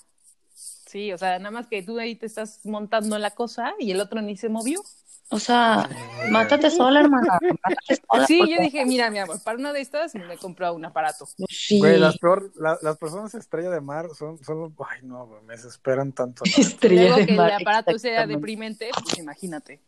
Sí, 0.89 1.13
o 1.13 1.19
sea, 1.19 1.39
nada 1.39 1.51
más 1.51 1.67
que 1.67 1.83
tú 1.83 1.99
ahí 1.99 2.15
te 2.15 2.25
estás 2.27 2.61
montando 2.65 3.19
la 3.19 3.31
cosa 3.33 3.75
y 3.79 3.91
el 3.91 4.01
otro 4.01 4.23
ni 4.23 4.37
se 4.37 4.49
movió. 4.49 4.83
O 5.31 5.39
sea, 5.39 5.87
mátate 6.31 6.71
sola, 6.71 7.01
hermana. 7.01 7.39
Mátate 7.43 8.01
sola. 8.11 8.27
Sí, 8.27 8.41
yo 8.51 8.63
dije, 8.63 8.87
mira, 8.87 9.11
mi 9.11 9.19
amor, 9.19 9.43
para 9.45 9.59
una 9.59 9.75
de 9.75 9.83
estas 9.83 10.15
me 10.15 10.39
compro 10.39 10.73
un 10.73 10.87
aparato. 10.87 11.29
Sí. 11.51 11.79
Güey, 11.79 11.99
las, 11.99 12.17
peor, 12.17 12.51
la- 12.57 12.79
las 12.81 12.97
personas 12.97 13.35
estrella 13.35 13.69
de 13.69 13.83
mar 13.83 14.07
son, 14.19 14.43
son 14.43 14.75
ay 14.89 15.01
no, 15.03 15.27
güey, 15.27 15.43
me 15.43 15.53
desesperan 15.55 16.13
tanto. 16.13 16.45
¿no? 16.47 16.63
Estrella 16.63 17.03
Luego 17.03 17.17
de 17.19 17.27
que 17.27 17.33
mar, 17.35 17.51
el 17.51 17.57
aparato 17.61 17.99
sea 17.99 18.27
deprimente, 18.27 18.89
pues 19.05 19.19
imagínate. 19.19 19.81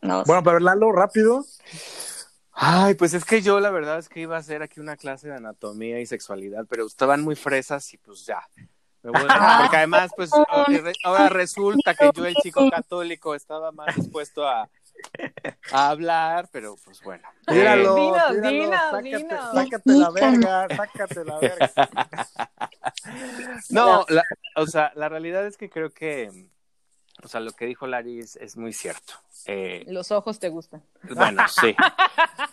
No, 0.00 0.24
Bueno, 0.24 0.42
pero 0.42 0.58
Lalo, 0.58 0.90
rápido. 0.90 1.46
Ay, 2.54 2.94
pues 2.94 3.14
es 3.14 3.24
que 3.24 3.40
yo 3.40 3.60
la 3.60 3.70
verdad 3.70 4.00
es 4.00 4.08
que 4.08 4.20
iba 4.20 4.34
a 4.34 4.40
hacer 4.40 4.62
aquí 4.62 4.80
una 4.80 4.96
clase 4.96 5.28
de 5.28 5.36
anatomía 5.36 6.00
y 6.00 6.06
sexualidad, 6.06 6.66
pero 6.68 6.86
estaban 6.86 7.22
muy 7.22 7.36
fresas 7.36 7.94
y 7.94 7.98
pues 7.98 8.26
ya. 8.26 8.40
Me 9.02 9.10
voy 9.10 9.22
a- 9.28 9.58
Porque 9.62 9.76
además, 9.76 10.10
pues 10.16 10.32
ahora 10.32 10.64
re- 10.68 10.92
ahora 11.04 11.28
resulta 11.28 11.94
que 11.94 12.10
yo, 12.14 12.24
el 12.26 12.34
chico 12.36 12.68
católico, 12.70 13.34
estaba 13.34 13.72
más 13.72 13.94
dispuesto 13.96 14.46
a, 14.46 14.68
a 15.72 15.88
hablar, 15.88 16.48
pero 16.52 16.76
pues 16.84 17.00
bueno. 17.02 17.26
Tíralo, 17.46 17.94
Dinos, 17.96 18.28
tíralo, 18.30 18.48
dinos, 18.50 18.80
sácate, 18.90 19.16
dinos. 19.16 19.54
sácate 19.54 19.92
la 19.92 20.10
verga, 20.10 20.68
sácate 20.76 21.24
la 21.24 21.38
verga. 21.38 21.70
No, 23.70 24.04
la- 24.08 24.24
o 24.56 24.66
sea, 24.66 24.92
la 24.94 25.08
realidad 25.08 25.46
es 25.46 25.56
que 25.56 25.68
creo 25.70 25.90
que, 25.90 26.48
o 27.22 27.28
sea, 27.28 27.40
lo 27.40 27.52
que 27.52 27.66
dijo 27.66 27.86
Larry 27.86 28.20
es, 28.20 28.36
es 28.36 28.56
muy 28.56 28.72
cierto. 28.72 29.14
Eh, 29.46 29.84
Los 29.88 30.12
ojos 30.12 30.38
te 30.38 30.48
gustan. 30.50 30.84
bueno, 31.14 31.42
sí. 31.48 31.74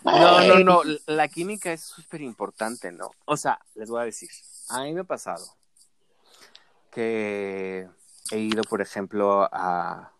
No, 0.02 0.40
no, 0.40 0.58
no, 0.58 0.82
la 1.06 1.28
química 1.28 1.72
es 1.72 1.82
súper 1.82 2.20
importante, 2.22 2.90
¿no? 2.90 3.10
O 3.26 3.36
sea, 3.36 3.60
les 3.74 3.88
voy 3.90 4.00
a 4.00 4.04
decir, 4.04 4.30
a 4.70 4.82
mí 4.82 4.92
me 4.92 5.02
ha 5.02 5.04
pasado 5.04 5.44
que 6.90 7.88
he 8.30 8.38
ido, 8.38 8.62
por 8.64 8.80
ejemplo, 8.80 9.48
a, 9.52 10.12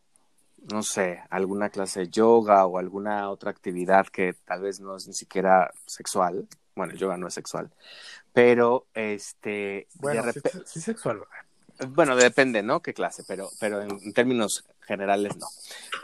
no 0.73 0.83
sé, 0.83 1.23
alguna 1.31 1.71
clase 1.71 2.01
de 2.01 2.09
yoga 2.09 2.67
o 2.67 2.79
alguna 2.79 3.31
otra 3.31 3.51
actividad 3.51 4.07
que 4.07 4.35
tal 4.45 4.63
vez 4.63 4.81
no 4.81 4.97
es 4.97 5.07
ni 5.07 5.15
siquiera 5.15 5.71
sexual. 5.87 6.49
Bueno, 6.75 6.93
el 6.93 6.99
yoga 6.99 7.17
no 7.17 7.29
es 7.29 7.35
sexual, 7.35 7.71
pero 8.33 8.87
este, 8.95 9.89
Bueno, 9.95 10.25
de 10.25 10.33
sí, 10.33 10.41
sí 10.65 10.81
sexual. 10.81 11.21
Bueno, 11.89 12.17
depende, 12.17 12.63
¿no? 12.63 12.81
¿Qué 12.81 12.93
clase? 12.95 13.25
Pero, 13.27 13.49
pero 13.59 13.81
en, 13.83 13.91
en 14.03 14.13
términos 14.13 14.65
generales 14.81 15.37
no. 15.37 15.47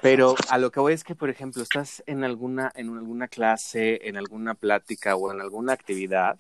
Pero 0.01 0.35
a 0.49 0.59
lo 0.59 0.70
que 0.70 0.81
voy 0.81 0.93
es 0.93 1.03
que, 1.05 1.14
por 1.14 1.29
ejemplo, 1.31 1.62
estás 1.62 2.03
en 2.07 2.22
alguna, 2.24 2.70
en 2.74 2.97
alguna 2.97 3.29
clase, 3.29 4.07
en 4.09 4.16
alguna 4.16 4.55
plática 4.55 5.16
o 5.16 5.33
en 5.33 5.41
alguna 5.41 5.72
actividad 5.72 6.37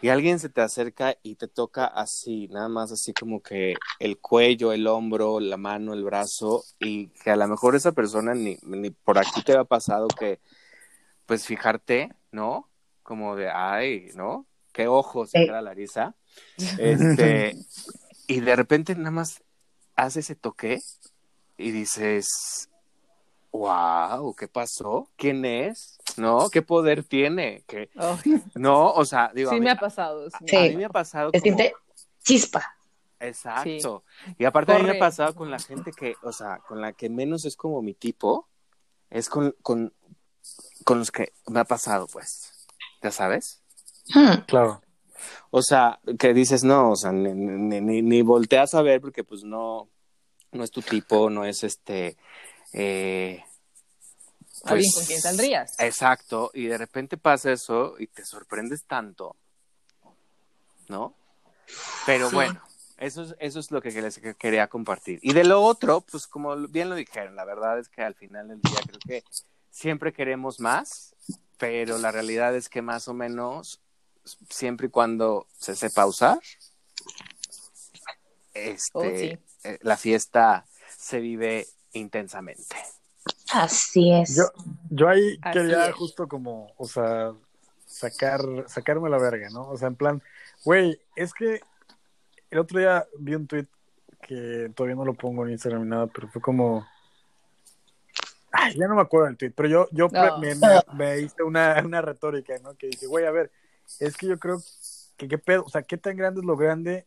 y 0.00 0.08
alguien 0.10 0.38
se 0.38 0.48
te 0.48 0.60
acerca 0.60 1.16
y 1.22 1.34
te 1.34 1.48
toca 1.48 1.86
así, 1.86 2.48
nada 2.48 2.68
más 2.68 2.92
así 2.92 3.12
como 3.12 3.42
que 3.42 3.74
el 3.98 4.18
cuello, 4.18 4.72
el 4.72 4.86
hombro, 4.86 5.40
la 5.40 5.56
mano, 5.56 5.92
el 5.92 6.04
brazo 6.04 6.64
y 6.78 7.08
que 7.08 7.30
a 7.30 7.36
lo 7.36 7.48
mejor 7.48 7.74
esa 7.74 7.92
persona 7.92 8.34
ni, 8.34 8.58
ni 8.62 8.90
por 8.90 9.18
aquí 9.18 9.42
te 9.42 9.56
ha 9.56 9.64
pasado 9.64 10.06
que, 10.08 10.38
pues 11.26 11.44
fijarte, 11.46 12.14
¿no? 12.30 12.68
Como 13.02 13.34
de, 13.36 13.50
ay, 13.50 14.10
¿no? 14.14 14.46
Qué 14.72 14.86
ojos, 14.86 15.30
Sí. 15.30 15.38
era 15.38 15.60
Larisa. 15.62 16.14
Este, 16.78 17.56
y 18.28 18.38
de 18.40 18.54
repente 18.54 18.94
nada 18.94 19.10
más 19.10 19.42
hace 19.96 20.20
ese 20.20 20.36
toque 20.36 20.78
y 21.56 21.72
dices, 21.72 22.68
wow, 23.50 24.34
¿qué 24.36 24.46
pasó? 24.46 25.08
¿Quién 25.16 25.44
es? 25.44 25.98
¿No? 26.16 26.48
¿Qué 26.50 26.62
poder 26.62 27.02
tiene? 27.02 27.64
¿Qué? 27.66 27.90
No, 28.54 28.92
o 28.92 29.04
sea, 29.04 29.32
digo, 29.34 29.50
a 29.50 29.54
sí 29.54 29.58
mí, 29.60 29.64
me 29.64 29.70
ha 29.72 29.76
pasado. 29.76 30.30
sí 30.30 30.36
me- 30.42 30.48
Sí. 30.48 30.56
a 30.56 30.60
mí 30.70 30.76
me 30.76 30.84
ha 30.84 30.88
pasado 30.90 31.30
Se 31.32 31.40
como- 31.40 31.42
siente 31.42 31.74
chispa. 32.22 32.74
Exacto. 33.20 34.04
Y 34.38 34.44
aparte 34.44 34.72
a 34.72 34.76
mí 34.76 34.82
me 34.84 34.90
ha 34.90 34.92
Corre. 34.92 34.98
pasado 35.00 35.34
con 35.34 35.50
la 35.50 35.58
gente 35.58 35.90
que, 35.92 36.14
o 36.22 36.30
sea, 36.32 36.58
con 36.68 36.80
la 36.80 36.92
que 36.92 37.08
menos 37.08 37.44
es 37.46 37.56
como 37.56 37.82
mi 37.82 37.94
tipo, 37.94 38.46
es 39.10 39.28
con, 39.28 39.56
con, 39.62 39.92
con 40.84 41.00
los 41.00 41.10
que 41.10 41.32
me 41.48 41.58
ha 41.58 41.64
pasado, 41.64 42.06
pues. 42.06 42.52
¿Ya 43.02 43.10
sabes? 43.10 43.60
Hmm. 44.14 44.42
Claro. 44.46 44.80
O 45.50 45.62
sea, 45.62 45.98
que 46.18 46.34
dices, 46.34 46.64
no, 46.64 46.92
o 46.92 46.96
sea, 46.96 47.12
ni, 47.12 47.32
ni, 47.32 47.80
ni, 47.80 48.02
ni 48.02 48.22
volteas 48.22 48.74
a 48.74 48.82
ver 48.82 49.00
porque 49.00 49.24
pues 49.24 49.44
no, 49.44 49.88
no 50.52 50.64
es 50.64 50.70
tu 50.70 50.82
tipo, 50.82 51.30
no 51.30 51.44
es 51.44 51.64
este... 51.64 52.16
Eh, 52.72 53.42
Alguien 54.64 54.90
pues, 54.92 54.94
con 54.94 55.06
quien 55.06 55.20
saldrías. 55.20 55.78
Exacto, 55.78 56.50
y 56.52 56.66
de 56.66 56.76
repente 56.78 57.16
pasa 57.16 57.52
eso 57.52 57.94
y 57.98 58.08
te 58.08 58.24
sorprendes 58.24 58.84
tanto, 58.84 59.36
¿no? 60.88 61.14
Pero 62.06 62.28
Sí. 62.28 62.34
bueno, 62.34 62.60
eso 62.96 63.22
es, 63.22 63.36
eso 63.38 63.60
es 63.60 63.70
lo 63.70 63.80
que 63.80 63.90
les 63.90 64.18
quería 64.38 64.66
compartir. 64.66 65.20
Y 65.22 65.32
de 65.32 65.44
lo 65.44 65.62
otro, 65.62 66.00
pues 66.00 66.26
como 66.26 66.56
bien 66.68 66.88
lo 66.90 66.96
dijeron, 66.96 67.36
la 67.36 67.44
verdad 67.44 67.78
es 67.78 67.88
que 67.88 68.02
al 68.02 68.14
final 68.14 68.48
del 68.48 68.60
día 68.60 68.80
creo 68.84 68.98
que 69.06 69.24
siempre 69.70 70.12
queremos 70.12 70.58
más, 70.60 71.14
pero 71.56 71.98
la 71.98 72.10
realidad 72.10 72.54
es 72.56 72.68
que 72.68 72.82
más 72.82 73.06
o 73.06 73.14
menos, 73.14 73.80
siempre 74.50 74.86
y 74.88 74.90
cuando 74.90 75.46
se 75.56 75.74
sepa 75.76 76.06
usar, 76.06 76.38
este, 78.54 78.90
Oh, 78.94 79.02
sí. 79.02 79.38
eh, 79.64 79.78
la 79.82 79.96
fiesta 79.96 80.66
se 80.96 81.20
vive 81.20 81.66
intensamente. 81.92 82.76
Así 83.52 84.12
es. 84.12 84.36
Yo, 84.36 84.44
yo 84.90 85.08
ahí 85.08 85.38
Así 85.42 85.58
quería 85.58 85.86
es. 85.86 85.94
justo 85.94 86.28
como, 86.28 86.72
o 86.76 86.86
sea, 86.86 87.32
sacar, 87.86 88.40
sacarme 88.66 89.08
la 89.08 89.18
verga, 89.18 89.48
¿no? 89.50 89.68
O 89.70 89.76
sea, 89.76 89.88
en 89.88 89.96
plan, 89.96 90.22
güey, 90.64 91.00
es 91.16 91.32
que 91.32 91.60
el 92.50 92.58
otro 92.58 92.78
día 92.78 93.06
vi 93.18 93.34
un 93.34 93.46
tweet 93.46 93.66
que 94.26 94.70
todavía 94.74 94.96
no 94.96 95.04
lo 95.04 95.14
pongo 95.14 95.44
en 95.46 95.52
Instagram 95.52 95.82
ni 95.84 95.88
nada, 95.90 96.06
pero 96.08 96.28
fue 96.28 96.42
como, 96.42 96.86
ay, 98.52 98.76
ya 98.76 98.88
no 98.88 98.96
me 98.96 99.02
acuerdo 99.02 99.26
del 99.26 99.36
tweet, 99.36 99.52
pero 99.54 99.68
yo, 99.68 99.88
yo 99.92 100.08
No. 100.10 100.38
me, 100.38 100.54
me- 100.54 100.80
me 100.94 101.20
hice 101.20 101.42
una, 101.42 101.80
una 101.84 102.02
retórica, 102.02 102.54
¿no? 102.62 102.74
Que 102.76 102.88
dije, 102.88 103.06
güey, 103.06 103.24
a 103.26 103.30
ver, 103.30 103.50
es 104.00 104.16
que 104.16 104.26
yo 104.26 104.38
creo 104.38 104.62
que 105.16 105.28
qué 105.28 105.38
pedo, 105.38 105.64
o 105.64 105.68
sea, 105.68 105.82
qué 105.82 105.96
tan 105.96 106.16
grande 106.16 106.40
es 106.40 106.46
lo 106.46 106.56
grande 106.56 107.06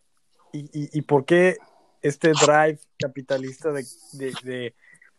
y, 0.52 0.60
y, 0.74 0.90
y 0.92 1.02
por 1.02 1.26
qué 1.26 1.58
este 2.02 2.34
drive 2.34 2.80
capitalista 3.00 3.72
de, 3.72 3.86
de, 4.44 4.76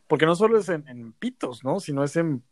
porque 0.07 0.27
no 0.27 0.35
solo 0.35 0.59
es 0.59 0.69
en, 0.69 0.87
en 0.89 1.13
pitos, 1.13 1.65
¿no? 1.65 1.81
Sino 1.81 2.05
es 2.05 2.17
en, 2.17 2.43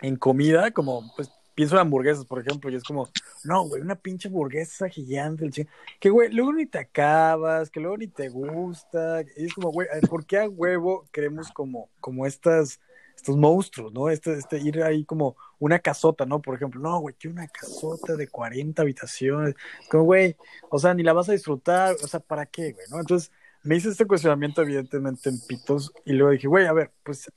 en 0.00 0.16
comida, 0.16 0.72
como, 0.72 1.14
pues, 1.16 1.30
pienso 1.54 1.76
en 1.76 1.82
hamburguesas, 1.82 2.24
por 2.24 2.40
ejemplo, 2.40 2.70
y 2.70 2.74
es 2.74 2.82
como, 2.82 3.08
no, 3.44 3.68
güey, 3.68 3.82
una 3.82 3.94
pinche 3.94 4.28
hamburguesa 4.28 4.88
gigante, 4.88 5.44
el 5.44 5.52
ching- 5.52 5.68
que, 6.00 6.10
güey, 6.10 6.32
luego 6.32 6.52
ni 6.52 6.66
te 6.66 6.78
acabas, 6.78 7.70
que 7.70 7.78
luego 7.80 7.98
ni 7.98 8.08
te 8.08 8.28
gusta, 8.28 9.22
y 9.36 9.46
es 9.46 9.54
como, 9.54 9.70
güey, 9.70 9.86
¿por 10.08 10.26
qué 10.26 10.38
a 10.38 10.48
huevo 10.48 11.04
queremos 11.12 11.50
como, 11.52 11.88
como 12.00 12.26
estas, 12.26 12.80
estos 13.14 13.36
monstruos, 13.36 13.92
¿no? 13.92 14.08
Este, 14.08 14.32
este, 14.32 14.58
ir 14.58 14.82
ahí 14.82 15.04
como 15.04 15.36
una 15.62 15.78
casota, 15.78 16.26
¿no? 16.26 16.42
Por 16.42 16.56
ejemplo, 16.56 16.80
no, 16.80 16.98
güey, 16.98 17.14
quiero 17.14 17.34
una 17.34 17.46
casota 17.46 18.16
de 18.16 18.26
40 18.26 18.82
habitaciones, 18.82 19.54
como, 19.88 20.02
güey, 20.02 20.36
o 20.70 20.78
sea, 20.80 20.92
ni 20.92 21.04
la 21.04 21.12
vas 21.12 21.28
a 21.28 21.32
disfrutar, 21.32 21.94
o 22.02 22.08
sea, 22.08 22.18
¿para 22.18 22.46
qué, 22.46 22.72
güey, 22.72 22.84
no? 22.90 22.98
Entonces, 22.98 23.30
me 23.62 23.76
hice 23.76 23.90
este 23.90 24.04
cuestionamiento, 24.04 24.62
evidentemente, 24.62 25.28
en 25.28 25.40
pitos, 25.46 25.92
y 26.04 26.14
luego 26.14 26.32
dije, 26.32 26.48
güey, 26.48 26.66
a 26.66 26.72
ver, 26.72 26.90
pues, 27.04 27.30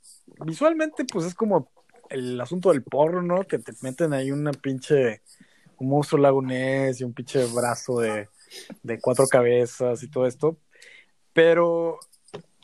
visualmente, 0.44 1.06
pues 1.06 1.28
es 1.28 1.36
como 1.36 1.72
el 2.10 2.42
asunto 2.42 2.72
del 2.72 2.82
porro, 2.82 3.22
¿no? 3.22 3.44
Que 3.44 3.60
te 3.60 3.74
meten 3.82 4.12
ahí 4.12 4.32
una 4.32 4.52
pinche, 4.54 5.22
un 5.78 5.90
monstruo 5.90 6.20
lagunés 6.20 7.00
y 7.00 7.04
un 7.04 7.14
pinche 7.14 7.46
brazo 7.54 8.00
de, 8.00 8.28
de 8.82 9.00
cuatro 9.00 9.28
cabezas 9.28 10.02
y 10.02 10.10
todo 10.10 10.26
esto. 10.26 10.58
Pero 11.32 12.00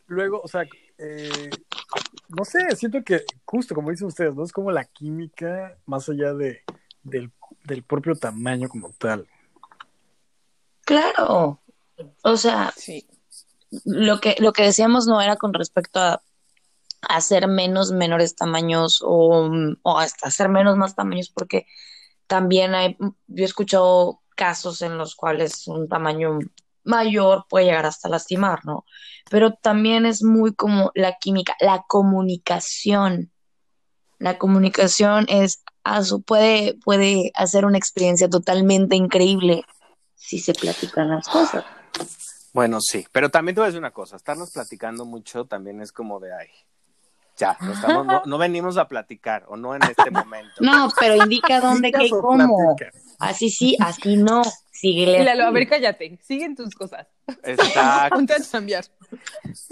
luego, 0.07 0.41
o 0.41 0.47
sea, 0.47 0.63
eh, 0.97 1.51
no 2.37 2.45
sé, 2.45 2.75
siento 2.75 3.03
que 3.03 3.23
justo 3.45 3.75
como 3.75 3.91
dicen 3.91 4.07
ustedes, 4.07 4.35
¿no? 4.35 4.43
Es 4.43 4.51
como 4.51 4.71
la 4.71 4.85
química 4.85 5.77
más 5.85 6.07
allá 6.09 6.33
de, 6.33 6.61
del, 7.03 7.31
del 7.65 7.83
propio 7.83 8.15
tamaño 8.15 8.69
como 8.69 8.91
tal. 8.93 9.27
Claro. 10.85 11.59
O 12.23 12.37
sea, 12.37 12.73
Sí. 12.75 13.07
lo 13.85 14.19
que, 14.19 14.35
lo 14.39 14.53
que 14.53 14.63
decíamos 14.63 15.07
no 15.07 15.21
era 15.21 15.35
con 15.37 15.53
respecto 15.53 15.99
a 15.99 16.21
hacer 17.01 17.47
menos 17.47 17.91
menores 17.91 18.35
tamaños 18.35 19.01
o, 19.03 19.49
o 19.81 19.97
hasta 19.99 20.27
hacer 20.27 20.49
menos 20.49 20.77
más 20.77 20.95
tamaños, 20.95 21.29
porque 21.29 21.65
también 22.27 22.75
hay, 22.75 22.97
yo 22.99 23.43
he 23.43 23.45
escuchado 23.45 24.21
casos 24.35 24.81
en 24.81 24.97
los 24.97 25.15
cuales 25.15 25.67
un 25.67 25.87
tamaño 25.87 26.39
mayor 26.83 27.45
puede 27.49 27.65
llegar 27.65 27.85
hasta 27.85 28.09
lastimar, 28.09 28.65
¿no? 28.65 28.85
Pero 29.29 29.53
también 29.53 30.05
es 30.05 30.23
muy 30.23 30.53
como 30.53 30.91
la 30.95 31.17
química, 31.19 31.55
la 31.59 31.83
comunicación. 31.87 33.31
La 34.19 34.37
comunicación 34.37 35.25
es, 35.29 35.63
a 35.83 36.03
su, 36.03 36.21
puede, 36.21 36.77
puede 36.83 37.31
hacer 37.35 37.65
una 37.65 37.77
experiencia 37.77 38.29
totalmente 38.29 38.95
increíble 38.95 39.63
si 40.15 40.39
se 40.39 40.53
platican 40.53 41.09
las 41.09 41.27
cosas. 41.27 41.65
Bueno, 42.53 42.79
sí, 42.81 43.07
pero 43.11 43.29
también 43.29 43.55
te 43.55 43.61
voy 43.61 43.65
a 43.65 43.69
decir 43.69 43.79
una 43.79 43.91
cosa, 43.91 44.17
estarnos 44.17 44.51
platicando 44.51 45.05
mucho 45.05 45.45
también 45.45 45.81
es 45.81 45.91
como 45.91 46.19
de, 46.19 46.33
ay, 46.33 46.49
ya, 47.41 47.57
no, 47.59 47.73
estamos, 47.73 48.05
no, 48.05 48.21
no 48.25 48.37
venimos 48.37 48.77
a 48.77 48.87
platicar, 48.87 49.45
o 49.47 49.57
no 49.57 49.75
en 49.75 49.81
este 49.83 50.09
momento. 50.11 50.53
No, 50.59 50.89
pero 50.99 51.15
indica 51.15 51.59
dónde, 51.61 51.91
qué 51.91 52.05
y 52.05 52.09
cómo. 52.09 52.75
Así 53.19 53.49
sí, 53.49 53.75
así 53.79 54.15
no. 54.15 54.41
Síguele. 54.71 55.23
Lalo, 55.23 55.45
a 55.45 55.51
ver, 55.51 55.67
cállate, 55.67 56.17
siguen 56.23 56.55
tus 56.55 56.73
cosas. 56.73 57.05
Exacto. 57.43 58.15
Ponte 58.15 58.33
a 58.33 58.41
chambear. 58.41 58.85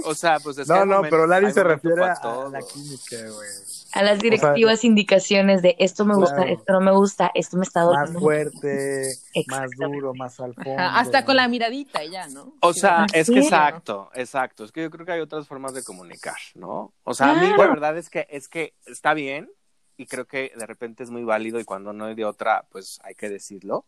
O 0.06 0.14
sea, 0.14 0.40
pues 0.40 0.58
es 0.60 0.68
que 0.68 0.74
No, 0.74 0.82
no, 0.86 0.96
momento- 0.98 1.10
pero 1.10 1.26
Lari 1.28 1.52
se 1.52 1.64
refiere 1.64 2.04
a, 2.06 2.14
todo. 2.16 2.48
a 2.48 2.50
la 2.50 2.60
química, 2.62 3.16
güey. 3.34 3.50
A 3.94 4.04
las 4.04 4.20
directivas 4.20 4.84
indicaciones 4.84 5.62
de 5.62 5.76
esto 5.80 6.06
me 6.06 6.16
gusta, 6.16 6.36
Claro. 6.36 6.52
esto 6.52 6.74
no 6.74 6.82
me 6.82 6.92
gusta, 6.92 7.32
esto 7.34 7.58
me 7.58 7.64
está 7.64 7.86
Más 7.86 7.96
doliendo. 7.96 8.20
fuerte, 8.20 9.16
más 9.48 9.72
duro, 9.72 10.14
más 10.14 10.40
al 10.40 10.54
fondo. 10.54 10.80
Ajá, 10.80 11.00
hasta 11.00 11.26
con 11.26 11.36
la 11.38 11.48
miradita 11.48 12.04
y 12.04 12.12
ya, 12.12 12.28
¿no? 12.28 12.54
O 12.62 12.74
sea, 12.74 13.06
Sí. 13.12 13.20
es 13.20 13.30
que 13.32 13.40
exacto, 13.40 14.10
exacto. 14.14 14.64
Es 14.64 14.72
que 14.72 14.82
yo 14.84 14.90
creo 14.90 15.06
que 15.06 15.14
hay 15.14 15.22
otras 15.22 15.48
formas 15.48 15.74
de 15.74 15.84
comunicar, 15.84 16.38
¿no? 16.56 16.94
O 17.04 17.14
sea, 17.14 17.32
a 17.32 17.36
mí 17.36 17.48
la 17.58 17.68
verdad 17.68 17.98
es 17.98 18.10
que 18.10 18.28
es 18.30 18.48
que 18.48 18.74
está 18.86 19.14
bien 19.14 19.50
y 19.98 20.06
creo 20.06 20.26
que 20.28 20.52
de 20.56 20.66
repente 20.66 21.04
es 21.04 21.10
muy 21.10 21.24
válido 21.24 21.60
y 21.60 21.66
cuando 21.66 21.92
no 21.94 22.06
hay 22.06 22.16
de 22.16 22.26
otra, 22.26 22.66
pues 22.72 23.00
hay 23.04 23.16
que 23.16 23.30
decirlo. 23.30 23.86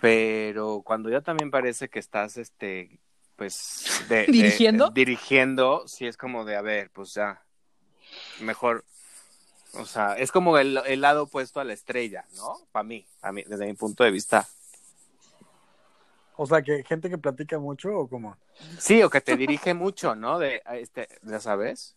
Pero 0.00 0.82
cuando 0.84 1.10
ya 1.10 1.20
también 1.20 1.50
parece 1.50 1.88
que 1.88 1.98
estás, 1.98 2.36
este, 2.36 2.98
pues, 3.36 4.04
de, 4.08 4.26
de- 4.26 4.32
¿Dirigiendo? 4.32 4.90
dirigiendo, 4.90 5.86
sí 5.88 6.06
es 6.06 6.16
como 6.16 6.44
de, 6.44 6.56
a 6.56 6.62
ver, 6.62 6.90
pues 6.90 7.14
ya, 7.14 7.42
mejor, 8.40 8.84
o 9.74 9.84
sea, 9.84 10.14
es 10.14 10.32
como 10.32 10.58
el, 10.58 10.80
el 10.86 11.00
lado 11.00 11.24
opuesto 11.24 11.60
a 11.60 11.64
la 11.64 11.72
estrella, 11.72 12.24
¿no? 12.36 12.56
Para 12.72 12.84
mí, 12.84 13.06
a 13.22 13.32
mí, 13.32 13.44
desde 13.46 13.66
mi 13.66 13.74
punto 13.74 14.04
de 14.04 14.10
vista. 14.10 14.48
O 16.36 16.46
sea, 16.46 16.62
que 16.62 16.84
gente 16.84 17.10
que 17.10 17.18
platica 17.18 17.58
mucho 17.58 17.90
o 17.96 18.08
cómo. 18.08 18.36
Sí, 18.78 19.02
o 19.02 19.10
que 19.10 19.20
te 19.20 19.36
dirige 19.36 19.74
mucho, 19.74 20.14
¿no? 20.14 20.38
De, 20.38 20.62
este, 20.74 21.08
ya 21.22 21.40
sabes. 21.40 21.96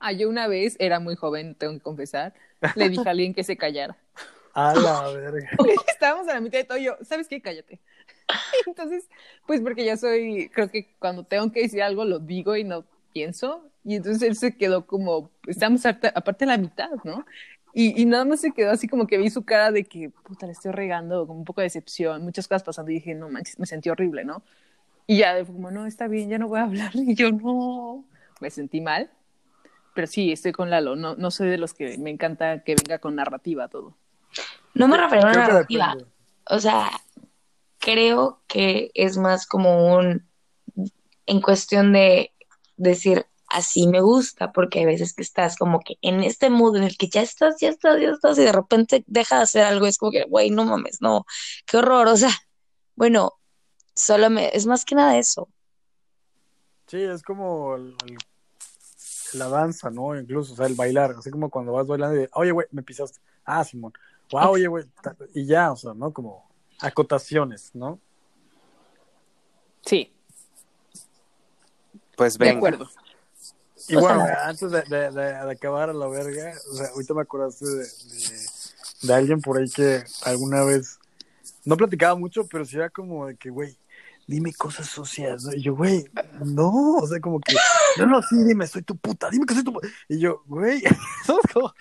Ah, 0.00 0.12
yo 0.12 0.28
una 0.28 0.48
vez, 0.48 0.76
era 0.78 1.00
muy 1.00 1.16
joven, 1.16 1.54
tengo 1.54 1.74
que 1.74 1.80
confesar, 1.80 2.34
le 2.74 2.88
dije 2.88 3.06
a 3.06 3.10
alguien 3.10 3.34
que 3.34 3.44
se 3.44 3.56
callara. 3.56 3.96
A 4.54 4.74
la 4.74 5.08
verga. 5.10 5.50
Estábamos 5.88 6.28
a 6.28 6.34
la 6.34 6.40
mitad 6.40 6.58
de 6.58 6.64
todo, 6.64 6.78
y 6.78 6.84
yo, 6.84 6.96
¿sabes 7.02 7.28
qué? 7.28 7.40
Cállate. 7.40 7.80
Entonces, 8.66 9.08
pues 9.46 9.60
porque 9.60 9.84
yo 9.84 9.96
soy, 9.96 10.50
creo 10.52 10.70
que 10.70 10.94
cuando 10.98 11.24
tengo 11.24 11.50
que 11.52 11.62
decir 11.62 11.82
algo 11.82 12.04
lo 12.04 12.18
digo 12.18 12.56
y 12.56 12.64
no 12.64 12.84
pienso. 13.12 13.64
Y 13.84 13.96
entonces 13.96 14.22
él 14.22 14.36
se 14.36 14.56
quedó 14.56 14.86
como, 14.86 15.30
estamos 15.46 15.84
harta- 15.84 16.12
aparte 16.14 16.44
de 16.44 16.52
la 16.52 16.58
mitad, 16.58 16.90
¿no? 17.04 17.24
Y, 17.74 18.00
y 18.00 18.04
nada 18.04 18.24
más 18.24 18.40
se 18.40 18.52
quedó 18.52 18.70
así 18.70 18.86
como 18.86 19.06
que 19.06 19.18
vi 19.18 19.30
su 19.30 19.44
cara 19.44 19.72
de 19.72 19.84
que, 19.84 20.10
puta, 20.10 20.46
le 20.46 20.52
estoy 20.52 20.72
regando, 20.72 21.26
como 21.26 21.38
un 21.38 21.44
poco 21.44 21.62
de 21.62 21.66
decepción, 21.66 22.22
muchas 22.22 22.46
cosas 22.46 22.62
pasando 22.62 22.90
y 22.90 22.94
dije, 22.94 23.14
no 23.14 23.28
manches, 23.28 23.58
me 23.58 23.66
sentí 23.66 23.88
horrible, 23.88 24.24
¿no? 24.24 24.42
Y 25.06 25.18
ya, 25.18 25.34
fue 25.44 25.54
como, 25.54 25.70
no, 25.70 25.86
está 25.86 26.06
bien, 26.06 26.28
ya 26.28 26.38
no 26.38 26.48
voy 26.48 26.60
a 26.60 26.64
hablar. 26.64 26.90
Y 26.94 27.14
yo, 27.14 27.30
no, 27.32 28.04
me 28.40 28.50
sentí 28.50 28.80
mal. 28.80 29.10
Pero 29.94 30.06
sí, 30.06 30.32
estoy 30.32 30.52
con 30.52 30.70
Lalo, 30.70 30.96
no, 30.96 31.16
no 31.16 31.30
soy 31.30 31.48
de 31.48 31.58
los 31.58 31.74
que 31.74 31.98
me 31.98 32.10
encanta 32.10 32.62
que 32.62 32.76
venga 32.76 32.98
con 32.98 33.14
narrativa 33.14 33.68
todo. 33.68 33.94
No 34.74 34.88
me 34.88 34.96
refiero 34.96 35.26
a 35.26 35.32
narrativa. 35.32 35.96
O 36.48 36.58
sea, 36.58 36.90
creo 37.78 38.40
que 38.46 38.90
es 38.94 39.18
más 39.18 39.46
como 39.46 39.94
un, 39.94 40.26
en 41.26 41.40
cuestión 41.42 41.92
de 41.92 42.32
decir, 42.76 43.26
así 43.52 43.86
me 43.86 44.00
gusta, 44.00 44.52
porque 44.52 44.80
hay 44.80 44.86
veces 44.86 45.14
que 45.14 45.22
estás 45.22 45.56
como 45.56 45.80
que 45.80 45.94
en 46.02 46.22
este 46.22 46.50
mood 46.50 46.76
en 46.76 46.82
el 46.84 46.96
que 46.96 47.08
ya 47.08 47.22
estás, 47.22 47.56
ya 47.60 47.68
estás, 47.68 48.00
ya 48.00 48.10
estás, 48.10 48.38
y 48.38 48.42
de 48.42 48.52
repente 48.52 49.04
deja 49.06 49.36
de 49.36 49.42
hacer 49.42 49.64
algo, 49.64 49.86
es 49.86 49.98
como 49.98 50.12
que, 50.12 50.24
güey, 50.24 50.50
no 50.50 50.64
mames, 50.64 51.00
no, 51.00 51.24
qué 51.66 51.76
horror, 51.78 52.08
o 52.08 52.16
sea, 52.16 52.30
bueno, 52.96 53.32
solo 53.94 54.30
me, 54.30 54.48
es 54.56 54.66
más 54.66 54.84
que 54.84 54.94
nada 54.94 55.16
eso. 55.18 55.48
Sí, 56.86 57.00
es 57.02 57.22
como 57.22 57.74
el- 57.76 57.96
el- 58.06 58.18
la 59.38 59.48
danza, 59.48 59.90
¿no? 59.90 60.18
Incluso, 60.18 60.52
o 60.52 60.56
sea, 60.56 60.66
el 60.66 60.74
bailar, 60.74 61.14
así 61.18 61.30
como 61.30 61.48
cuando 61.48 61.72
vas 61.72 61.86
bailando 61.86 62.16
y 62.16 62.20
de, 62.20 62.30
oye, 62.34 62.50
güey, 62.50 62.66
me 62.70 62.82
pisaste. 62.82 63.18
Ah, 63.44 63.64
Simón. 63.64 63.92
Wow, 64.30 64.50
oye, 64.50 64.66
güey. 64.66 64.84
Y 65.34 65.46
ya, 65.46 65.72
o 65.72 65.76
sea, 65.76 65.94
¿no? 65.94 66.12
Como 66.12 66.46
acotaciones, 66.80 67.70
¿no? 67.74 67.98
Sí, 69.86 70.12
Pues 72.16 72.38
de 72.38 72.44
venga. 72.44 72.58
acuerdo. 72.58 72.88
Y 73.88 73.96
bueno, 73.96 74.24
antes 74.44 74.70
de, 74.70 74.82
de- 74.82 75.10
de- 75.10 75.32
de 75.44 75.50
acabar 75.50 75.90
a 75.90 75.92
la 75.92 76.06
verga, 76.08 76.52
o 76.70 76.74
sea, 76.76 76.88
ahorita 76.88 77.14
me 77.14 77.22
acordaste 77.22 77.66
de, 77.66 77.76
de, 77.84 78.38
de 79.02 79.14
alguien 79.14 79.40
por 79.40 79.58
ahí 79.58 79.68
que 79.68 80.02
alguna 80.24 80.64
vez 80.64 80.98
no 81.64 81.76
platicaba 81.76 82.14
mucho, 82.14 82.46
pero 82.46 82.64
sí 82.64 82.76
era 82.76 82.90
como 82.90 83.26
de 83.26 83.36
que, 83.36 83.50
güey, 83.50 83.76
dime 84.26 84.52
cosas 84.54 84.86
sucias, 84.86 85.44
¿no? 85.44 85.52
Y 85.52 85.62
yo, 85.62 85.74
güey, 85.74 86.04
no, 86.44 86.96
o 86.96 87.06
sea, 87.06 87.20
como 87.20 87.40
que, 87.40 87.54
no, 87.98 88.06
no, 88.06 88.22
sí, 88.22 88.36
dime, 88.44 88.66
soy 88.66 88.82
tu 88.82 88.96
puta, 88.96 89.28
dime 89.30 89.44
que 89.46 89.54
soy 89.54 89.64
tu 89.64 89.72
puta. 89.72 89.88
Y 90.08 90.18
yo, 90.20 90.42
güey. 90.46 90.82
Como, 91.52 91.72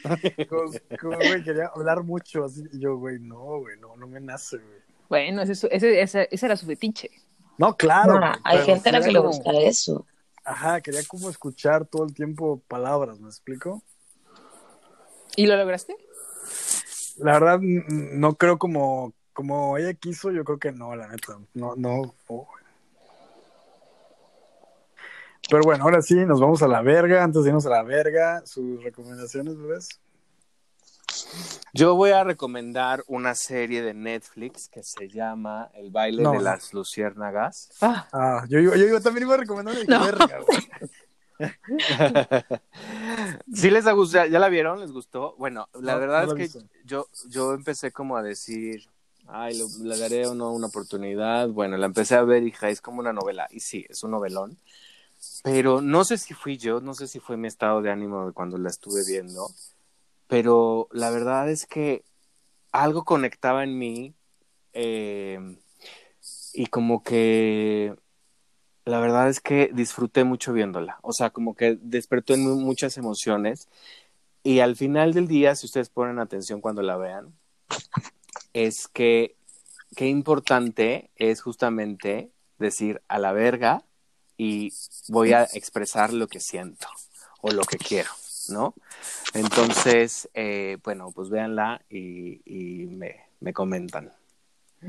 como, 0.99 1.18
güey, 1.18 1.43
quería 1.43 1.68
hablar 1.76 2.04
mucho, 2.04 2.43
así. 2.45 2.64
Y 2.74 2.80
yo, 2.80 2.97
güey, 2.97 3.20
no, 3.20 3.60
güey, 3.60 3.80
no, 3.80 3.95
no 3.95 4.08
me 4.08 4.20
nace, 4.20 4.58
güey. 4.58 4.80
Bueno, 5.10 5.41
ese, 5.41 5.54
ese, 5.72 6.02
ese, 6.02 6.28
ese 6.32 6.45
era 6.45 6.56
su 6.56 6.66
fetiche. 6.66 7.10
No, 7.58 7.76
claro. 7.76 8.14
No, 8.14 8.20
güey, 8.20 8.32
hay 8.43 8.66
gente 8.66 8.89
a 8.89 8.91
la 8.93 9.02
que 9.02 9.12
le 9.12 9.20
gusta 9.20 9.52
eso. 9.54 10.06
Ajá, 10.43 10.81
quería 10.81 11.01
como 11.07 11.29
escuchar 11.29 11.85
todo 11.85 12.03
el 12.03 12.13
tiempo 12.13 12.61
palabras, 12.67 13.19
¿me 13.19 13.27
explico? 13.27 13.81
¿Y 15.35 15.47
lo 15.47 15.55
lograste? 15.55 15.95
La 17.17 17.33
verdad, 17.33 17.59
no 17.61 18.35
creo 18.35 18.57
como, 18.57 19.13
como 19.33 19.77
ella 19.77 19.93
quiso, 19.93 20.31
yo 20.31 20.43
creo 20.43 20.59
que 20.59 20.71
no, 20.71 20.95
la 20.95 21.07
neta. 21.07 21.37
No, 21.53 21.75
no. 21.75 22.15
no. 22.29 22.47
Pero 25.49 25.63
bueno, 25.63 25.83
ahora 25.83 26.01
sí, 26.01 26.15
nos 26.25 26.39
vamos 26.39 26.63
a 26.63 26.67
la 26.67 26.81
verga. 26.81 27.23
Antes 27.23 27.43
de 27.43 27.49
irnos 27.49 27.65
a 27.65 27.69
la 27.69 27.83
verga, 27.83 28.41
sus 28.45 28.83
recomendaciones, 28.83 29.57
bebés. 29.57 30.01
Yo 31.74 31.95
voy 31.95 32.11
a 32.11 32.24
recomendar 32.24 33.03
una 33.07 33.34
serie 33.36 33.82
de 33.82 33.93
Netflix 33.93 34.67
que 34.67 34.84
se 34.84 35.07
llama 35.07 35.69
El 35.74 35.89
baile 35.89 36.24
No, 36.24 36.34
de 36.34 36.39
las 36.43 36.74
luciérnagas. 36.74 37.69
Ah, 37.82 38.07
Ah, 38.13 38.45
yo, 38.49 38.59
yo, 38.59 38.76
yo, 38.76 39.01
también 39.01 39.26
iba 39.26 39.36
a 39.36 39.38
recomendar 39.38 39.76
una 39.76 39.86
No. 39.88 40.07
¿Sí 43.53 43.69
les 43.69 43.88
ha 43.88 43.91
gustado? 43.93 44.28
¿Ya 44.28 44.39
la 44.39 44.49
vieron? 44.49 44.80
¿Les 44.80 44.91
gustó? 44.91 45.36
Bueno, 45.38 45.67
la 45.74 45.93
No, 45.93 45.99
verdad 45.99 46.24
no 46.24 46.28
la 46.28 46.34
he 46.34 46.36
es 46.36 46.53
que 46.53 46.59
visto. 46.59 46.59
yo, 46.86 47.07
yo 47.30 47.53
empecé 47.53 47.91
como 47.91 48.17
a 48.17 48.24
decir, 48.24 48.84
ay, 49.28 49.57
lo- 49.57 49.67
le 49.84 49.97
daré 49.97 50.26
o 50.28 50.34
no 50.36 50.51
una 50.51 50.67
oportunidad. 50.67 51.47
Bueno, 51.49 51.78
la 51.78 51.86
empecé 51.86 52.15
a 52.15 52.24
ver, 52.24 52.43
hija, 52.43 52.69
es 52.69 52.82
como 52.82 52.99
una 52.99 53.13
novela. 53.13 53.47
Y 53.51 53.59
sí, 53.61 53.86
es 53.89 54.03
un 54.03 54.11
novelón. 54.11 54.57
Pero 55.43 55.82
no 55.82 56.03
sé 56.03 56.17
si 56.17 56.34
fui 56.34 56.57
yo, 56.57 56.82
no 56.82 56.93
sé 56.93 57.07
si 57.07 57.19
fue 57.19 57.38
mi 57.38 57.47
estado 57.47 57.82
de 57.82 57.91
ánimo 57.91 58.28
de 58.28 58.34
cuando 58.34 58.57
la 58.57 58.69
estuve 58.69 59.03
viendo. 59.05 59.47
Pero 60.32 60.88
la 60.93 61.09
verdad 61.09 61.49
es 61.49 61.65
que 61.65 62.05
algo 62.71 63.03
conectaba 63.03 63.65
en 63.65 63.77
mí 63.77 64.15
eh, 64.71 65.57
y 66.53 66.67
como 66.67 67.03
que 67.03 67.93
la 68.86 69.01
verdad 69.01 69.27
es 69.27 69.41
que 69.41 69.71
disfruté 69.73 70.23
mucho 70.23 70.53
viéndola. 70.53 70.99
O 71.01 71.11
sea, 71.11 71.32
como 71.32 71.53
que 71.53 71.77
despertó 71.82 72.34
en 72.34 72.45
muchas 72.45 72.97
emociones. 72.97 73.67
Y 74.41 74.59
al 74.61 74.77
final 74.77 75.11
del 75.11 75.27
día, 75.27 75.53
si 75.53 75.65
ustedes 75.65 75.89
ponen 75.89 76.17
atención 76.17 76.61
cuando 76.61 76.82
la 76.82 76.95
vean, 76.95 77.38
es 78.53 78.88
que 78.88 79.36
qué 79.97 80.07
importante 80.07 81.11
es 81.17 81.41
justamente 81.41 82.32
decir 82.57 83.01
a 83.09 83.19
la 83.19 83.34
verga 83.34 83.84
y 84.38 84.71
voy 85.09 85.34
a 85.34 85.43
expresar 85.43 86.13
lo 86.13 86.29
que 86.29 86.39
siento 86.39 86.88
o 87.41 87.51
lo 87.51 87.63
que 87.63 87.77
quiero, 87.77 88.11
¿no? 88.52 88.74
Entonces, 89.34 90.30
eh, 90.34 90.78
bueno, 90.84 91.12
pues 91.12 91.30
véanla 91.30 91.82
y, 91.89 92.41
y 92.45 92.86
me, 92.88 93.16
me 93.39 93.54
comentan. 93.54 94.12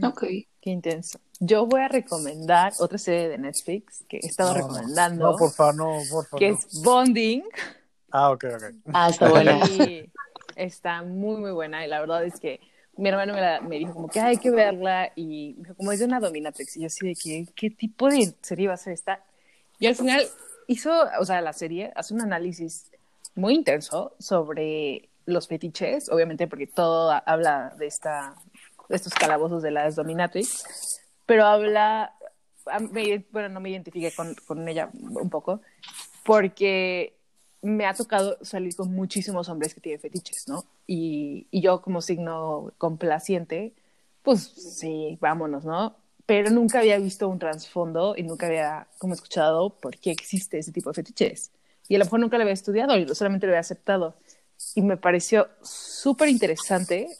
Ok. 0.02 0.20
qué 0.60 0.70
intenso. 0.70 1.18
Yo 1.38 1.66
voy 1.66 1.80
a 1.82 1.88
recomendar 1.88 2.72
otra 2.78 2.98
serie 2.98 3.28
de 3.28 3.38
Netflix 3.38 4.04
que 4.08 4.18
he 4.22 4.26
estado 4.26 4.50
No, 4.52 4.58
recomendando, 4.58 5.32
No, 5.32 5.36
por 5.36 5.50
favor, 5.52 5.74
no, 5.74 5.98
por 6.10 6.24
favor. 6.26 6.38
que 6.38 6.50
no. 6.50 6.54
es 6.56 6.82
Bonding. 6.82 7.42
Ah, 8.10 8.30
ok, 8.30 8.44
ok. 8.54 8.62
Ah, 8.94 9.08
está 9.10 9.28
buena. 9.28 9.58
Y 9.68 10.10
está 10.56 11.02
muy, 11.02 11.36
muy 11.40 11.50
buena. 11.52 11.84
Y 11.84 11.88
la 11.88 12.00
verdad 12.00 12.24
es 12.24 12.38
que 12.40 12.60
mi 12.96 13.08
hermano 13.08 13.34
me, 13.34 13.40
la- 13.40 13.60
me 13.60 13.78
dijo 13.78 13.92
como 13.94 14.08
que 14.08 14.20
hay 14.20 14.36
que 14.38 14.50
verla. 14.50 15.12
Y 15.16 15.54
me 15.58 15.62
dijo, 15.64 15.74
como 15.76 15.92
es 15.92 15.98
de 15.98 16.04
una 16.06 16.20
dominatrix. 16.20 16.76
Y 16.76 16.80
yo 16.80 16.86
así 16.86 17.06
de 17.08 17.14
que, 17.14 17.46
¿qué 17.54 17.70
tipo 17.70 18.08
de 18.08 18.34
serie 18.42 18.68
va 18.68 18.74
a 18.74 18.78
ser 18.78 18.92
esta? 18.94 19.22
Y 19.78 19.86
al 19.86 19.94
final 19.96 20.22
hizo, 20.68 20.92
o 21.18 21.24
sea, 21.24 21.40
la 21.40 21.52
serie 21.52 21.92
hace 21.96 22.14
un 22.14 22.20
análisis 22.22 22.90
muy 23.34 23.54
intenso 23.54 24.14
sobre 24.18 25.08
los 25.26 25.48
fetiches, 25.48 26.08
obviamente 26.10 26.46
porque 26.48 26.66
todo 26.66 27.10
habla 27.26 27.74
de 27.78 27.86
esta, 27.86 28.34
estos 28.88 29.14
calabozos 29.14 29.62
de 29.62 29.70
las 29.70 29.96
dominatrix, 29.96 31.00
pero 31.26 31.44
habla, 31.44 32.14
bueno, 33.30 33.48
no 33.48 33.60
me 33.60 33.70
identifique 33.70 34.12
con, 34.14 34.34
con 34.46 34.68
ella 34.68 34.90
un 34.92 35.30
poco, 35.30 35.60
porque 36.24 37.16
me 37.62 37.86
ha 37.86 37.94
tocado 37.94 38.38
salir 38.42 38.74
con 38.74 38.92
muchísimos 38.92 39.48
hombres 39.48 39.74
que 39.74 39.80
tienen 39.80 40.00
fetiches, 40.00 40.48
¿no? 40.48 40.64
Y, 40.86 41.46
y 41.50 41.60
yo 41.60 41.80
como 41.80 42.00
signo 42.00 42.72
complaciente, 42.76 43.72
pues 44.22 44.42
sí, 44.42 45.16
vámonos, 45.20 45.64
¿no? 45.64 45.96
Pero 46.26 46.50
nunca 46.50 46.80
había 46.80 46.98
visto 46.98 47.28
un 47.28 47.38
trasfondo 47.38 48.14
y 48.16 48.24
nunca 48.24 48.46
había 48.46 48.88
como 48.98 49.14
escuchado 49.14 49.70
por 49.70 49.96
qué 49.98 50.10
existe 50.10 50.58
ese 50.58 50.72
tipo 50.72 50.90
de 50.90 50.94
fetiches. 50.94 51.52
Y 51.92 51.96
a 51.96 51.98
lo 51.98 52.06
mejor 52.06 52.20
nunca 52.20 52.38
lo 52.38 52.44
había 52.44 52.54
estudiado 52.54 52.96
y 52.96 53.06
solamente 53.14 53.46
lo 53.46 53.52
había 53.52 53.60
aceptado. 53.60 54.14
Y 54.74 54.80
me 54.80 54.96
pareció 54.96 55.48
súper 55.60 56.30
interesante 56.30 57.14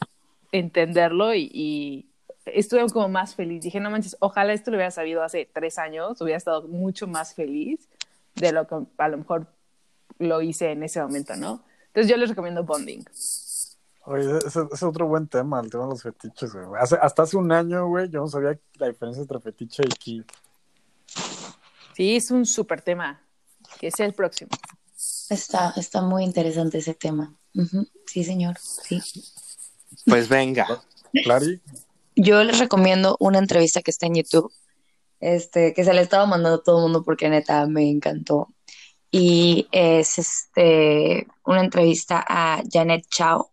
entenderlo 0.51 1.35
y, 1.35 1.47
y, 1.53 2.09
estuve 2.47 2.83
como 2.89 3.07
más 3.07 3.35
feliz. 3.35 3.61
Dije, 3.61 3.79
no 3.79 3.91
manches, 3.91 4.17
ojalá 4.19 4.51
esto 4.51 4.71
lo 4.71 4.77
hubiera 4.77 4.89
sabido 4.89 5.21
hace 5.21 5.47
tres 5.53 5.77
años, 5.77 6.19
hubiera 6.21 6.39
estado 6.39 6.67
mucho 6.67 7.05
más 7.05 7.35
feliz 7.35 7.87
de 8.33 8.51
lo 8.51 8.65
que 8.65 8.77
a 8.97 9.07
lo 9.09 9.19
mejor 9.19 9.45
lo 10.17 10.41
hice 10.41 10.71
en 10.71 10.81
ese 10.81 10.99
momento, 11.03 11.35
¿no? 11.35 11.63
Entonces 11.89 12.09
yo 12.09 12.17
les 12.17 12.29
recomiendo 12.29 12.63
Bonding. 12.63 13.05
Oye, 14.05 14.39
ese 14.39 14.61
es 14.73 14.81
otro 14.81 15.05
buen 15.05 15.27
tema, 15.27 15.59
el 15.59 15.69
tema 15.69 15.83
de 15.83 15.89
los 15.91 16.01
fetiches, 16.01 16.51
güey. 16.51 16.65
hasta 16.81 17.21
hace 17.21 17.37
un 17.37 17.51
año, 17.51 17.85
güey, 17.89 18.09
yo 18.09 18.21
no 18.21 18.27
sabía 18.27 18.57
la 18.79 18.87
diferencia 18.87 19.21
entre 19.21 19.39
fetiche 19.39 19.83
y 19.83 19.89
ki. 19.89 20.25
Sí, 21.95 22.15
es 22.15 22.31
un 22.31 22.47
súper 22.47 22.81
tema. 22.81 23.19
Que 23.79 23.91
sea 23.91 24.05
el 24.05 24.13
próximo. 24.13 24.49
Está, 25.33 25.73
está 25.75 26.01
muy 26.01 26.23
interesante 26.23 26.77
ese 26.77 26.93
tema. 26.93 27.35
Sí, 28.05 28.23
señor, 28.23 28.57
sí. 28.59 29.01
Pues 30.05 30.29
venga. 30.29 30.83
Clary. 31.23 31.61
Yo 32.15 32.43
les 32.43 32.59
recomiendo 32.59 33.17
una 33.19 33.39
entrevista 33.39 33.81
que 33.81 33.91
está 33.91 34.05
en 34.05 34.15
YouTube, 34.15 34.51
este, 35.19 35.73
que 35.73 35.83
se 35.83 35.93
le 35.93 36.01
estaba 36.01 36.25
mandando 36.27 36.59
a 36.59 36.63
todo 36.63 36.77
el 36.77 36.83
mundo 36.83 37.03
porque 37.03 37.29
neta 37.29 37.65
me 37.65 37.89
encantó. 37.89 38.53
Y 39.09 39.67
es 39.71 40.19
este 40.19 41.27
una 41.45 41.61
entrevista 41.61 42.23
a 42.27 42.61
Janet 42.71 43.05
Chao 43.09 43.51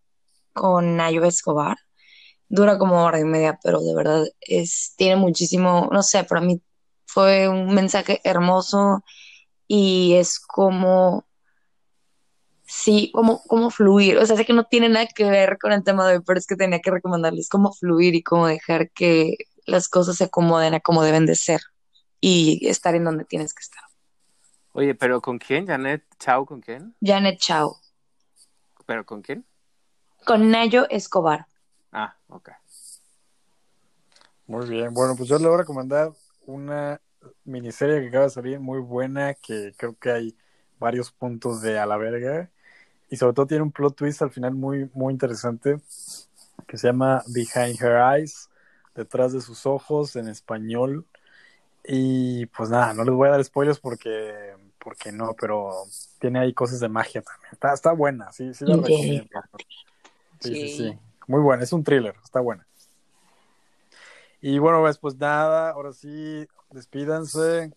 con 0.52 0.96
Nayo 0.96 1.24
Escobar. 1.24 1.78
Dura 2.48 2.78
como 2.78 3.04
hora 3.04 3.20
y 3.20 3.24
media, 3.24 3.58
pero 3.62 3.80
de 3.80 3.94
verdad 3.94 4.26
es, 4.40 4.94
tiene 4.96 5.16
muchísimo, 5.16 5.88
no 5.92 6.02
sé, 6.02 6.24
para 6.24 6.40
mí 6.40 6.60
fue 7.06 7.48
un 7.48 7.74
mensaje 7.74 8.20
hermoso 8.24 9.04
y 9.66 10.14
es 10.14 10.40
como 10.40 11.26
sí, 12.70 13.10
como, 13.12 13.42
como 13.42 13.70
fluir. 13.70 14.16
O 14.18 14.26
sea, 14.26 14.36
sé 14.36 14.44
que 14.44 14.52
no 14.52 14.64
tiene 14.64 14.88
nada 14.88 15.06
que 15.06 15.28
ver 15.28 15.58
con 15.58 15.72
el 15.72 15.82
tema 15.82 16.06
de 16.06 16.16
hoy, 16.16 16.22
pero 16.24 16.38
es 16.38 16.46
que 16.46 16.54
tenía 16.54 16.80
que 16.80 16.90
recomendarles 16.90 17.48
cómo 17.48 17.72
fluir 17.72 18.14
y 18.14 18.22
cómo 18.22 18.46
dejar 18.46 18.90
que 18.90 19.36
las 19.66 19.88
cosas 19.88 20.16
se 20.16 20.24
acomoden 20.24 20.74
a 20.74 20.80
como 20.80 21.02
deben 21.02 21.26
de 21.26 21.34
ser 21.34 21.60
y 22.20 22.66
estar 22.68 22.94
en 22.94 23.04
donde 23.04 23.24
tienes 23.24 23.54
que 23.54 23.62
estar. 23.62 23.82
Oye, 24.72 24.94
pero 24.94 25.20
¿con 25.20 25.38
quién? 25.38 25.66
¿Janet 25.66 26.04
Chao 26.18 26.46
con 26.46 26.60
quién? 26.60 26.94
Janet 27.02 27.40
Chao. 27.40 27.76
¿Pero 28.86 29.04
con 29.04 29.20
quién? 29.20 29.44
Con 30.24 30.50
Nayo 30.50 30.88
Escobar. 30.90 31.46
Ah, 31.90 32.16
ok. 32.28 32.50
Muy 34.46 34.68
bien. 34.68 34.94
Bueno, 34.94 35.16
pues 35.16 35.28
yo 35.28 35.38
le 35.38 35.46
voy 35.46 35.54
a 35.54 35.58
recomendar 35.58 36.12
una 36.46 37.00
miniserie 37.44 38.00
que 38.00 38.08
acaba 38.08 38.24
de 38.24 38.30
salir 38.30 38.60
muy 38.60 38.78
buena, 38.78 39.34
que 39.34 39.74
creo 39.76 39.98
que 39.98 40.12
hay 40.12 40.36
varios 40.78 41.10
puntos 41.10 41.62
de 41.62 41.78
a 41.78 41.86
la 41.86 41.96
verga 41.96 42.48
y 43.10 43.16
sobre 43.16 43.34
todo 43.34 43.46
tiene 43.46 43.64
un 43.64 43.72
plot 43.72 43.96
twist 43.96 44.22
al 44.22 44.30
final 44.30 44.54
muy, 44.54 44.88
muy 44.94 45.12
interesante 45.12 45.78
que 46.66 46.78
se 46.78 46.86
llama 46.86 47.22
Behind 47.26 47.80
Her 47.82 48.16
Eyes, 48.16 48.48
detrás 48.94 49.32
de 49.32 49.40
sus 49.40 49.66
ojos 49.66 50.14
en 50.14 50.28
español. 50.28 51.04
Y 51.84 52.46
pues 52.46 52.70
nada, 52.70 52.94
no 52.94 53.02
les 53.04 53.14
voy 53.14 53.28
a 53.28 53.32
dar 53.32 53.44
spoilers 53.44 53.80
porque, 53.80 54.54
porque 54.78 55.10
no, 55.10 55.34
pero 55.38 55.72
tiene 56.20 56.38
ahí 56.38 56.54
cosas 56.54 56.78
de 56.78 56.88
magia 56.88 57.22
también. 57.22 57.52
Está, 57.52 57.72
está 57.72 57.92
buena, 57.92 58.30
sí, 58.32 58.54
sí 58.54 58.64
la 58.64 58.76
recomiendo. 58.76 59.28
Sí, 60.38 60.54
sí, 60.54 60.68
sí, 60.76 60.98
Muy 61.26 61.40
buena, 61.40 61.64
es 61.64 61.72
un 61.72 61.82
thriller, 61.82 62.14
está 62.22 62.40
buena. 62.40 62.66
Y 64.40 64.58
bueno, 64.58 64.80
pues, 64.80 64.98
pues 64.98 65.16
nada, 65.16 65.70
ahora 65.70 65.92
sí, 65.92 66.46
despídanse. 66.70 67.72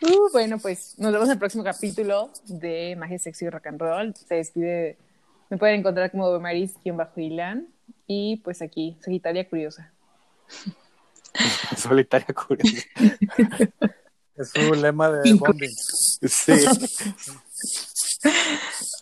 Uh, 0.00 0.30
bueno, 0.32 0.58
pues 0.58 0.94
nos 0.98 1.12
vemos 1.12 1.28
en 1.28 1.32
el 1.32 1.38
próximo 1.38 1.64
capítulo 1.64 2.30
de 2.46 2.94
Magia 2.96 3.18
Sexy 3.18 3.46
y 3.46 3.50
Rock 3.50 3.66
and 3.66 3.80
Roll. 3.80 4.14
Se 4.14 4.36
despide, 4.36 4.96
me 5.50 5.58
pueden 5.58 5.80
encontrar 5.80 6.10
como 6.10 6.38
Maris-Bajo 6.38 7.20
Ilan 7.20 7.68
y 8.06 8.36
pues 8.36 8.62
aquí, 8.62 8.96
Sagitaria 9.00 9.48
Curiosa. 9.48 9.92
Solitaria 11.76 12.34
Curiosa. 12.34 12.86
es 14.36 14.50
su 14.50 14.74
lema 14.74 15.10
de 15.10 15.34
bonding. 15.34 15.74
Sí. 15.74 16.52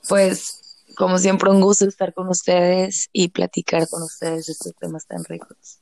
Pues, 0.09 0.85
como 0.97 1.19
siempre, 1.19 1.51
un 1.51 1.61
gusto 1.61 1.87
estar 1.87 2.13
con 2.13 2.29
ustedes 2.29 3.09
y 3.13 3.29
platicar 3.29 3.89
con 3.89 4.03
ustedes 4.03 4.49
estos 4.49 4.75
temas 4.77 5.07
tan 5.07 5.25
ricos. 5.25 5.81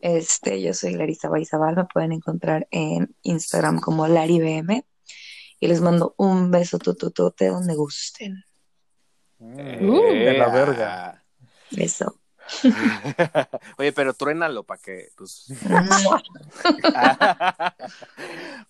Este, 0.00 0.62
yo 0.62 0.72
soy 0.72 0.94
Larisa 0.94 1.28
Baizabal, 1.28 1.76
me 1.76 1.84
pueden 1.84 2.12
encontrar 2.12 2.66
en 2.70 3.14
Instagram 3.22 3.80
como 3.80 4.06
LariBM 4.06 4.84
y 5.60 5.66
les 5.66 5.80
mando 5.80 6.14
un 6.16 6.50
beso 6.50 6.78
tututote 6.78 7.48
donde 7.48 7.74
gusten. 7.74 8.44
Mm, 9.38 9.90
de 9.90 10.38
la 10.38 10.48
verga. 10.48 11.24
Beso. 11.70 12.20
Oye, 13.78 13.92
pero 13.92 14.14
truénalo 14.14 14.64
para 14.64 14.80
que, 14.80 15.08
pues. 15.16 15.52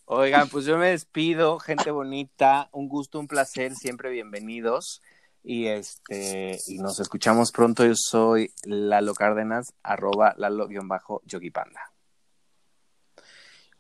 Oigan, 0.05 0.49
pues 0.49 0.65
yo 0.65 0.77
me 0.77 0.91
despido, 0.91 1.59
gente 1.61 1.91
bonita, 1.91 2.69
un 2.73 2.89
gusto, 2.89 3.19
un 3.19 3.29
placer, 3.29 3.75
siempre 3.75 4.11
bienvenidos. 4.11 5.03
Y 5.43 5.67
este, 5.67 6.59
y 6.67 6.79
nos 6.79 7.01
escuchamos 7.01 7.51
pronto. 7.51 7.85
Yo 7.85 7.95
soy 7.95 8.53
Lalo 8.65 9.15
Cárdenas, 9.15 9.73
arroba 9.83 10.35
Lalo-Yogi 10.37 11.51
Panda. 11.51 11.81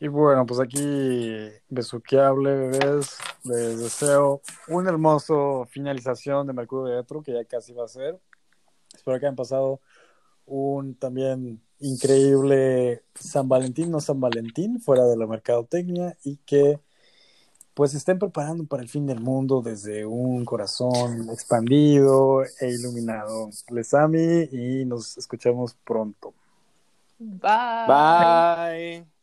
Y 0.03 0.09
bueno, 0.09 0.47
pues 0.47 0.61
aquí, 0.61 1.51
besuqueable, 1.69 2.55
bebés, 2.55 3.19
les 3.45 3.79
deseo 3.79 4.41
un 4.69 4.89
hermoso 4.89 5.67
finalización 5.71 6.47
de 6.47 6.55
Mercurio 6.55 6.97
Retro, 6.97 7.23
que 7.23 7.35
ya 7.35 7.45
casi 7.45 7.75
va 7.75 7.85
a 7.85 7.89
ser. 7.89 8.19
Espero 8.95 9.21
que 9.21 9.27
hayan 9.27 9.37
pasado 9.37 9.83
un 10.47 10.95
también 10.95 11.63
increíble 11.81 13.05
San 13.15 13.47
Valentín, 13.47 13.91
no 13.91 14.01
San 14.01 14.21
Valentín, 14.21 14.81
fuera 14.81 15.05
de 15.05 15.19
la 15.19 15.27
mercadotecnia, 15.27 16.17
y 16.25 16.39
que 16.39 16.81
pues 17.75 17.95
estén 17.95 18.18
preparando 18.18 18.64
para 18.64 18.83
el 18.83 18.89
fin 18.89 19.07
del 19.07 19.21
mundo 19.21 19.62
desde 19.62 20.05
un 20.05 20.45
corazón 20.45 21.31
expandido 21.31 22.43
e 22.61 22.68
iluminado. 22.68 23.51
Les 23.71 23.95
amo 23.95 24.16
y 24.16 24.85
nos 24.85 25.16
escuchamos 25.16 25.75
pronto. 25.85 26.35
Bye. 27.18 27.87
Bye. 27.87 29.20